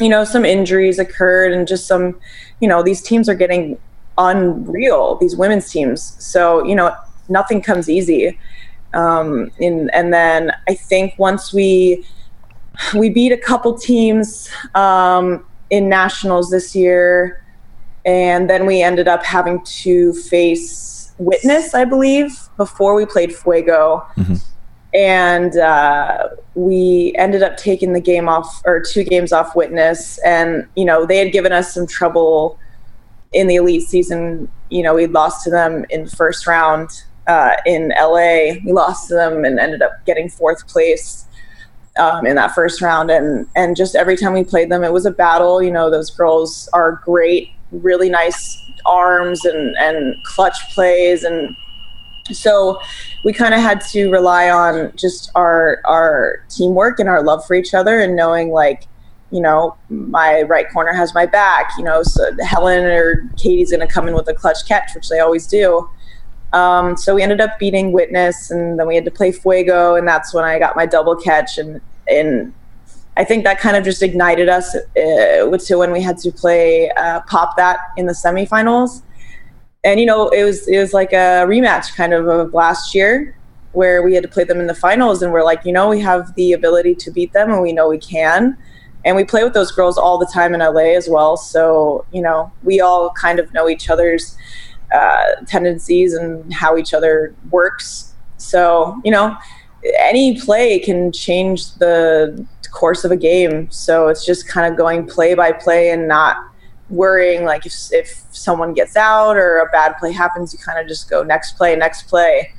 you 0.00 0.08
know, 0.08 0.24
some 0.24 0.44
injuries 0.44 0.98
occurred 0.98 1.52
and 1.52 1.68
just 1.68 1.86
some, 1.86 2.18
you 2.60 2.68
know, 2.68 2.82
these 2.82 3.00
teams 3.00 3.28
are 3.28 3.34
getting 3.34 3.78
unreal, 4.18 5.16
these 5.16 5.36
women's 5.36 5.70
teams. 5.70 6.16
So, 6.18 6.64
you 6.64 6.74
know, 6.74 6.94
nothing 7.28 7.62
comes 7.62 7.88
easy. 7.88 8.38
Um, 8.92 9.50
in, 9.58 9.90
and 9.90 10.12
then 10.12 10.52
I 10.68 10.74
think 10.74 11.14
once 11.18 11.52
we 11.52 12.04
we 12.94 13.08
beat 13.08 13.30
a 13.30 13.36
couple 13.36 13.76
teams 13.78 14.50
um, 14.74 15.44
in 15.70 15.88
nationals 15.88 16.50
this 16.50 16.74
year, 16.74 17.44
and 18.04 18.50
then 18.50 18.66
we 18.66 18.82
ended 18.82 19.08
up 19.08 19.24
having 19.24 19.62
to 19.64 20.12
face 20.12 21.12
Witness, 21.18 21.74
I 21.74 21.84
believe, 21.84 22.36
before 22.56 22.96
we 22.96 23.06
played 23.06 23.32
Fuego. 23.34 24.04
Mm-hmm 24.16 24.34
and 24.94 25.56
uh, 25.58 26.28
we 26.54 27.12
ended 27.16 27.42
up 27.42 27.56
taking 27.56 27.92
the 27.92 28.00
game 28.00 28.28
off 28.28 28.62
or 28.64 28.80
two 28.80 29.02
games 29.02 29.32
off 29.32 29.56
witness. 29.56 30.18
And 30.18 30.66
you 30.76 30.84
know 30.84 31.04
they 31.04 31.18
had 31.18 31.32
given 31.32 31.52
us 31.52 31.74
some 31.74 31.86
trouble 31.86 32.58
in 33.32 33.48
the 33.48 33.56
elite 33.56 33.82
season. 33.82 34.48
You 34.70 34.82
know 34.82 34.94
we 34.94 35.06
lost 35.06 35.44
to 35.44 35.50
them 35.50 35.84
in 35.90 36.04
the 36.04 36.10
first 36.10 36.46
round 36.46 36.90
uh, 37.26 37.56
in 37.66 37.92
la 37.96 38.54
we 38.64 38.72
lost 38.72 39.08
to 39.08 39.14
them 39.14 39.44
and 39.44 39.58
ended 39.58 39.82
up 39.82 39.92
getting 40.06 40.28
fourth 40.28 40.66
place 40.68 41.26
um, 41.98 42.26
in 42.26 42.36
that 42.36 42.54
first 42.54 42.80
round. 42.80 43.10
And 43.10 43.48
and 43.56 43.76
just 43.76 43.96
every 43.96 44.16
time 44.16 44.32
we 44.32 44.44
played 44.44 44.70
them 44.70 44.84
it 44.84 44.92
was 44.92 45.06
a 45.06 45.10
battle. 45.10 45.62
You 45.62 45.72
know 45.72 45.90
those 45.90 46.10
girls 46.10 46.68
are 46.72 47.00
great 47.04 47.50
really 47.72 48.08
nice 48.08 48.56
arms 48.86 49.44
and 49.44 49.74
and 49.78 50.14
clutch 50.24 50.56
plays. 50.74 51.24
And 51.24 51.56
so 52.32 52.80
we 53.24 53.32
kind 53.32 53.54
of 53.54 53.60
had 53.60 53.80
to 53.80 54.10
rely 54.10 54.48
on 54.48 54.92
just 54.96 55.30
our 55.34 55.80
our 55.84 56.44
teamwork 56.48 56.98
and 56.98 57.08
our 57.08 57.22
love 57.22 57.44
for 57.46 57.54
each 57.54 57.74
other 57.74 58.00
and 58.00 58.16
knowing 58.16 58.50
like 58.50 58.86
you 59.30 59.40
know 59.40 59.76
my 59.90 60.42
right 60.42 60.70
corner 60.72 60.92
has 60.92 61.14
my 61.14 61.26
back 61.26 61.70
you 61.76 61.84
know 61.84 62.02
so 62.02 62.30
helen 62.42 62.84
or 62.84 63.28
katie's 63.36 63.70
going 63.70 63.86
to 63.86 63.92
come 63.92 64.08
in 64.08 64.14
with 64.14 64.28
a 64.28 64.34
clutch 64.34 64.66
catch 64.66 64.94
which 64.94 65.08
they 65.08 65.20
always 65.20 65.46
do. 65.46 65.88
Um, 66.52 66.96
so 66.96 67.16
we 67.16 67.22
ended 67.22 67.40
up 67.40 67.58
beating 67.58 67.90
witness 67.90 68.52
and 68.52 68.78
then 68.78 68.86
we 68.86 68.94
had 68.94 69.04
to 69.06 69.10
play 69.10 69.32
fuego 69.32 69.96
and 69.96 70.06
that's 70.06 70.32
when 70.32 70.44
i 70.44 70.56
got 70.56 70.76
my 70.76 70.86
double 70.86 71.16
catch 71.16 71.58
and 71.58 71.80
and 72.08 72.54
i 73.16 73.24
think 73.24 73.42
that 73.42 73.58
kind 73.58 73.76
of 73.76 73.82
just 73.82 74.04
ignited 74.04 74.48
us 74.48 74.76
uh, 74.76 75.58
to 75.58 75.74
when 75.76 75.90
we 75.90 76.00
had 76.00 76.16
to 76.18 76.30
play 76.30 76.90
uh, 76.90 77.20
pop 77.22 77.56
that 77.56 77.78
in 77.96 78.06
the 78.06 78.12
semifinals 78.12 79.02
and 79.84 80.00
you 80.00 80.06
know 80.06 80.28
it 80.28 80.44
was 80.44 80.66
it 80.66 80.78
was 80.78 80.92
like 80.92 81.12
a 81.12 81.44
rematch 81.46 81.94
kind 81.94 82.12
of 82.12 82.26
of 82.26 82.54
last 82.54 82.94
year 82.94 83.36
where 83.72 84.02
we 84.02 84.14
had 84.14 84.22
to 84.22 84.28
play 84.28 84.44
them 84.44 84.60
in 84.60 84.66
the 84.66 84.74
finals 84.74 85.22
and 85.22 85.32
we're 85.32 85.44
like 85.44 85.64
you 85.64 85.72
know 85.72 85.88
we 85.88 86.00
have 86.00 86.34
the 86.34 86.52
ability 86.52 86.94
to 86.94 87.10
beat 87.10 87.32
them 87.32 87.52
and 87.52 87.62
we 87.62 87.72
know 87.72 87.88
we 87.88 87.98
can. 87.98 88.56
And 89.06 89.16
we 89.16 89.24
play 89.24 89.44
with 89.44 89.52
those 89.52 89.70
girls 89.70 89.98
all 89.98 90.16
the 90.16 90.30
time 90.32 90.54
in 90.54 90.60
LA 90.60 90.96
as 90.96 91.10
well. 91.10 91.36
So 91.36 92.06
you 92.12 92.22
know 92.22 92.50
we 92.62 92.80
all 92.80 93.10
kind 93.10 93.38
of 93.38 93.52
know 93.52 93.68
each 93.68 93.90
other's 93.90 94.36
uh, 94.94 95.34
tendencies 95.46 96.14
and 96.14 96.52
how 96.52 96.78
each 96.78 96.94
other 96.94 97.34
works. 97.50 98.14
So 98.38 98.98
you 99.04 99.10
know 99.10 99.36
any 99.98 100.40
play 100.40 100.78
can 100.78 101.12
change 101.12 101.74
the 101.74 102.46
course 102.70 103.04
of 103.04 103.10
a 103.10 103.16
game. 103.16 103.70
So 103.70 104.08
it's 104.08 104.24
just 104.24 104.48
kind 104.48 104.70
of 104.70 104.76
going 104.76 105.06
play 105.06 105.34
by 105.34 105.52
play 105.52 105.90
and 105.90 106.08
not 106.08 106.36
worrying 106.90 107.44
like 107.44 107.64
if, 107.66 107.74
if 107.92 108.24
someone 108.30 108.74
gets 108.74 108.96
out 108.96 109.36
or 109.36 109.58
a 109.58 109.66
bad 109.70 109.96
play 109.98 110.12
happens 110.12 110.52
you 110.52 110.58
kind 110.58 110.78
of 110.78 110.86
just 110.86 111.08
go 111.08 111.22
next 111.22 111.52
play 111.52 111.74
next 111.76 112.08
play. 112.08 112.52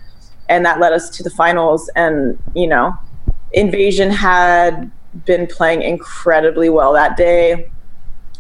And 0.47 0.63
that 0.65 0.79
led 0.79 0.93
us 0.93 1.09
to 1.11 1.23
the 1.23 1.29
finals. 1.29 1.89
And 1.95 2.38
you 2.55 2.67
know 2.67 2.93
invasion 3.51 4.11
had 4.11 4.91
been 5.25 5.47
playing 5.47 5.81
incredibly 5.81 6.69
well 6.69 6.93
that 6.93 7.17
day. 7.17 7.69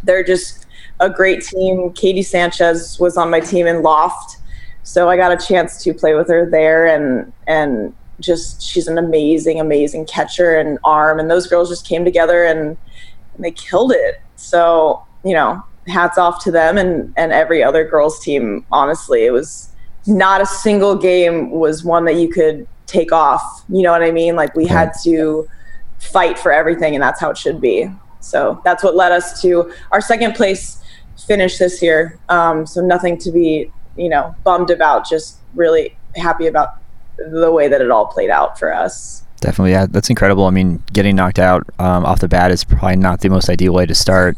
They're 0.03 0.23
just 0.23 0.65
a 0.99 1.09
great 1.09 1.41
team. 1.41 1.91
Katie 1.93 2.23
sanchez 2.23 2.99
was 2.99 3.17
on 3.17 3.29
my 3.29 3.39
team 3.39 3.67
in 3.67 3.81
loft 3.81 4.37
so 4.85 5.09
i 5.09 5.17
got 5.17 5.31
a 5.31 5.45
chance 5.45 5.83
to 5.83 5.93
play 5.93 6.13
with 6.13 6.29
her 6.29 6.49
there. 6.49 6.85
And 6.85 7.33
and 7.47 7.93
just 8.21 8.61
she's 8.61 8.87
an 8.87 8.97
amazing 8.97 9.59
amazing 9.59 10.05
catcher 10.05 10.57
and 10.57 10.77
arm. 10.83 11.19
And 11.19 11.29
those 11.29 11.47
girls 11.47 11.69
just 11.69 11.85
came 11.85 12.05
together 12.05 12.45
and, 12.45 12.77
and 13.33 13.43
they 13.43 13.51
killed 13.51 13.91
it. 13.91 14.21
So 14.35 15.03
you 15.25 15.33
know 15.33 15.61
hats 15.87 16.17
off 16.17 16.43
to 16.43 16.51
them 16.51 16.77
and 16.77 17.13
and 17.17 17.31
every 17.31 17.63
other 17.63 17.83
girls 17.87 18.19
team. 18.19 18.65
Honestly, 18.71 19.25
it 19.25 19.31
was 19.31 19.69
not 20.07 20.41
a 20.41 20.45
single 20.45 20.95
game 20.95 21.51
was 21.51 21.83
one 21.83 22.05
that 22.05 22.15
you 22.15 22.29
could 22.29 22.67
take 22.85 23.11
off. 23.11 23.63
You 23.69 23.83
know 23.83 23.91
what 23.91 24.03
I 24.03 24.11
mean? 24.11 24.35
Like 24.35 24.55
we 24.55 24.65
had 24.67 24.91
to 25.03 25.47
fight 25.99 26.37
for 26.37 26.51
everything, 26.51 26.95
and 26.95 27.01
that's 27.01 27.19
how 27.19 27.29
it 27.29 27.37
should 27.37 27.59
be. 27.59 27.89
So 28.19 28.61
that's 28.63 28.83
what 28.83 28.95
led 28.95 29.11
us 29.11 29.41
to 29.41 29.71
our 29.91 30.01
second 30.01 30.35
place 30.35 30.81
finish 31.27 31.57
this 31.57 31.81
year. 31.81 32.19
Um, 32.29 32.65
so 32.65 32.81
nothing 32.81 33.17
to 33.19 33.31
be 33.31 33.71
you 33.95 34.09
know 34.09 34.35
bummed 34.43 34.69
about. 34.69 35.07
Just 35.07 35.37
really 35.53 35.97
happy 36.15 36.47
about 36.47 36.69
the 37.17 37.51
way 37.51 37.67
that 37.67 37.81
it 37.81 37.91
all 37.91 38.07
played 38.07 38.29
out 38.29 38.59
for 38.59 38.73
us. 38.73 39.23
Definitely, 39.41 39.71
yeah, 39.71 39.85
that's 39.85 40.09
incredible. 40.09 40.45
I 40.45 40.49
mean, 40.49 40.83
getting 40.91 41.15
knocked 41.15 41.39
out 41.39 41.67
um, 41.77 42.05
off 42.05 42.19
the 42.19 42.27
bat 42.27 42.51
is 42.51 42.63
probably 42.63 42.95
not 42.95 43.19
the 43.19 43.29
most 43.29 43.49
ideal 43.49 43.73
way 43.73 43.85
to 43.85 43.93
start. 43.93 44.37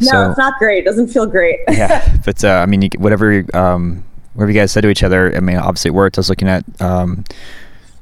No, 0.00 0.10
so, 0.10 0.30
it's 0.30 0.38
not 0.38 0.54
great. 0.58 0.78
It 0.78 0.84
doesn't 0.84 1.08
feel 1.08 1.26
great. 1.26 1.60
yeah, 1.68 2.16
but 2.24 2.42
uh, 2.44 2.48
I 2.62 2.66
mean, 2.66 2.82
you, 2.82 2.88
whatever 2.98 3.44
um, 3.54 4.04
whatever 4.34 4.52
you 4.52 4.58
guys 4.58 4.72
said 4.72 4.82
to 4.82 4.88
each 4.88 5.02
other, 5.02 5.34
I 5.34 5.40
mean, 5.40 5.56
obviously 5.56 5.88
it 5.88 5.94
worked. 5.94 6.18
I 6.18 6.20
was 6.20 6.28
looking 6.28 6.48
at, 6.48 6.64
um, 6.80 7.24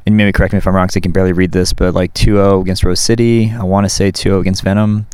and 0.05 0.17
maybe 0.17 0.33
correct 0.33 0.53
me 0.53 0.59
if 0.59 0.67
I'm 0.67 0.75
wrong, 0.75 0.87
because 0.87 0.99
I 0.99 1.01
can 1.01 1.13
barely 1.13 1.33
read 1.33 1.53
this, 1.53 1.73
but 1.73 1.95
like 1.95 2.13
2-0 2.15 2.61
against 2.63 2.85
Rose 2.85 3.01
City. 3.01 3.51
I 3.51 3.65
want 3.65 3.87
to 3.87 3.89
say 3.89 4.13
2-0 4.13 4.41
against 4.41 4.63
Venom. 4.63 5.07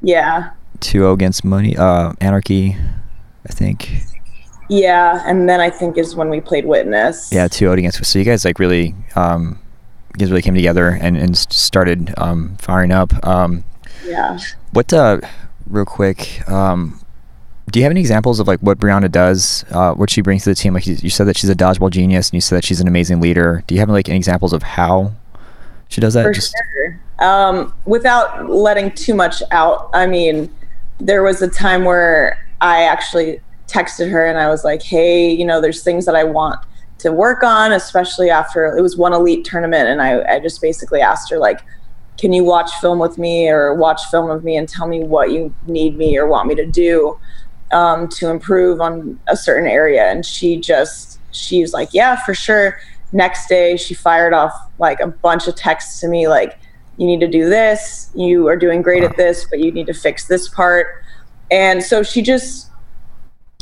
Yeah. 0.00 0.50
2-0 0.80 1.12
against 1.12 1.44
Money 1.44 1.76
uh, 1.76 2.12
Anarchy, 2.20 2.76
I 3.46 3.52
think. 3.52 3.90
Yeah, 4.70 5.22
and 5.26 5.48
then 5.48 5.60
I 5.60 5.70
think 5.70 5.98
is 5.98 6.14
when 6.14 6.28
we 6.28 6.40
played 6.40 6.66
Witness. 6.66 7.32
Yeah, 7.32 7.48
2-0 7.48 7.78
against. 7.78 8.04
So 8.04 8.18
you 8.18 8.24
guys 8.24 8.44
like 8.44 8.58
really, 8.58 8.94
um, 9.16 9.58
you 10.14 10.18
guys 10.18 10.30
really 10.30 10.42
came 10.42 10.54
together 10.54 10.98
and 11.00 11.16
and 11.16 11.36
started 11.36 12.14
um, 12.18 12.56
firing 12.58 12.90
up. 12.90 13.12
Um, 13.26 13.64
yeah. 14.06 14.38
What 14.72 14.92
uh, 14.92 15.20
real 15.68 15.84
quick, 15.84 16.48
um, 16.48 17.00
do 17.70 17.78
you 17.78 17.84
have 17.84 17.90
any 17.90 18.00
examples 18.00 18.40
of 18.40 18.48
like 18.48 18.60
what 18.60 18.78
Brianna 18.78 19.10
does, 19.10 19.64
uh, 19.70 19.92
what 19.92 20.10
she 20.10 20.20
brings 20.20 20.44
to 20.44 20.50
the 20.50 20.54
team? 20.54 20.74
Like 20.74 20.86
you, 20.86 20.96
you 21.00 21.10
said 21.10 21.26
that 21.26 21.36
she's 21.36 21.50
a 21.50 21.54
dodgeball 21.54 21.90
genius, 21.90 22.28
and 22.30 22.34
you 22.34 22.40
said 22.40 22.56
that 22.56 22.64
she's 22.64 22.80
an 22.80 22.88
amazing 22.88 23.20
leader. 23.20 23.62
Do 23.66 23.74
you 23.74 23.80
have 23.80 23.88
like 23.90 24.08
any 24.08 24.16
examples 24.16 24.52
of 24.52 24.62
how 24.62 25.12
she 25.88 26.00
does 26.00 26.14
that? 26.14 26.24
For 26.24 26.32
Just- 26.32 26.54
sure. 26.74 27.00
Um, 27.20 27.74
without 27.84 28.48
letting 28.48 28.92
too 28.92 29.12
much 29.12 29.42
out, 29.50 29.90
I 29.92 30.06
mean, 30.06 30.54
there 31.00 31.22
was 31.22 31.42
a 31.42 31.48
time 31.48 31.84
where 31.84 32.46
I 32.60 32.82
actually 32.84 33.40
texted 33.66 34.10
her 34.10 34.24
and 34.24 34.38
I 34.38 34.48
was 34.48 34.64
like, 34.64 34.82
"Hey, 34.82 35.30
you 35.30 35.44
know, 35.44 35.60
there's 35.60 35.82
things 35.82 36.06
that 36.06 36.14
I 36.14 36.24
want 36.24 36.60
to 36.98 37.12
work 37.12 37.42
on, 37.42 37.72
especially 37.72 38.30
after 38.30 38.76
it 38.76 38.80
was 38.80 38.96
one 38.96 39.12
elite 39.12 39.44
tournament." 39.44 39.88
And 39.88 40.00
I, 40.00 40.36
I 40.36 40.38
just 40.38 40.62
basically 40.62 41.00
asked 41.00 41.28
her 41.30 41.38
like, 41.38 41.60
"Can 42.18 42.32
you 42.32 42.44
watch 42.44 42.70
film 42.80 42.98
with 42.98 43.16
me 43.18 43.48
or 43.48 43.74
watch 43.74 44.04
film 44.10 44.28
with 44.28 44.44
me 44.44 44.56
and 44.56 44.68
tell 44.68 44.86
me 44.86 45.02
what 45.04 45.30
you 45.30 45.54
need 45.66 45.96
me 45.96 46.18
or 46.18 46.26
want 46.26 46.48
me 46.48 46.54
to 46.56 46.66
do 46.66 47.18
um, 47.72 48.08
to 48.08 48.28
improve 48.28 48.80
on 48.80 49.18
a 49.28 49.36
certain 49.36 49.68
area?" 49.68 50.10
And 50.10 50.26
she 50.26 50.58
just 50.58 51.20
she 51.30 51.60
was 51.60 51.72
like, 51.72 51.90
"Yeah, 51.92 52.16
for 52.24 52.34
sure." 52.34 52.78
Next 53.10 53.48
day, 53.48 53.76
she 53.78 53.94
fired 53.94 54.34
off 54.34 54.52
like 54.78 55.00
a 55.00 55.06
bunch 55.06 55.48
of 55.48 55.54
texts 55.54 56.00
to 56.00 56.08
me 56.08 56.28
like, 56.28 56.58
"You 56.98 57.06
need 57.06 57.20
to 57.20 57.28
do 57.28 57.48
this. 57.48 58.10
You 58.14 58.48
are 58.48 58.56
doing 58.56 58.82
great 58.82 59.02
at 59.02 59.16
this, 59.16 59.46
but 59.48 59.60
you 59.60 59.72
need 59.72 59.86
to 59.86 59.94
fix 59.94 60.28
this 60.28 60.48
part." 60.48 60.86
And 61.50 61.82
so 61.82 62.02
she 62.02 62.20
just 62.20 62.70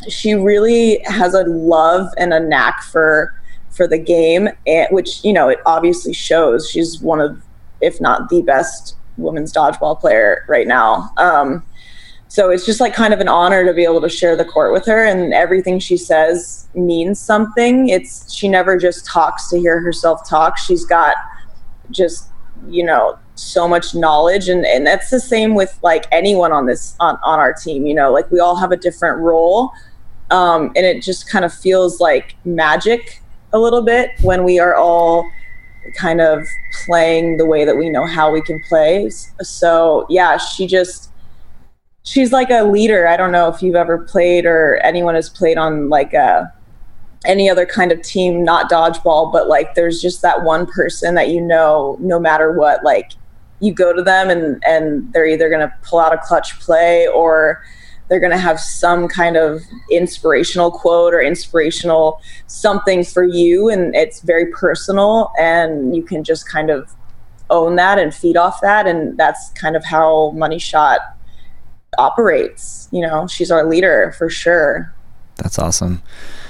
she 0.08 0.34
really 0.34 1.00
has 1.04 1.34
a 1.34 1.44
love 1.44 2.12
and 2.18 2.32
a 2.34 2.40
knack 2.40 2.82
for 2.82 3.34
for 3.70 3.86
the 3.86 3.98
game, 3.98 4.48
and, 4.66 4.88
which 4.90 5.24
you 5.24 5.32
know 5.32 5.48
it 5.48 5.60
obviously 5.66 6.12
shows. 6.12 6.68
She's 6.68 7.00
one 7.00 7.20
of, 7.20 7.40
if 7.80 8.00
not 8.00 8.28
the 8.28 8.42
best 8.42 8.96
women's 9.16 9.52
dodgeball 9.52 9.98
player 10.00 10.44
right 10.48 10.66
now. 10.66 11.10
Um, 11.16 11.64
so 12.28 12.50
it's 12.50 12.66
just 12.66 12.80
like 12.80 12.92
kind 12.92 13.14
of 13.14 13.20
an 13.20 13.28
honor 13.28 13.64
to 13.64 13.72
be 13.72 13.84
able 13.84 14.00
to 14.00 14.08
share 14.08 14.36
the 14.36 14.44
court 14.44 14.72
with 14.72 14.84
her, 14.86 15.04
and 15.04 15.32
everything 15.32 15.78
she 15.78 15.96
says 15.96 16.68
means 16.74 17.20
something. 17.20 17.88
It's 17.88 18.32
she 18.32 18.48
never 18.48 18.76
just 18.76 19.06
talks 19.06 19.48
to 19.50 19.58
hear 19.58 19.80
herself 19.80 20.28
talk. 20.28 20.58
She's 20.58 20.84
got 20.84 21.16
just 21.90 22.30
you 22.68 22.84
know 22.84 23.18
so 23.34 23.68
much 23.68 23.94
knowledge 23.94 24.48
and, 24.48 24.64
and 24.64 24.86
that's 24.86 25.10
the 25.10 25.20
same 25.20 25.54
with 25.54 25.78
like 25.82 26.06
anyone 26.10 26.52
on 26.52 26.66
this 26.66 26.96
on, 27.00 27.18
on 27.22 27.38
our 27.38 27.52
team 27.52 27.86
you 27.86 27.94
know 27.94 28.10
like 28.10 28.30
we 28.30 28.40
all 28.40 28.56
have 28.56 28.72
a 28.72 28.76
different 28.76 29.18
role 29.18 29.70
um, 30.30 30.72
and 30.74 30.78
it 30.78 31.02
just 31.02 31.28
kind 31.28 31.44
of 31.44 31.52
feels 31.52 32.00
like 32.00 32.34
magic 32.44 33.22
a 33.52 33.58
little 33.58 33.82
bit 33.82 34.10
when 34.22 34.42
we 34.42 34.58
are 34.58 34.74
all 34.74 35.30
kind 35.94 36.20
of 36.20 36.46
playing 36.84 37.36
the 37.36 37.46
way 37.46 37.64
that 37.64 37.76
we 37.76 37.88
know 37.88 38.06
how 38.06 38.30
we 38.30 38.40
can 38.40 38.60
play. 38.68 39.08
So 39.10 40.06
yeah 40.08 40.36
she 40.36 40.66
just 40.66 41.10
she's 42.02 42.32
like 42.32 42.50
a 42.50 42.64
leader. 42.64 43.06
I 43.06 43.16
don't 43.16 43.32
know 43.32 43.48
if 43.48 43.62
you've 43.62 43.74
ever 43.74 43.98
played 43.98 44.46
or 44.46 44.76
anyone 44.82 45.14
has 45.14 45.28
played 45.28 45.58
on 45.58 45.88
like 45.88 46.14
a 46.14 46.52
any 47.24 47.50
other 47.50 47.66
kind 47.66 47.92
of 47.92 48.00
team 48.02 48.44
not 48.44 48.70
dodgeball 48.70 49.32
but 49.32 49.48
like 49.48 49.74
there's 49.74 50.00
just 50.00 50.22
that 50.22 50.42
one 50.42 50.64
person 50.66 51.14
that 51.14 51.28
you 51.28 51.40
know 51.40 51.96
no 51.98 52.20
matter 52.20 52.52
what 52.52 52.84
like 52.84 53.12
you 53.60 53.72
go 53.72 53.92
to 53.92 54.02
them 54.02 54.30
and 54.30 54.62
and 54.64 55.12
they're 55.12 55.26
either 55.26 55.48
to 55.50 55.72
pull 55.82 55.98
out 55.98 56.14
a 56.14 56.18
clutch 56.18 56.58
play 56.60 57.08
or 57.08 57.62
they're 58.08 58.20
going 58.20 58.32
to 58.32 58.38
have 58.38 58.60
some 58.60 59.08
kind 59.08 59.36
of 59.36 59.62
inspirational 59.90 60.70
quote 60.70 61.12
or 61.12 61.20
inspirational 61.20 62.20
something 62.46 63.04
for 63.04 63.24
you 63.24 63.68
and 63.68 63.94
it's 63.94 64.20
very 64.20 64.46
personal 64.52 65.32
and 65.38 65.94
you 65.94 66.02
can 66.02 66.22
just 66.22 66.48
kind 66.48 66.70
of 66.70 66.90
own 67.50 67.76
that 67.76 67.98
and 67.98 68.14
feed 68.14 68.36
off 68.36 68.60
that 68.60 68.86
and 68.86 69.16
that's 69.16 69.50
kind 69.50 69.76
of 69.76 69.84
how 69.84 70.30
money 70.32 70.58
shot 70.58 71.00
operates 71.98 72.88
you 72.92 73.00
know? 73.00 73.26
She's 73.26 73.50
our 73.50 73.68
leader 73.68 74.14
for 74.18 74.28
sure. 74.28 74.92
That's 75.36 75.58
awesome. 75.58 76.02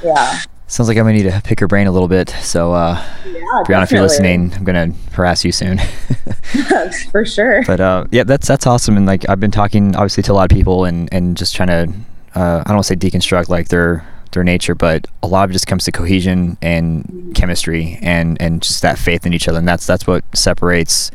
Yeah 0.03 0.41
Sounds 0.69 0.89
like 0.89 0.97
I'm 0.99 1.05
gonna 1.05 1.17
need 1.17 1.31
to 1.31 1.41
pick 1.45 1.61
her 1.61 1.69
brain 1.69 1.87
a 1.87 1.93
little 1.93 2.09
bit. 2.09 2.31
So, 2.43 2.73
uh, 2.73 2.95
yeah, 3.25 3.33
Brianna, 3.33 3.67
definitely. 3.67 3.83
if 3.83 3.91
you're 3.93 4.03
listening, 4.03 4.53
I'm 4.55 4.65
gonna 4.65 4.93
harass 5.13 5.45
you 5.45 5.53
soon. 5.53 5.79
For 7.13 7.25
sure. 7.25 7.63
But 7.65 7.81
uh, 7.81 8.07
yeah, 8.11 8.25
that's 8.25 8.49
that's 8.49 8.67
awesome. 8.67 8.97
And 8.97 9.07
like 9.07 9.29
I've 9.29 9.39
been 9.39 9.53
talking 9.53 9.95
obviously 9.95 10.25
to 10.25 10.33
a 10.33 10.35
lot 10.35 10.51
of 10.51 10.57
people 10.57 10.85
and 10.85 11.09
and 11.13 11.37
just 11.37 11.55
trying 11.55 11.69
to 11.69 11.93
uh, 12.35 12.63
I 12.65 12.69
don't 12.69 12.77
want 12.77 12.87
to 12.87 12.89
say 12.89 12.97
deconstruct 12.97 13.49
like 13.49 13.69
their 13.69 14.07
their 14.33 14.43
nature, 14.43 14.75
but 14.75 15.07
a 15.23 15.29
lot 15.29 15.45
of 15.45 15.51
it 15.51 15.53
just 15.53 15.67
comes 15.69 15.85
to 15.85 15.93
cohesion 15.93 16.59
and 16.61 17.33
chemistry 17.35 17.99
and 18.03 18.41
and 18.43 18.61
just 18.61 18.83
that 18.83 18.99
faith 18.99 19.25
in 19.25 19.33
each 19.33 19.47
other. 19.47 19.59
And 19.59 19.69
that's 19.69 19.87
that's 19.87 20.07
what 20.07 20.25
separates 20.35 21.13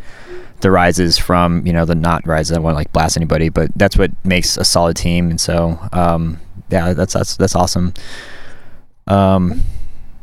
the 0.61 0.71
rises 0.71 1.17
from 1.17 1.65
you 1.67 1.73
know 1.73 1.83
the 1.85 1.95
not 1.95 2.25
rises. 2.25 2.53
I 2.53 2.55
don't 2.55 2.63
want 2.63 2.75
to 2.75 2.77
like 2.77 2.93
blast 2.93 3.17
anybody, 3.17 3.49
but 3.49 3.69
that's 3.75 3.97
what 3.97 4.11
makes 4.25 4.55
a 4.55 4.63
solid 4.63 4.95
team. 4.95 5.29
And 5.29 5.41
so 5.41 5.77
um, 5.91 6.39
yeah, 6.69 6.93
that's 6.93 7.13
that's 7.13 7.35
that's 7.35 7.55
awesome. 7.55 7.93
Um, 9.11 9.63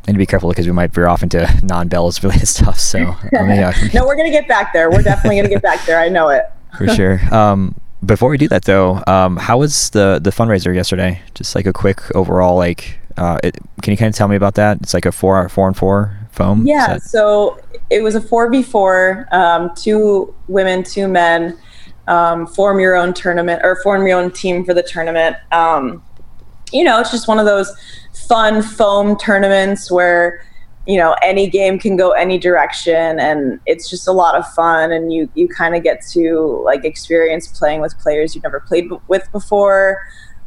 and 0.07 0.15
to 0.15 0.17
be 0.17 0.25
careful 0.25 0.49
because 0.49 0.65
we 0.65 0.71
might 0.71 0.91
veer 0.91 1.07
off 1.07 1.21
into 1.21 1.47
non-Belles 1.63 2.23
related 2.23 2.47
stuff. 2.47 2.79
So 2.79 2.99
uh, 2.99 3.17
no, 3.93 4.05
we're 4.05 4.15
gonna 4.15 4.31
get 4.31 4.47
back 4.47 4.73
there. 4.73 4.89
We're 4.89 5.03
definitely 5.03 5.37
gonna 5.37 5.49
get 5.49 5.61
back 5.61 5.85
there. 5.85 5.99
I 5.99 6.09
know 6.09 6.29
it 6.29 6.45
for 6.77 6.87
sure. 6.87 7.19
Um, 7.33 7.75
before 8.03 8.29
we 8.29 8.37
do 8.37 8.47
that 8.47 8.63
though, 8.63 9.03
um, 9.07 9.37
how 9.37 9.59
was 9.59 9.89
the 9.91 10.19
the 10.21 10.31
fundraiser 10.31 10.73
yesterday? 10.73 11.21
Just 11.35 11.55
like 11.55 11.67
a 11.67 11.73
quick 11.73 12.15
overall, 12.15 12.55
like, 12.55 12.99
uh, 13.17 13.37
it, 13.43 13.57
can 13.81 13.91
you 13.91 13.97
kind 13.97 14.09
of 14.09 14.15
tell 14.15 14.27
me 14.27 14.35
about 14.35 14.55
that? 14.55 14.77
It's 14.81 14.93
like 14.93 15.05
a 15.05 15.11
four 15.11 15.47
four 15.49 15.67
and 15.67 15.77
four 15.77 16.17
foam. 16.31 16.65
Yeah. 16.65 16.93
Set? 16.93 17.03
So 17.03 17.61
it 17.89 18.01
was 18.01 18.15
a 18.15 18.21
four 18.21 18.49
v 18.49 18.63
four, 18.63 19.27
um, 19.31 19.73
two 19.75 20.33
women, 20.47 20.83
two 20.83 21.07
men. 21.07 21.57
Um, 22.07 22.47
form 22.47 22.79
your 22.79 22.95
own 22.95 23.13
tournament 23.13 23.61
or 23.63 23.75
form 23.83 24.07
your 24.07 24.19
own 24.19 24.31
team 24.31 24.65
for 24.65 24.73
the 24.73 24.81
tournament. 24.81 25.35
Um, 25.51 26.01
you 26.71 26.83
know, 26.83 26.99
it's 26.99 27.11
just 27.11 27.27
one 27.27 27.39
of 27.39 27.45
those 27.45 27.71
fun 28.27 28.61
foam 28.61 29.17
tournaments 29.17 29.91
where 29.91 30.43
you 30.89 30.97
know 30.97 31.15
any 31.21 31.47
game 31.47 31.77
can 31.77 31.95
go 31.95 32.11
any 32.11 32.37
direction 32.37 33.19
and 33.19 33.59
it's 33.67 33.89
just 33.89 34.07
a 34.07 34.11
lot 34.11 34.35
of 34.35 34.47
fun 34.53 34.91
and 34.91 35.13
you 35.13 35.29
you 35.35 35.47
kind 35.47 35.75
of 35.75 35.83
get 35.83 36.01
to 36.01 36.61
like 36.65 36.83
experience 36.83 37.47
playing 37.47 37.79
with 37.79 37.97
players 37.99 38.33
you've 38.33 38.43
never 38.43 38.59
played 38.59 38.89
with 39.07 39.31
before. 39.31 40.01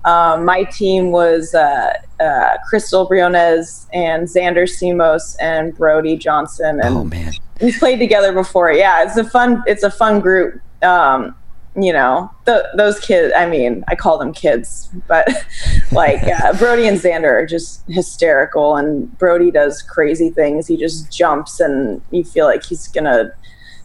Um, 0.05 0.45
my 0.45 0.65
team 0.65 1.13
was 1.13 1.55
uh, 1.55 1.97
uh, 2.19 2.57
Crystal 2.69 3.07
Briones 3.07 3.87
and 3.93 4.27
Xander 4.27 4.65
Simos 4.65 5.37
and 5.41 5.77
Brody 5.77 6.17
Johnson 6.17 6.81
and 6.83 6.97
oh 6.97 7.05
man. 7.05 7.33
we 7.61 7.73
played 7.73 8.01
together 8.01 8.33
before. 8.33 8.73
Yeah 8.73 9.05
it's 9.05 9.17
a 9.17 9.25
fun 9.25 9.63
it's 9.67 9.85
a 9.85 9.91
fun 9.91 10.21
group. 10.21 10.61
Um, 10.83 11.37
you 11.75 11.93
know, 11.93 12.31
the, 12.45 12.69
those 12.77 13.01
kids, 13.01 13.33
I 13.37 13.47
mean, 13.47 13.83
I 13.89 13.95
call 13.95 14.19
them 14.19 14.33
kids, 14.33 14.91
but 15.09 15.27
like 15.93 16.23
uh, 16.23 16.53
Brody 16.59 16.87
and 16.87 16.99
Xander 16.99 17.31
are 17.31 17.47
just 17.47 17.83
hysterical. 17.89 18.77
And 18.77 19.17
Brody 19.19 19.51
does 19.51 19.81
crazy 19.81 20.31
things. 20.31 20.67
He 20.67 20.77
just 20.77 21.11
jumps 21.11 21.61
and 21.61 22.03
you 22.11 22.25
feel 22.25 22.47
like 22.47 22.65
he's 22.65 22.89
going 22.89 23.05
to, 23.05 23.33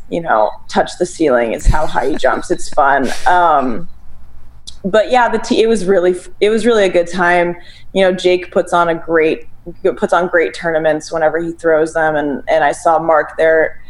you 0.09 0.21
know, 0.21 0.51
touch 0.67 0.97
the 0.99 1.05
ceiling 1.05 1.53
is 1.53 1.65
how 1.65 1.85
high 1.85 2.09
he 2.09 2.15
jumps. 2.17 2.51
It's 2.51 2.69
fun. 2.69 3.07
Um, 3.25 3.87
but 4.83 5.09
yeah, 5.09 5.29
the 5.29 5.39
t- 5.39 5.61
it 5.61 5.67
was 5.67 5.85
really, 5.85 6.15
it 6.41 6.49
was 6.49 6.65
really 6.65 6.83
a 6.83 6.89
good 6.89 7.07
time. 7.07 7.55
You 7.93 8.03
know, 8.03 8.11
Jake 8.11 8.51
puts 8.51 8.73
on 8.73 8.89
a 8.89 8.95
great, 8.95 9.47
puts 9.95 10.11
on 10.11 10.27
great 10.27 10.53
tournaments 10.53 11.11
whenever 11.11 11.39
he 11.39 11.53
throws 11.53 11.93
them. 11.93 12.17
And, 12.17 12.43
and 12.49 12.65
I 12.65 12.73
saw 12.73 12.99
Mark 12.99 13.37
there 13.37 13.81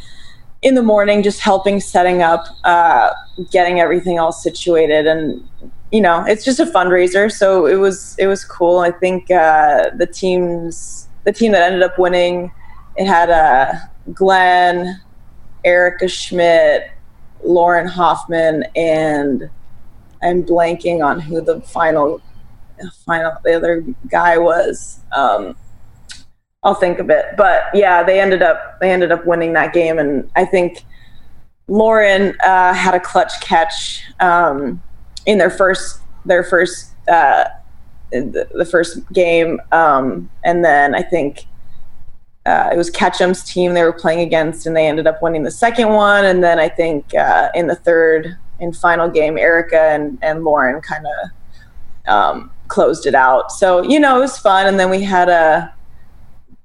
in 0.68 0.76
the 0.76 0.84
morning 0.84 1.24
just 1.24 1.40
helping 1.40 1.80
setting 1.80 2.22
up 2.22 2.48
uh, 2.64 3.12
getting 3.52 3.80
everything 3.80 4.20
all 4.20 4.32
situated 4.32 5.08
and 5.08 5.48
you 5.92 6.02
know 6.02 6.24
it's 6.26 6.44
just 6.44 6.60
a 6.60 6.66
fundraiser. 6.66 7.32
So 7.32 7.66
it 7.66 7.76
was 7.76 8.16
it 8.20 8.28
was 8.28 8.44
cool. 8.44 8.80
I 8.80 8.92
think 8.92 9.32
uh, 9.32 9.92
the 9.96 10.08
teams 10.08 11.08
the 11.24 11.32
team 11.32 11.52
that 11.52 11.62
ended 11.62 11.84
up 11.84 11.98
winning 11.98 12.52
it 12.96 13.06
had 13.06 13.30
uh, 13.30 13.74
glenn 14.14 15.02
erica 15.66 16.08
schmidt 16.08 16.92
lauren 17.44 17.88
hoffman 17.88 18.64
and 18.76 19.50
i'm 20.24 20.42
blanking 20.44 21.04
on 21.04 21.20
who 21.20 21.42
the 21.42 21.60
final 21.62 22.22
final 23.06 23.34
the 23.44 23.54
other 23.54 23.84
guy 24.10 24.38
was. 24.38 25.02
Um, 25.16 25.56
I'll 26.64 26.76
think 26.76 27.00
of 27.00 27.10
it. 27.10 27.26
But 27.38 27.64
yeah, 27.74 28.04
they 28.04 28.20
ended 28.20 28.42
up 28.42 28.80
they 28.80 28.92
ended 28.92 29.12
up 29.12 29.26
winning 29.26 29.54
that 29.54 29.74
game, 29.74 30.00
and 30.00 30.30
I 30.36 30.46
think 30.46 30.84
Lauren 31.68 32.36
uh, 32.44 32.74
had 32.74 32.96
a 32.96 33.00
clutch 33.00 33.40
catch 33.42 34.04
um, 34.20 34.82
in 35.26 35.38
their 35.38 35.50
first 35.50 36.02
their 36.26 36.44
first 36.44 36.92
uh, 37.08 37.46
the, 38.12 38.48
the, 38.54 38.66
first 38.66 39.00
game, 39.14 39.62
um, 39.72 40.30
and 40.44 40.64
then 40.64 40.96
I 40.96 41.02
think. 41.02 41.46
Uh, 42.46 42.70
it 42.72 42.78
was 42.78 42.90
Ketchum's 42.90 43.44
team 43.44 43.74
they 43.74 43.84
were 43.84 43.92
playing 43.92 44.22
against, 44.22 44.66
and 44.66 44.74
they 44.74 44.88
ended 44.88 45.06
up 45.06 45.22
winning 45.22 45.44
the 45.44 45.52
second 45.52 45.90
one. 45.90 46.24
And 46.24 46.42
then 46.42 46.60
I 46.60 46.70
think 46.70 47.14
uh, 47.14 47.50
in 47.54 47.68
the 47.68 47.76
third 47.76 48.38
and 48.62 48.74
final 48.74 49.10
game, 49.10 49.38
Erica 49.38 49.78
and, 49.78 50.18
and 50.22 50.46
Lauren 50.46 50.80
kind 50.80 51.06
of 51.06 52.14
um, 52.14 52.52
closed 52.70 53.06
it 53.06 53.16
out. 53.16 53.52
So, 53.52 53.84
you 53.84 54.00
know, 54.00 54.18
it 54.18 54.22
was 54.22 54.38
fun. 54.38 54.66
And 54.66 54.80
then 54.80 54.90
we 54.90 55.02
had 55.02 55.28
a 55.28 55.74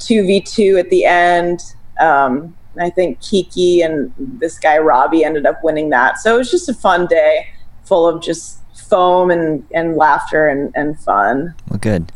2v2 0.03 0.78
at 0.78 0.90
the 0.90 1.05
end. 1.05 1.61
Um, 2.00 2.57
I 2.80 2.90
think 2.90 3.20
Kiki 3.20 3.82
and 3.82 4.12
this 4.18 4.59
guy 4.59 4.78
Robbie 4.78 5.24
ended 5.24 5.46
up 5.46 5.62
winning 5.62 5.90
that. 5.90 6.18
So 6.18 6.34
it 6.34 6.38
was 6.38 6.50
just 6.50 6.68
a 6.68 6.74
fun 6.74 7.07
day 7.07 7.46
full 7.84 8.09
of 8.09 8.22
just 8.22 8.59
foam 8.74 9.30
and, 9.30 9.66
and 9.74 9.96
laughter 9.96 10.48
and, 10.48 10.72
and 10.74 10.98
fun. 10.98 11.55
Well, 11.68 11.78
good. 11.78 12.12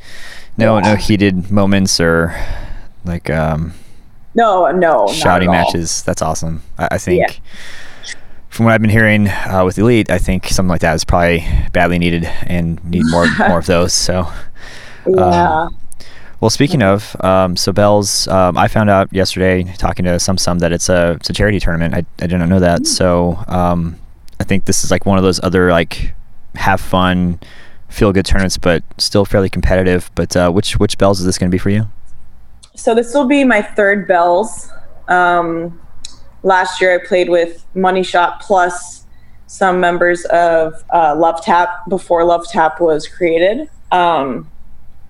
No, 0.56 0.78
yeah. 0.78 0.92
no 0.92 0.96
heated 0.96 1.50
moments 1.50 2.00
or 2.00 2.34
like 3.04 3.28
um, 3.28 3.74
no, 4.34 4.70
no 4.70 5.06
shouting 5.08 5.50
matches. 5.50 6.02
That's 6.02 6.22
awesome. 6.22 6.62
I, 6.78 6.88
I 6.92 6.98
think. 6.98 7.20
Yeah 7.20 7.34
from 8.56 8.64
what 8.64 8.72
I've 8.72 8.80
been 8.80 8.88
hearing 8.88 9.28
uh, 9.28 9.64
with 9.66 9.76
Elite, 9.76 10.10
I 10.10 10.16
think 10.16 10.46
something 10.46 10.70
like 10.70 10.80
that 10.80 10.94
is 10.94 11.04
probably 11.04 11.46
badly 11.74 11.98
needed 11.98 12.24
and 12.24 12.82
need 12.84 13.04
more 13.04 13.26
more 13.38 13.58
of 13.58 13.66
those. 13.66 13.92
So, 13.92 14.32
yeah. 15.06 15.64
Um, 15.64 15.76
well, 16.40 16.50
speaking 16.50 16.82
of, 16.82 17.16
um, 17.24 17.56
so 17.56 17.72
Belles, 17.72 18.28
um, 18.28 18.58
I 18.58 18.68
found 18.68 18.90
out 18.90 19.12
yesterday 19.12 19.64
talking 19.78 20.04
to 20.04 20.20
Sum 20.20 20.36
Sum 20.36 20.58
that 20.58 20.72
it's 20.72 20.88
a 20.88 21.12
it's 21.12 21.30
a 21.30 21.32
charity 21.32 21.60
tournament. 21.60 21.94
I, 21.94 21.98
I 22.22 22.26
didn't 22.26 22.48
know 22.48 22.60
that. 22.60 22.86
So 22.86 23.42
um, 23.48 23.98
I 24.38 24.44
think 24.44 24.66
this 24.66 24.84
is 24.84 24.90
like 24.90 25.06
one 25.06 25.16
of 25.16 25.24
those 25.24 25.40
other 25.42 25.70
like 25.70 26.14
have 26.56 26.80
fun, 26.80 27.40
feel 27.88 28.12
good 28.12 28.26
tournaments, 28.26 28.58
but 28.58 28.82
still 28.98 29.24
fairly 29.24 29.48
competitive. 29.48 30.10
But 30.14 30.36
uh, 30.36 30.50
which 30.50 30.78
which 30.78 30.98
Belles 30.98 31.20
is 31.20 31.26
this 31.26 31.38
going 31.38 31.50
to 31.50 31.54
be 31.54 31.58
for 31.58 31.70
you? 31.70 31.88
So 32.74 32.94
this 32.94 33.14
will 33.14 33.26
be 33.26 33.42
my 33.44 33.62
third 33.62 34.06
Belles. 34.06 34.70
Um, 35.08 35.80
last 36.42 36.80
year 36.82 37.00
I 37.00 37.06
played 37.06 37.30
with 37.30 37.64
Money 37.74 38.02
Shot 38.02 38.40
plus 38.40 39.06
some 39.46 39.80
members 39.80 40.24
of 40.26 40.84
uh, 40.92 41.14
Love 41.16 41.42
Tap 41.42 41.88
before 41.88 42.24
Love 42.24 42.46
Tap 42.48 42.80
was 42.80 43.08
created. 43.08 43.70
Um, 43.90 44.50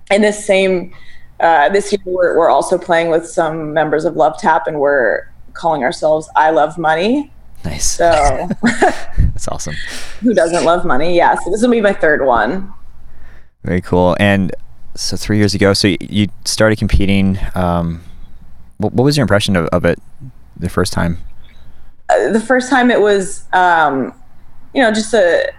and 0.09 0.23
this 0.23 0.45
same 0.45 0.93
uh, 1.39 1.69
this 1.69 1.91
year 1.91 2.01
we're, 2.05 2.37
we're 2.37 2.49
also 2.49 2.77
playing 2.77 3.09
with 3.09 3.27
some 3.27 3.73
members 3.73 4.05
of 4.05 4.15
Love 4.15 4.37
Tap 4.39 4.67
and 4.67 4.79
we're 4.79 5.31
calling 5.53 5.83
ourselves 5.83 6.29
I 6.35 6.49
Love 6.49 6.77
Money. 6.77 7.31
Nice. 7.65 7.85
So 7.85 8.47
that's 8.63 9.47
awesome. 9.47 9.75
Who 10.21 10.33
doesn't 10.33 10.63
love 10.63 10.85
money? 10.85 11.15
Yeah. 11.15 11.35
So 11.35 11.49
this 11.51 11.61
will 11.61 11.71
be 11.71 11.81
my 11.81 11.93
third 11.93 12.25
one. 12.25 12.73
Very 13.63 13.81
cool. 13.81 14.15
And 14.19 14.55
so 14.95 15.17
three 15.17 15.37
years 15.37 15.53
ago, 15.53 15.73
so 15.73 15.95
you 15.99 16.27
started 16.45 16.77
competing. 16.77 17.37
Um, 17.55 18.03
what, 18.77 18.93
what 18.93 19.03
was 19.03 19.17
your 19.17 19.23
impression 19.23 19.55
of, 19.55 19.67
of 19.67 19.85
it 19.85 19.99
the 20.55 20.69
first 20.69 20.93
time? 20.93 21.17
Uh, 22.09 22.31
the 22.31 22.39
first 22.39 22.69
time 22.69 22.89
it 22.89 23.01
was, 23.01 23.43
um, 23.53 24.13
you 24.73 24.81
know, 24.81 24.91
just 24.91 25.13
a. 25.13 25.51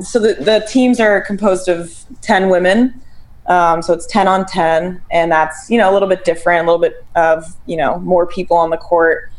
So 0.00 0.18
the 0.18 0.34
the 0.34 0.66
teams 0.66 1.00
are 1.00 1.20
composed 1.20 1.68
of 1.68 1.94
ten 2.22 2.48
women, 2.48 3.02
um, 3.46 3.82
so 3.82 3.92
it's 3.92 4.06
ten 4.06 4.28
on 4.28 4.46
ten, 4.46 5.02
and 5.10 5.32
that's 5.32 5.68
you 5.70 5.78
know 5.78 5.90
a 5.90 5.92
little 5.92 6.08
bit 6.08 6.24
different, 6.24 6.66
a 6.66 6.70
little 6.70 6.80
bit 6.80 7.04
of 7.16 7.56
you 7.66 7.76
know 7.76 7.98
more 8.00 8.26
people 8.26 8.56
on 8.56 8.70
the 8.70 8.76
court 8.76 9.30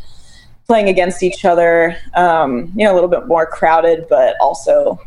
playing 0.68 0.90
against 0.90 1.24
each 1.24 1.46
other. 1.46 1.96
Um, 2.14 2.72
you 2.76 2.86
know, 2.86 2.94
a 2.94 2.96
little 2.96 3.10
bit 3.10 3.28
more 3.28 3.46
crowded, 3.46 4.06
but 4.10 4.36
also 4.40 5.00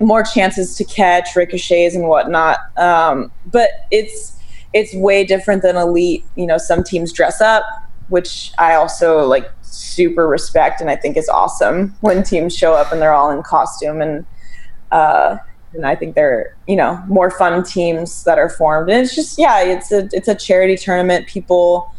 more 0.00 0.22
chances 0.22 0.76
to 0.76 0.84
catch 0.84 1.36
ricochets 1.36 1.94
and 1.94 2.08
whatnot. 2.08 2.58
Um, 2.78 3.30
but 3.46 3.70
it's 3.90 4.38
it's 4.72 4.94
way 4.94 5.24
different 5.24 5.62
than 5.62 5.76
elite. 5.76 6.24
You 6.36 6.46
know, 6.46 6.58
some 6.58 6.82
teams 6.82 7.12
dress 7.12 7.40
up, 7.40 7.64
which 8.08 8.52
I 8.58 8.74
also 8.74 9.26
like 9.26 9.50
super 9.60 10.26
respect 10.26 10.80
and 10.80 10.90
I 10.90 10.96
think 10.96 11.16
is 11.16 11.28
awesome 11.28 11.94
when 12.00 12.22
teams 12.22 12.56
show 12.56 12.74
up 12.74 12.92
and 12.92 13.00
they're 13.00 13.14
all 13.14 13.30
in 13.30 13.42
costume 13.42 14.02
and 14.02 14.26
uh, 14.90 15.36
and 15.74 15.86
I 15.86 15.94
think 15.94 16.14
they're 16.14 16.56
you 16.66 16.76
know 16.76 17.02
more 17.08 17.30
fun 17.30 17.62
teams 17.62 18.24
that 18.24 18.38
are 18.38 18.48
formed. 18.48 18.90
And 18.90 19.04
it's 19.04 19.14
just 19.14 19.38
yeah 19.38 19.62
it's 19.62 19.92
a 19.92 20.08
it's 20.12 20.28
a 20.28 20.34
charity 20.34 20.76
tournament. 20.76 21.26
People 21.26 21.92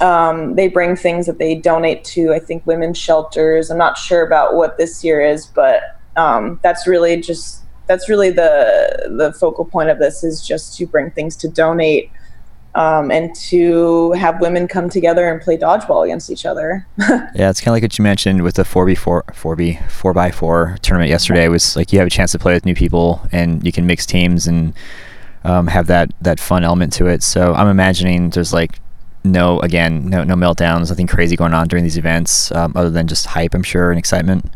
um, 0.00 0.56
they 0.56 0.68
bring 0.68 0.96
things 0.96 1.26
that 1.26 1.38
they 1.38 1.54
donate 1.54 2.04
to 2.04 2.32
I 2.32 2.38
think 2.38 2.66
women's 2.66 2.98
shelters. 2.98 3.70
I'm 3.70 3.78
not 3.78 3.96
sure 3.96 4.26
about 4.26 4.54
what 4.54 4.78
this 4.78 5.04
year 5.04 5.20
is 5.20 5.46
but 5.46 5.82
um, 6.16 6.60
that's 6.62 6.86
really 6.86 7.20
just 7.20 7.62
that's 7.86 8.08
really 8.08 8.30
the 8.30 9.14
the 9.16 9.32
focal 9.38 9.64
point 9.64 9.90
of 9.90 9.98
this 9.98 10.24
is 10.24 10.46
just 10.46 10.76
to 10.78 10.86
bring 10.86 11.10
things 11.10 11.36
to 11.36 11.48
donate 11.48 12.10
um, 12.74 13.10
and 13.10 13.34
to 13.36 14.12
have 14.12 14.40
women 14.40 14.66
come 14.66 14.88
together 14.88 15.28
and 15.28 15.40
play 15.40 15.56
dodgeball 15.56 16.04
against 16.04 16.30
each 16.30 16.44
other. 16.44 16.86
yeah, 16.98 17.50
it's 17.50 17.60
kind 17.60 17.68
of 17.68 17.72
like 17.74 17.82
what 17.82 17.98
you 17.98 18.02
mentioned 18.02 18.42
with 18.42 18.56
the 18.56 18.62
4v4, 18.62 19.24
4b, 19.26 19.78
4x4 19.78 20.78
tournament 20.80 21.10
yesterday. 21.10 21.44
It 21.44 21.50
was 21.50 21.76
like 21.76 21.92
you 21.92 21.98
have 22.00 22.06
a 22.06 22.10
chance 22.10 22.32
to 22.32 22.38
play 22.38 22.52
with 22.52 22.64
new 22.64 22.74
people 22.74 23.22
and 23.30 23.64
you 23.64 23.72
can 23.72 23.86
mix 23.86 24.06
teams 24.06 24.46
and 24.46 24.74
um, 25.44 25.68
have 25.68 25.86
that, 25.86 26.12
that 26.20 26.40
fun 26.40 26.64
element 26.64 26.92
to 26.94 27.06
it. 27.06 27.22
So 27.22 27.54
I'm 27.54 27.68
imagining 27.68 28.30
there's 28.30 28.52
like 28.52 28.80
no, 29.22 29.60
again, 29.60 30.08
no, 30.10 30.24
no 30.24 30.34
meltdowns, 30.34 30.90
nothing 30.90 31.06
crazy 31.06 31.36
going 31.36 31.54
on 31.54 31.68
during 31.68 31.84
these 31.84 31.96
events 31.96 32.52
um, 32.52 32.72
other 32.76 32.90
than 32.90 33.06
just 33.06 33.26
hype, 33.26 33.54
I'm 33.54 33.62
sure, 33.62 33.90
and 33.90 33.98
excitement. 33.98 34.52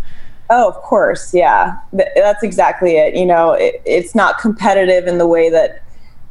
Oh, 0.51 0.69
of 0.69 0.75
course. 0.77 1.33
Yeah. 1.33 1.79
That's 1.93 2.43
exactly 2.43 2.97
it. 2.97 3.15
You 3.15 3.27
know, 3.27 3.53
it, 3.53 3.81
it's 3.85 4.15
not 4.15 4.39
competitive 4.39 5.07
in 5.07 5.19
the 5.19 5.27
way 5.27 5.51
that 5.51 5.83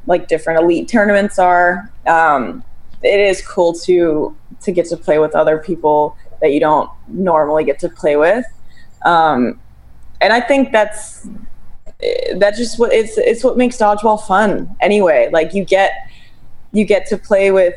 like 0.07 0.27
different 0.27 0.61
elite 0.61 0.87
tournaments 0.87 1.37
are. 1.37 1.91
Um, 2.07 2.63
it 3.03 3.19
is 3.19 3.45
cool 3.45 3.73
to 3.73 4.35
to 4.61 4.71
get 4.71 4.87
to 4.87 4.97
play 4.97 5.19
with 5.19 5.35
other 5.35 5.59
people 5.59 6.17
that 6.41 6.51
you 6.51 6.59
don't 6.59 6.89
normally 7.07 7.63
get 7.63 7.79
to 7.79 7.89
play 7.89 8.15
with, 8.15 8.45
um, 9.05 9.59
and 10.19 10.33
I 10.33 10.41
think 10.41 10.71
that's 10.71 11.27
that's 12.37 12.57
just 12.57 12.79
what 12.79 12.91
it's 12.91 13.17
it's 13.17 13.43
what 13.43 13.57
makes 13.57 13.77
dodgeball 13.77 14.25
fun 14.25 14.75
anyway. 14.81 15.29
Like 15.31 15.53
you 15.53 15.63
get 15.63 16.09
you 16.71 16.85
get 16.85 17.05
to 17.07 17.17
play 17.17 17.51
with 17.51 17.75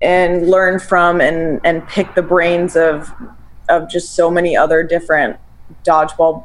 and 0.00 0.48
learn 0.48 0.78
from 0.78 1.20
and 1.20 1.60
and 1.64 1.86
pick 1.88 2.14
the 2.14 2.22
brains 2.22 2.76
of 2.76 3.12
of 3.68 3.90
just 3.90 4.14
so 4.14 4.30
many 4.30 4.56
other 4.56 4.82
different 4.82 5.36
dodgeball 5.84 6.44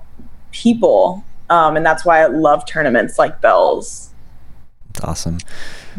people 0.51 1.23
um, 1.49 1.75
and 1.75 1.85
that's 1.85 2.05
why 2.05 2.21
I 2.21 2.27
love 2.27 2.65
tournaments 2.65 3.19
like 3.19 3.41
Belles. 3.41 4.12
That's 4.93 5.05
awesome. 5.05 5.39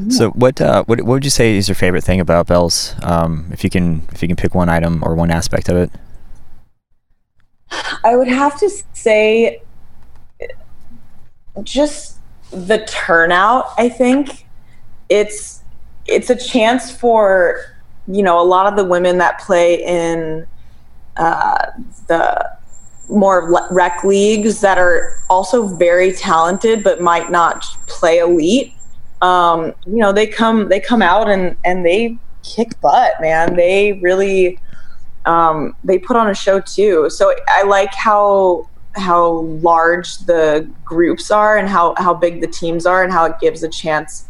So 0.09 0.31
what, 0.31 0.61
uh, 0.61 0.85
what 0.85 1.01
what 1.03 1.07
would 1.07 1.25
you 1.25 1.31
say 1.31 1.57
is 1.57 1.69
your 1.69 1.75
favorite 1.75 2.03
thing 2.03 2.21
about 2.21 2.47
Belles? 2.47 2.95
Um, 3.03 3.49
if 3.53 3.63
you 3.63 3.71
can 3.71 4.07
if 4.13 4.23
you 4.23 4.29
can 4.29 4.37
pick 4.37 4.55
one 4.55 4.69
item 4.69 5.03
or 5.05 5.15
one 5.15 5.31
aspect 5.31 5.69
of 5.69 5.77
it. 5.77 5.91
I 8.05 8.17
would 8.17 8.29
have 8.29 8.59
to 8.61 8.71
say 8.93 9.63
just 11.63 12.19
the 12.51 12.85
turnout, 12.87 13.67
I 13.79 13.89
think. 13.89 14.47
It's 15.09 15.63
it's 16.07 16.31
a 16.31 16.37
chance 16.37 16.91
for 16.91 17.61
you 18.09 18.23
know 18.23 18.41
a 18.41 18.45
lot 18.45 18.67
of 18.67 18.77
the 18.77 18.85
women 18.85 19.19
that 19.19 19.41
play 19.41 19.83
in 19.85 20.47
uh, 21.17 21.67
the 22.09 22.55
more 23.09 23.69
rec 23.71 24.03
leagues 24.03 24.61
that 24.61 24.79
are 24.79 25.15
also 25.29 25.69
very 25.77 26.13
talented 26.13 26.83
but 26.83 27.01
might 27.01 27.31
not 27.31 27.65
play 27.87 28.19
elite 28.19 28.73
um, 29.25 29.73
you 29.87 29.97
know, 29.97 30.13
they 30.13 30.27
come 30.27 30.69
they 30.69 30.81
come 30.81 31.01
out 31.01 31.31
and 31.31 31.57
and 31.65 31.85
they 31.85 32.19
kick 32.43 32.79
butt, 32.83 33.15
man. 33.21 33.57
They 33.57 33.95
really 34.03 34.59
um, 35.25 35.75
they 35.83 35.99
put 35.99 36.17
on 36.17 36.29
a 36.29 36.35
show 36.35 36.61
too. 36.61 37.09
So 37.09 37.35
I 37.49 37.63
like 37.63 37.95
how 37.95 38.69
how 38.97 39.41
large 39.63 40.19
the 40.19 40.71
groups 40.85 41.31
are 41.31 41.57
and 41.57 41.69
how 41.69 41.95
how 41.97 42.13
big 42.13 42.43
the 42.43 42.47
teams 42.47 42.85
are 42.85 43.03
and 43.03 43.11
how 43.11 43.25
it 43.25 43.41
gives 43.41 43.63
a 43.63 43.69
chance 43.69 44.27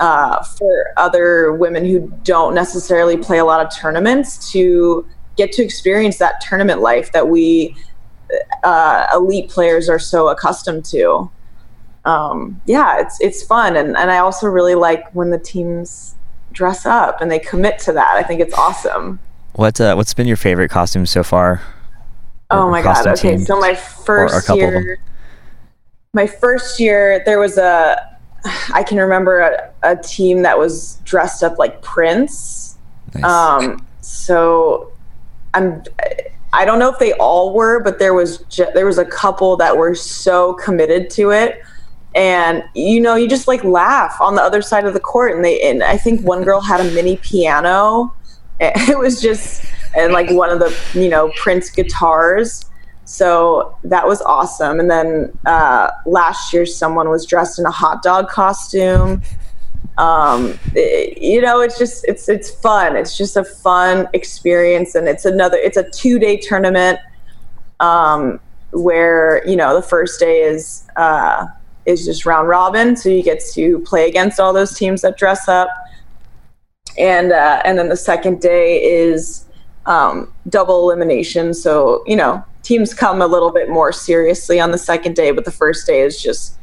uh, 0.00 0.42
for 0.42 0.92
other 0.96 1.52
women 1.52 1.84
who 1.84 2.12
don't 2.24 2.52
necessarily 2.52 3.16
play 3.16 3.38
a 3.38 3.44
lot 3.44 3.64
of 3.64 3.72
tournaments 3.74 4.50
to 4.50 5.06
get 5.36 5.52
to 5.52 5.62
experience 5.62 6.18
that 6.18 6.40
tournament 6.40 6.80
life 6.80 7.12
that 7.12 7.28
we 7.28 7.76
uh, 8.64 9.06
elite 9.14 9.48
players 9.48 9.88
are 9.88 10.00
so 10.00 10.28
accustomed 10.28 10.84
to 10.84 11.30
um, 12.06 12.62
yeah, 12.66 13.00
it's 13.00 13.20
it's 13.20 13.42
fun, 13.42 13.76
and 13.76 13.96
and 13.96 14.10
I 14.10 14.18
also 14.18 14.46
really 14.46 14.76
like 14.76 15.12
when 15.12 15.30
the 15.30 15.38
teams 15.38 16.14
dress 16.52 16.86
up 16.86 17.20
and 17.20 17.30
they 17.30 17.40
commit 17.40 17.80
to 17.80 17.92
that. 17.92 18.12
I 18.12 18.22
think 18.22 18.40
it's 18.40 18.54
awesome. 18.54 19.18
What 19.54 19.80
uh, 19.80 19.94
what's 19.94 20.14
been 20.14 20.28
your 20.28 20.36
favorite 20.36 20.70
costume 20.70 21.04
so 21.04 21.24
far? 21.24 21.62
Oh 22.48 22.70
my 22.70 22.80
god! 22.80 23.08
Okay, 23.08 23.38
so 23.38 23.58
my 23.58 23.74
first 23.74 24.48
year, 24.50 25.00
my 26.12 26.28
first 26.28 26.78
year, 26.78 27.24
there 27.26 27.40
was 27.40 27.58
a, 27.58 28.16
I 28.72 28.84
can 28.84 28.98
remember 28.98 29.40
a, 29.40 29.72
a 29.82 29.96
team 29.96 30.42
that 30.42 30.56
was 30.56 31.00
dressed 31.04 31.42
up 31.42 31.58
like 31.58 31.82
Prince. 31.82 32.78
Nice. 33.14 33.24
Um, 33.24 33.84
so 34.00 34.92
I'm. 35.54 35.82
I 36.52 36.64
don't 36.64 36.78
know 36.78 36.88
if 36.88 37.00
they 37.00 37.12
all 37.14 37.52
were, 37.52 37.82
but 37.82 37.98
there 37.98 38.14
was 38.14 38.38
ju- 38.44 38.70
there 38.74 38.86
was 38.86 38.98
a 38.98 39.04
couple 39.04 39.56
that 39.56 39.76
were 39.76 39.96
so 39.96 40.54
committed 40.54 41.10
to 41.10 41.32
it 41.32 41.60
and 42.16 42.64
you 42.74 42.98
know 43.00 43.14
you 43.14 43.28
just 43.28 43.46
like 43.46 43.62
laugh 43.62 44.20
on 44.20 44.34
the 44.34 44.42
other 44.42 44.62
side 44.62 44.84
of 44.84 44.94
the 44.94 45.00
court 45.00 45.34
and 45.34 45.44
they 45.44 45.60
and 45.60 45.84
i 45.84 45.96
think 45.96 46.20
one 46.26 46.42
girl 46.42 46.60
had 46.60 46.80
a 46.80 46.90
mini 46.92 47.16
piano 47.18 48.12
it 48.60 48.98
was 48.98 49.20
just 49.20 49.64
and 49.96 50.12
like 50.12 50.30
one 50.30 50.50
of 50.50 50.58
the 50.58 50.74
you 50.98 51.08
know 51.08 51.30
prince 51.36 51.70
guitars 51.70 52.64
So 53.04 53.76
that 53.84 54.04
was 54.08 54.20
awesome. 54.22 54.80
And 54.80 54.90
then 54.90 55.30
uh, 55.46 55.90
last 56.06 56.52
year, 56.52 56.66
someone 56.66 57.08
was 57.08 57.24
dressed 57.24 57.60
in 57.60 57.64
a 57.64 57.70
hot 57.70 58.02
dog 58.02 58.28
costume. 58.28 59.22
Um, 59.96 60.58
it- 60.74 61.18
you 61.22 61.40
know, 61.40 61.60
it's 61.60 61.78
just 61.78 62.04
it's 62.08 62.28
it's 62.28 62.50
fun. 62.50 62.96
It's 62.96 63.16
just 63.16 63.36
a 63.36 63.44
fun 63.44 64.08
experience, 64.12 64.96
and 64.98 65.06
it's 65.08 65.24
another. 65.24 65.56
It's 65.56 65.76
a 65.76 65.88
two 65.90 66.18
day 66.18 66.36
tournament 66.48 66.98
um, 67.78 68.40
where 68.72 69.46
you 69.46 69.54
know 69.56 69.70
the 69.80 69.86
first 69.86 70.18
day 70.18 70.42
is 70.42 70.82
uh, 70.96 71.46
is 71.86 72.04
just 72.04 72.26
round 72.26 72.48
robin, 72.48 72.96
so 72.96 73.08
you 73.08 73.22
get 73.22 73.40
to 73.54 73.78
play 73.80 74.08
against 74.08 74.40
all 74.40 74.52
those 74.52 74.74
teams 74.76 75.02
that 75.02 75.16
dress 75.16 75.48
up, 75.48 75.68
and 76.98 77.32
uh, 77.32 77.62
and 77.64 77.78
then 77.78 77.88
the 77.88 77.96
second 77.96 78.40
day 78.40 78.82
is 78.82 79.44
um, 79.86 80.32
double 80.48 80.88
elimination. 80.90 81.54
So 81.54 82.02
you 82.06 82.16
know 82.16 82.44
teams 82.62 82.92
come 82.94 83.22
a 83.22 83.26
little 83.26 83.52
bit 83.52 83.68
more 83.68 83.92
seriously 83.92 84.58
on 84.60 84.70
the 84.72 84.78
second 84.78 85.14
day, 85.16 85.30
but 85.30 85.44
the 85.44 85.52
first 85.52 85.86
day 85.86 86.00
is 86.00 86.20
just 86.20 86.54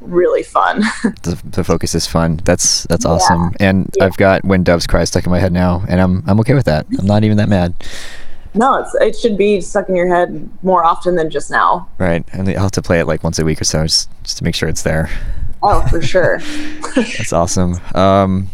really 0.00 0.42
fun. 0.42 0.82
The, 1.22 1.40
the 1.44 1.64
focus 1.64 1.94
is 1.94 2.06
fun. 2.06 2.40
That's 2.44 2.82
that's 2.88 3.04
Yeah. 3.04 3.12
awesome. 3.12 3.52
And 3.60 3.90
Yeah. 3.96 4.04
I've 4.06 4.16
got 4.18 4.44
When 4.44 4.62
Doves 4.62 4.86
Cry 4.86 5.04
stuck 5.04 5.24
in 5.24 5.30
my 5.30 5.38
head 5.38 5.52
now, 5.52 5.82
and 5.88 6.00
I'm 6.00 6.22
I'm 6.26 6.38
okay 6.40 6.54
with 6.54 6.66
that. 6.66 6.86
I'm 6.98 7.06
not 7.06 7.24
even 7.24 7.36
that 7.38 7.48
mad. 7.48 7.74
No, 8.54 8.80
it's, 8.80 8.94
it 8.94 9.16
should 9.16 9.36
be 9.36 9.60
stuck 9.60 9.88
in 9.88 9.96
your 9.96 10.06
head 10.06 10.48
more 10.62 10.84
often 10.84 11.16
than 11.16 11.30
just 11.30 11.50
now. 11.50 11.88
Right. 11.98 12.24
And 12.32 12.48
I'll 12.50 12.62
have 12.62 12.70
to 12.72 12.82
play 12.82 13.00
it 13.00 13.06
like 13.06 13.24
once 13.24 13.38
a 13.38 13.44
week 13.44 13.60
or 13.60 13.64
so, 13.64 13.82
just 13.82 14.08
just 14.22 14.38
to 14.38 14.44
make 14.44 14.54
sure 14.54 14.68
it's 14.68 14.82
there. 14.82 15.10
Oh, 15.62 15.84
for 15.88 16.00
sure. 16.12 16.38
That's 16.94 17.32
awesome. 17.32 17.80
Um, 17.94 18.48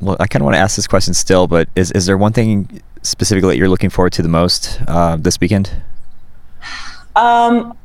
well, 0.00 0.16
I 0.18 0.26
kind 0.26 0.42
of 0.42 0.44
want 0.44 0.54
to 0.54 0.60
ask 0.60 0.76
this 0.76 0.86
question 0.86 1.14
still, 1.14 1.46
but 1.46 1.68
is 1.74 1.90
is 1.92 2.06
there 2.06 2.16
one 2.16 2.32
thing 2.32 2.80
specifically 3.02 3.50
that 3.50 3.58
you're 3.58 3.68
looking 3.68 3.90
forward 3.90 4.12
to 4.14 4.22
the 4.22 4.28
most 4.28 4.80
uh, 4.88 5.16
this 5.16 5.38
weekend? 5.40 5.70
Um, 7.16 7.76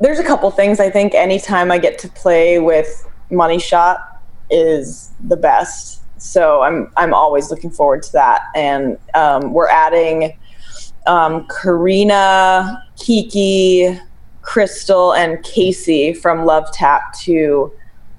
there's 0.00 0.18
a 0.18 0.24
couple 0.24 0.50
things. 0.50 0.80
I 0.80 0.90
think 0.90 1.14
anytime 1.14 1.72
I 1.72 1.78
get 1.78 1.98
to 2.00 2.08
play 2.08 2.58
with 2.58 3.06
Money 3.30 3.58
Shot 3.58 4.22
is 4.50 5.10
the 5.20 5.36
best. 5.36 6.02
So 6.20 6.62
I'm 6.62 6.90
I'm 6.96 7.12
always 7.12 7.50
looking 7.50 7.70
forward 7.70 8.02
to 8.04 8.12
that. 8.12 8.42
And 8.54 8.96
um, 9.14 9.52
we're 9.52 9.68
adding 9.68 10.36
um, 11.06 11.46
Karina, 11.48 12.82
Kiki, 12.96 13.98
Crystal, 14.42 15.14
and 15.14 15.42
Casey 15.42 16.12
from 16.12 16.44
Love 16.44 16.70
Tap 16.72 17.12
to 17.20 17.72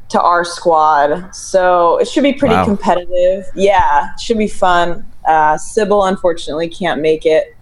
to 0.09 0.21
our 0.21 0.45
squad. 0.45 1.33
So 1.33 1.97
it 1.97 2.07
should 2.07 2.23
be 2.23 2.33
pretty 2.33 2.55
Wow. 2.55 2.65
competitive. 2.65 3.47
Yeah, 3.55 4.13
it 4.13 4.19
should 4.19 4.37
be 4.37 4.47
fun. 4.47 5.05
Uh, 5.27 5.57
Sybil 5.57 6.05
unfortunately 6.05 6.69
can't 6.69 7.01
make 7.01 7.25
it. 7.25 7.55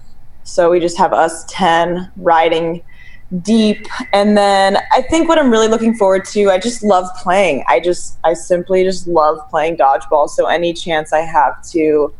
So 0.43 0.69
we 0.69 0.81
just 0.81 0.97
have 0.97 1.13
us 1.13 1.45
10 1.47 2.11
riding 2.17 2.83
deep. 3.41 3.87
And 4.11 4.37
then 4.37 4.77
I 4.91 5.01
think 5.01 5.29
what 5.29 5.39
I'm 5.39 5.49
really 5.49 5.69
looking 5.69 5.95
forward 5.95 6.25
to, 6.25 6.51
I 6.51 6.59
just 6.59 6.83
love 6.83 7.07
playing. 7.17 7.63
I 7.69 7.79
just, 7.79 8.17
I 8.25 8.33
simply 8.33 8.83
just 8.83 9.07
love 9.07 9.39
playing 9.49 9.77
dodgeball. 9.77 10.29
So 10.29 10.45
any 10.47 10.73
chance 10.73 11.13
I 11.13 11.21
have 11.21 11.63
to, 11.69 12.13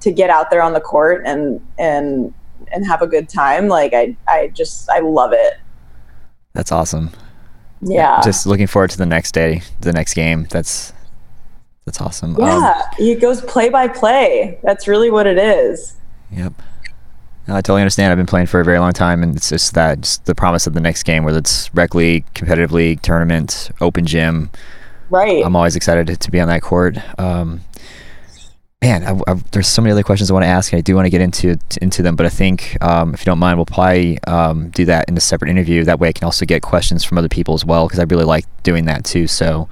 to 0.00 0.10
get 0.10 0.30
out 0.30 0.50
there 0.50 0.62
on 0.62 0.72
the 0.72 0.80
court 0.80 1.24
and, 1.26 1.60
and, 1.78 2.32
and 2.72 2.86
have 2.86 3.02
a 3.02 3.06
good 3.06 3.28
time, 3.28 3.68
like 3.68 3.92
I, 3.94 4.16
I 4.26 4.48
just, 4.48 4.88
I 4.90 5.00
love 5.00 5.32
it. 5.32 5.54
That's 6.52 6.72
awesome. 6.72 7.10
Yeah. 7.80 8.20
Just 8.24 8.46
looking 8.46 8.66
forward 8.66 8.90
to 8.90 8.98
the 8.98 9.06
next 9.06 9.32
day, 9.32 9.62
the 9.80 9.92
next 9.92 10.14
game. 10.14 10.46
That's 10.50 10.92
that's 11.84 12.02
awesome. 12.02 12.36
Um, 12.36 12.42
yeah. 12.42 12.82
it 12.98 13.20
goes 13.20 13.40
play 13.40 13.70
by 13.70 13.88
play. 13.88 14.58
That's 14.62 14.86
really 14.86 15.10
what 15.10 15.26
it 15.26 15.38
is. 15.38 15.94
Yep. 16.30 16.52
No, 17.46 17.54
I 17.54 17.62
totally 17.62 17.80
understand. 17.80 18.12
I've 18.12 18.18
been 18.18 18.26
playing 18.26 18.46
for 18.46 18.60
a 18.60 18.64
very 18.64 18.78
long 18.78 18.92
time, 18.92 19.22
and 19.22 19.34
it's 19.34 19.48
just 19.48 19.72
that 19.72 20.02
just 20.02 20.26
the 20.26 20.34
promise 20.34 20.66
of 20.66 20.74
the 20.74 20.80
next 20.80 21.04
game, 21.04 21.24
whether 21.24 21.38
it's 21.38 21.74
rec 21.74 21.94
league, 21.94 22.26
competitive 22.34 22.72
league, 22.72 23.00
tournament, 23.00 23.70
open 23.80 24.04
gym. 24.04 24.50
Right. 25.08 25.42
I'm 25.42 25.56
always 25.56 25.76
excited 25.76 26.08
to, 26.08 26.16
to 26.16 26.30
be 26.30 26.40
on 26.40 26.48
that 26.48 26.60
court. 26.60 26.98
Um, 27.18 27.62
man, 28.80 29.04
I, 29.04 29.30
I, 29.30 29.34
there's 29.52 29.66
so 29.66 29.82
many 29.82 29.92
other 29.92 30.02
questions 30.02 30.30
I 30.30 30.34
want 30.34 30.44
to 30.44 30.48
ask, 30.48 30.72
and 30.72 30.78
I 30.78 30.82
do 30.82 30.94
want 30.94 31.06
to 31.06 31.10
get 31.10 31.20
into 31.20 31.58
into 31.82 32.02
them. 32.02 32.16
But 32.16 32.26
I 32.26 32.28
think, 32.28 32.76
um, 32.82 33.14
if 33.14 33.20
you 33.20 33.24
don't 33.26 33.38
mind, 33.38 33.58
we'll 33.58 33.66
probably 33.66 34.22
um, 34.24 34.70
do 34.70 34.84
that 34.84 35.08
in 35.08 35.16
a 35.16 35.20
separate 35.20 35.50
interview. 35.50 35.84
That 35.84 35.98
way, 35.98 36.08
I 36.08 36.12
can 36.12 36.24
also 36.24 36.46
get 36.46 36.62
questions 36.62 37.04
from 37.04 37.18
other 37.18 37.28
people 37.28 37.54
as 37.54 37.64
well, 37.64 37.86
because 37.86 37.98
I 37.98 38.04
really 38.04 38.24
like 38.24 38.44
doing 38.62 38.84
that 38.86 39.04
too. 39.04 39.26
So, 39.26 39.68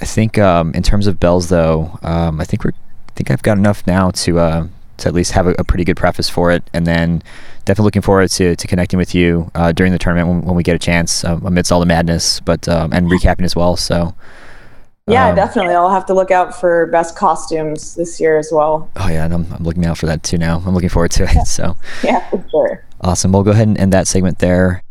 I 0.00 0.04
think 0.04 0.38
um, 0.38 0.72
in 0.74 0.82
terms 0.82 1.06
of 1.06 1.18
Belles, 1.18 1.48
though, 1.48 1.98
um, 2.02 2.40
I 2.40 2.44
think 2.44 2.64
we're 2.64 2.72
I 2.72 3.12
think 3.14 3.30
I've 3.30 3.42
got 3.42 3.58
enough 3.58 3.86
now 3.86 4.10
to 4.10 4.38
uh, 4.38 4.66
to 4.98 5.08
at 5.08 5.14
least 5.14 5.32
have 5.32 5.46
a, 5.46 5.54
a 5.58 5.64
pretty 5.64 5.84
good 5.84 5.96
preface 5.96 6.28
for 6.28 6.50
it, 6.52 6.68
and 6.74 6.86
then 6.86 7.22
definitely 7.64 7.86
looking 7.86 8.02
forward 8.02 8.28
to, 8.28 8.54
to 8.54 8.66
connecting 8.66 8.98
with 8.98 9.14
you 9.14 9.50
uh, 9.54 9.72
during 9.72 9.90
the 9.90 9.98
tournament 9.98 10.28
when, 10.28 10.42
when 10.42 10.54
we 10.54 10.62
get 10.62 10.76
a 10.76 10.78
chance 10.78 11.24
um, 11.24 11.46
amidst 11.46 11.72
all 11.72 11.80
the 11.80 11.86
madness, 11.86 12.40
but 12.40 12.68
um, 12.68 12.92
and 12.92 13.10
recapping 13.10 13.44
as 13.44 13.56
well. 13.56 13.76
So. 13.76 14.14
Yeah, 15.06 15.28
um, 15.28 15.36
definitely. 15.36 15.74
I'll 15.74 15.90
have 15.90 16.06
to 16.06 16.14
look 16.14 16.30
out 16.30 16.58
for 16.58 16.86
best 16.86 17.16
costumes 17.16 17.94
this 17.94 18.18
year 18.20 18.38
as 18.38 18.50
well. 18.50 18.90
Oh 18.96 19.08
yeah, 19.08 19.24
and 19.26 19.34
I'm, 19.34 19.52
I'm 19.52 19.62
looking 19.62 19.84
out 19.84 19.98
for 19.98 20.06
that 20.06 20.22
too 20.22 20.38
now. 20.38 20.62
I'm 20.64 20.72
looking 20.74 20.88
forward 20.88 21.10
to 21.12 21.24
it. 21.24 21.46
So 21.46 21.76
Yeah, 22.02 22.28
for 22.30 22.44
sure. 22.50 22.84
awesome. 23.02 23.32
We'll 23.32 23.42
go 23.42 23.50
ahead 23.50 23.68
and 23.68 23.78
end 23.78 23.92
that 23.92 24.06
segment 24.08 24.38
there. 24.38 24.82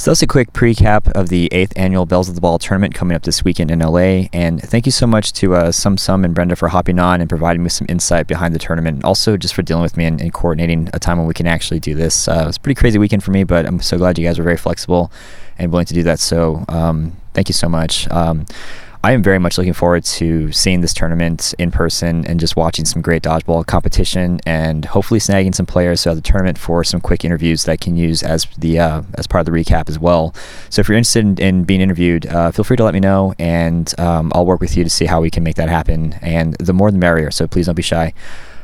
So 0.00 0.10
that's 0.10 0.22
a 0.22 0.26
quick 0.26 0.54
pre-cap 0.54 1.08
of 1.08 1.28
the 1.28 1.50
eighth 1.52 1.74
annual 1.76 2.06
Belles 2.06 2.30
of 2.30 2.34
the 2.34 2.40
Ball 2.40 2.58
tournament 2.58 2.94
coming 2.94 3.14
up 3.14 3.24
this 3.24 3.44
weekend 3.44 3.70
in 3.70 3.80
LA. 3.80 4.28
And 4.32 4.58
thank 4.58 4.86
you 4.86 4.92
so 4.92 5.06
much 5.06 5.34
to 5.34 5.54
uh, 5.54 5.72
Sum 5.72 5.98
Sum 5.98 6.24
and 6.24 6.34
Brenda 6.34 6.56
for 6.56 6.68
hopping 6.68 6.98
on 6.98 7.20
and 7.20 7.28
providing 7.28 7.62
me 7.62 7.68
some 7.68 7.86
insight 7.86 8.26
behind 8.26 8.54
the 8.54 8.58
tournament. 8.58 8.94
and 8.94 9.04
Also, 9.04 9.36
just 9.36 9.52
for 9.52 9.60
dealing 9.60 9.82
with 9.82 9.98
me 9.98 10.06
and, 10.06 10.18
and 10.18 10.32
coordinating 10.32 10.88
a 10.94 10.98
time 10.98 11.18
when 11.18 11.26
we 11.26 11.34
can 11.34 11.46
actually 11.46 11.80
do 11.80 11.94
this. 11.94 12.28
Uh, 12.28 12.46
it's 12.48 12.56
a 12.56 12.60
pretty 12.60 12.80
crazy 12.80 12.98
weekend 12.98 13.22
for 13.22 13.30
me, 13.30 13.44
but 13.44 13.66
I'm 13.66 13.78
so 13.82 13.98
glad 13.98 14.18
you 14.18 14.24
guys 14.26 14.38
were 14.38 14.44
very 14.44 14.56
flexible 14.56 15.12
and 15.58 15.70
willing 15.70 15.84
to 15.84 15.92
do 15.92 16.02
that. 16.04 16.18
So 16.18 16.64
um, 16.70 17.14
thank 17.34 17.50
you 17.50 17.54
so 17.54 17.68
much. 17.68 18.10
Um, 18.10 18.46
I 19.02 19.12
am 19.12 19.22
very 19.22 19.38
much 19.38 19.56
looking 19.56 19.72
forward 19.72 20.04
to 20.04 20.52
seeing 20.52 20.82
this 20.82 20.92
tournament 20.92 21.54
in 21.58 21.70
person 21.70 22.26
and 22.26 22.38
just 22.38 22.54
watching 22.54 22.84
some 22.84 23.00
great 23.00 23.22
dodgeball 23.22 23.66
competition 23.66 24.40
and 24.44 24.84
hopefully 24.84 25.18
snagging 25.18 25.54
some 25.54 25.64
players 25.64 26.02
throughout 26.02 26.16
the 26.16 26.20
tournament 26.20 26.58
for 26.58 26.84
some 26.84 27.00
quick 27.00 27.24
interviews 27.24 27.64
that 27.64 27.72
I 27.72 27.76
can 27.78 27.96
use 27.96 28.22
as 28.22 28.44
the 28.58 28.78
uh, 28.78 29.02
as 29.14 29.26
part 29.26 29.40
of 29.40 29.52
the 29.52 29.58
recap 29.58 29.88
as 29.88 29.98
well. 29.98 30.34
So 30.68 30.80
if 30.80 30.88
you're 30.88 30.98
interested 30.98 31.24
in, 31.24 31.38
in 31.38 31.64
being 31.64 31.80
interviewed, 31.80 32.26
uh, 32.26 32.50
feel 32.50 32.62
free 32.62 32.76
to 32.76 32.84
let 32.84 32.92
me 32.92 33.00
know 33.00 33.32
and 33.38 33.98
um, 33.98 34.30
I'll 34.34 34.44
work 34.44 34.60
with 34.60 34.76
you 34.76 34.84
to 34.84 34.90
see 34.90 35.06
how 35.06 35.22
we 35.22 35.30
can 35.30 35.42
make 35.42 35.56
that 35.56 35.70
happen. 35.70 36.12
And 36.20 36.54
the 36.56 36.74
more 36.74 36.90
the 36.90 36.98
merrier. 36.98 37.30
So 37.30 37.46
please 37.46 37.66
don't 37.66 37.74
be 37.74 37.82
shy. 37.82 38.12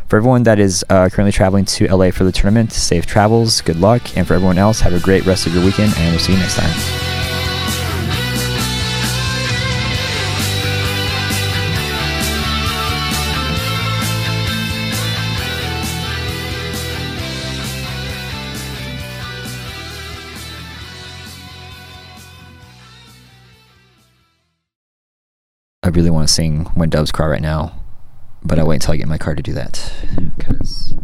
For 0.09 0.19
everyone 0.19 0.43
that 0.43 0.59
is 0.59 0.85
uh, 0.91 1.09
currently 1.09 1.33
traveling 1.33 1.65
to 1.65 1.89
LA 1.89 2.11
for 2.11 2.25
the 2.25 2.31
tournament, 2.31 2.73
safe 2.73 3.07
travels, 3.07 3.63
good 3.63 3.81
luck, 3.81 4.17
and 4.17 4.27
for 4.27 4.35
everyone 4.35 4.59
else, 4.59 4.81
have 4.81 4.93
a 4.93 5.01
great 5.01 5.25
rest 5.25 5.47
of 5.47 5.55
your 5.55 5.65
weekend, 5.65 5.95
and 5.97 6.13
we'll 6.13 6.21
see 6.21 6.33
you 6.33 6.39
next 6.39 6.57
time. 6.57 7.16
I 25.87 25.91
really 25.91 26.11
want 26.11 26.27
to 26.27 26.35
sing 26.35 26.65
When 26.75 26.91
Doves 26.91 27.13
Cry 27.13 27.29
right 27.29 27.41
now, 27.41 27.81
but 28.43 28.59
I'll 28.59 28.67
wait 28.67 28.75
until 28.75 28.95
I 28.95 28.97
get 28.97 29.07
my 29.07 29.19
car 29.19 29.37
to 29.37 29.43
do 29.43 29.53
that. 29.53 29.93
Because 30.37 30.95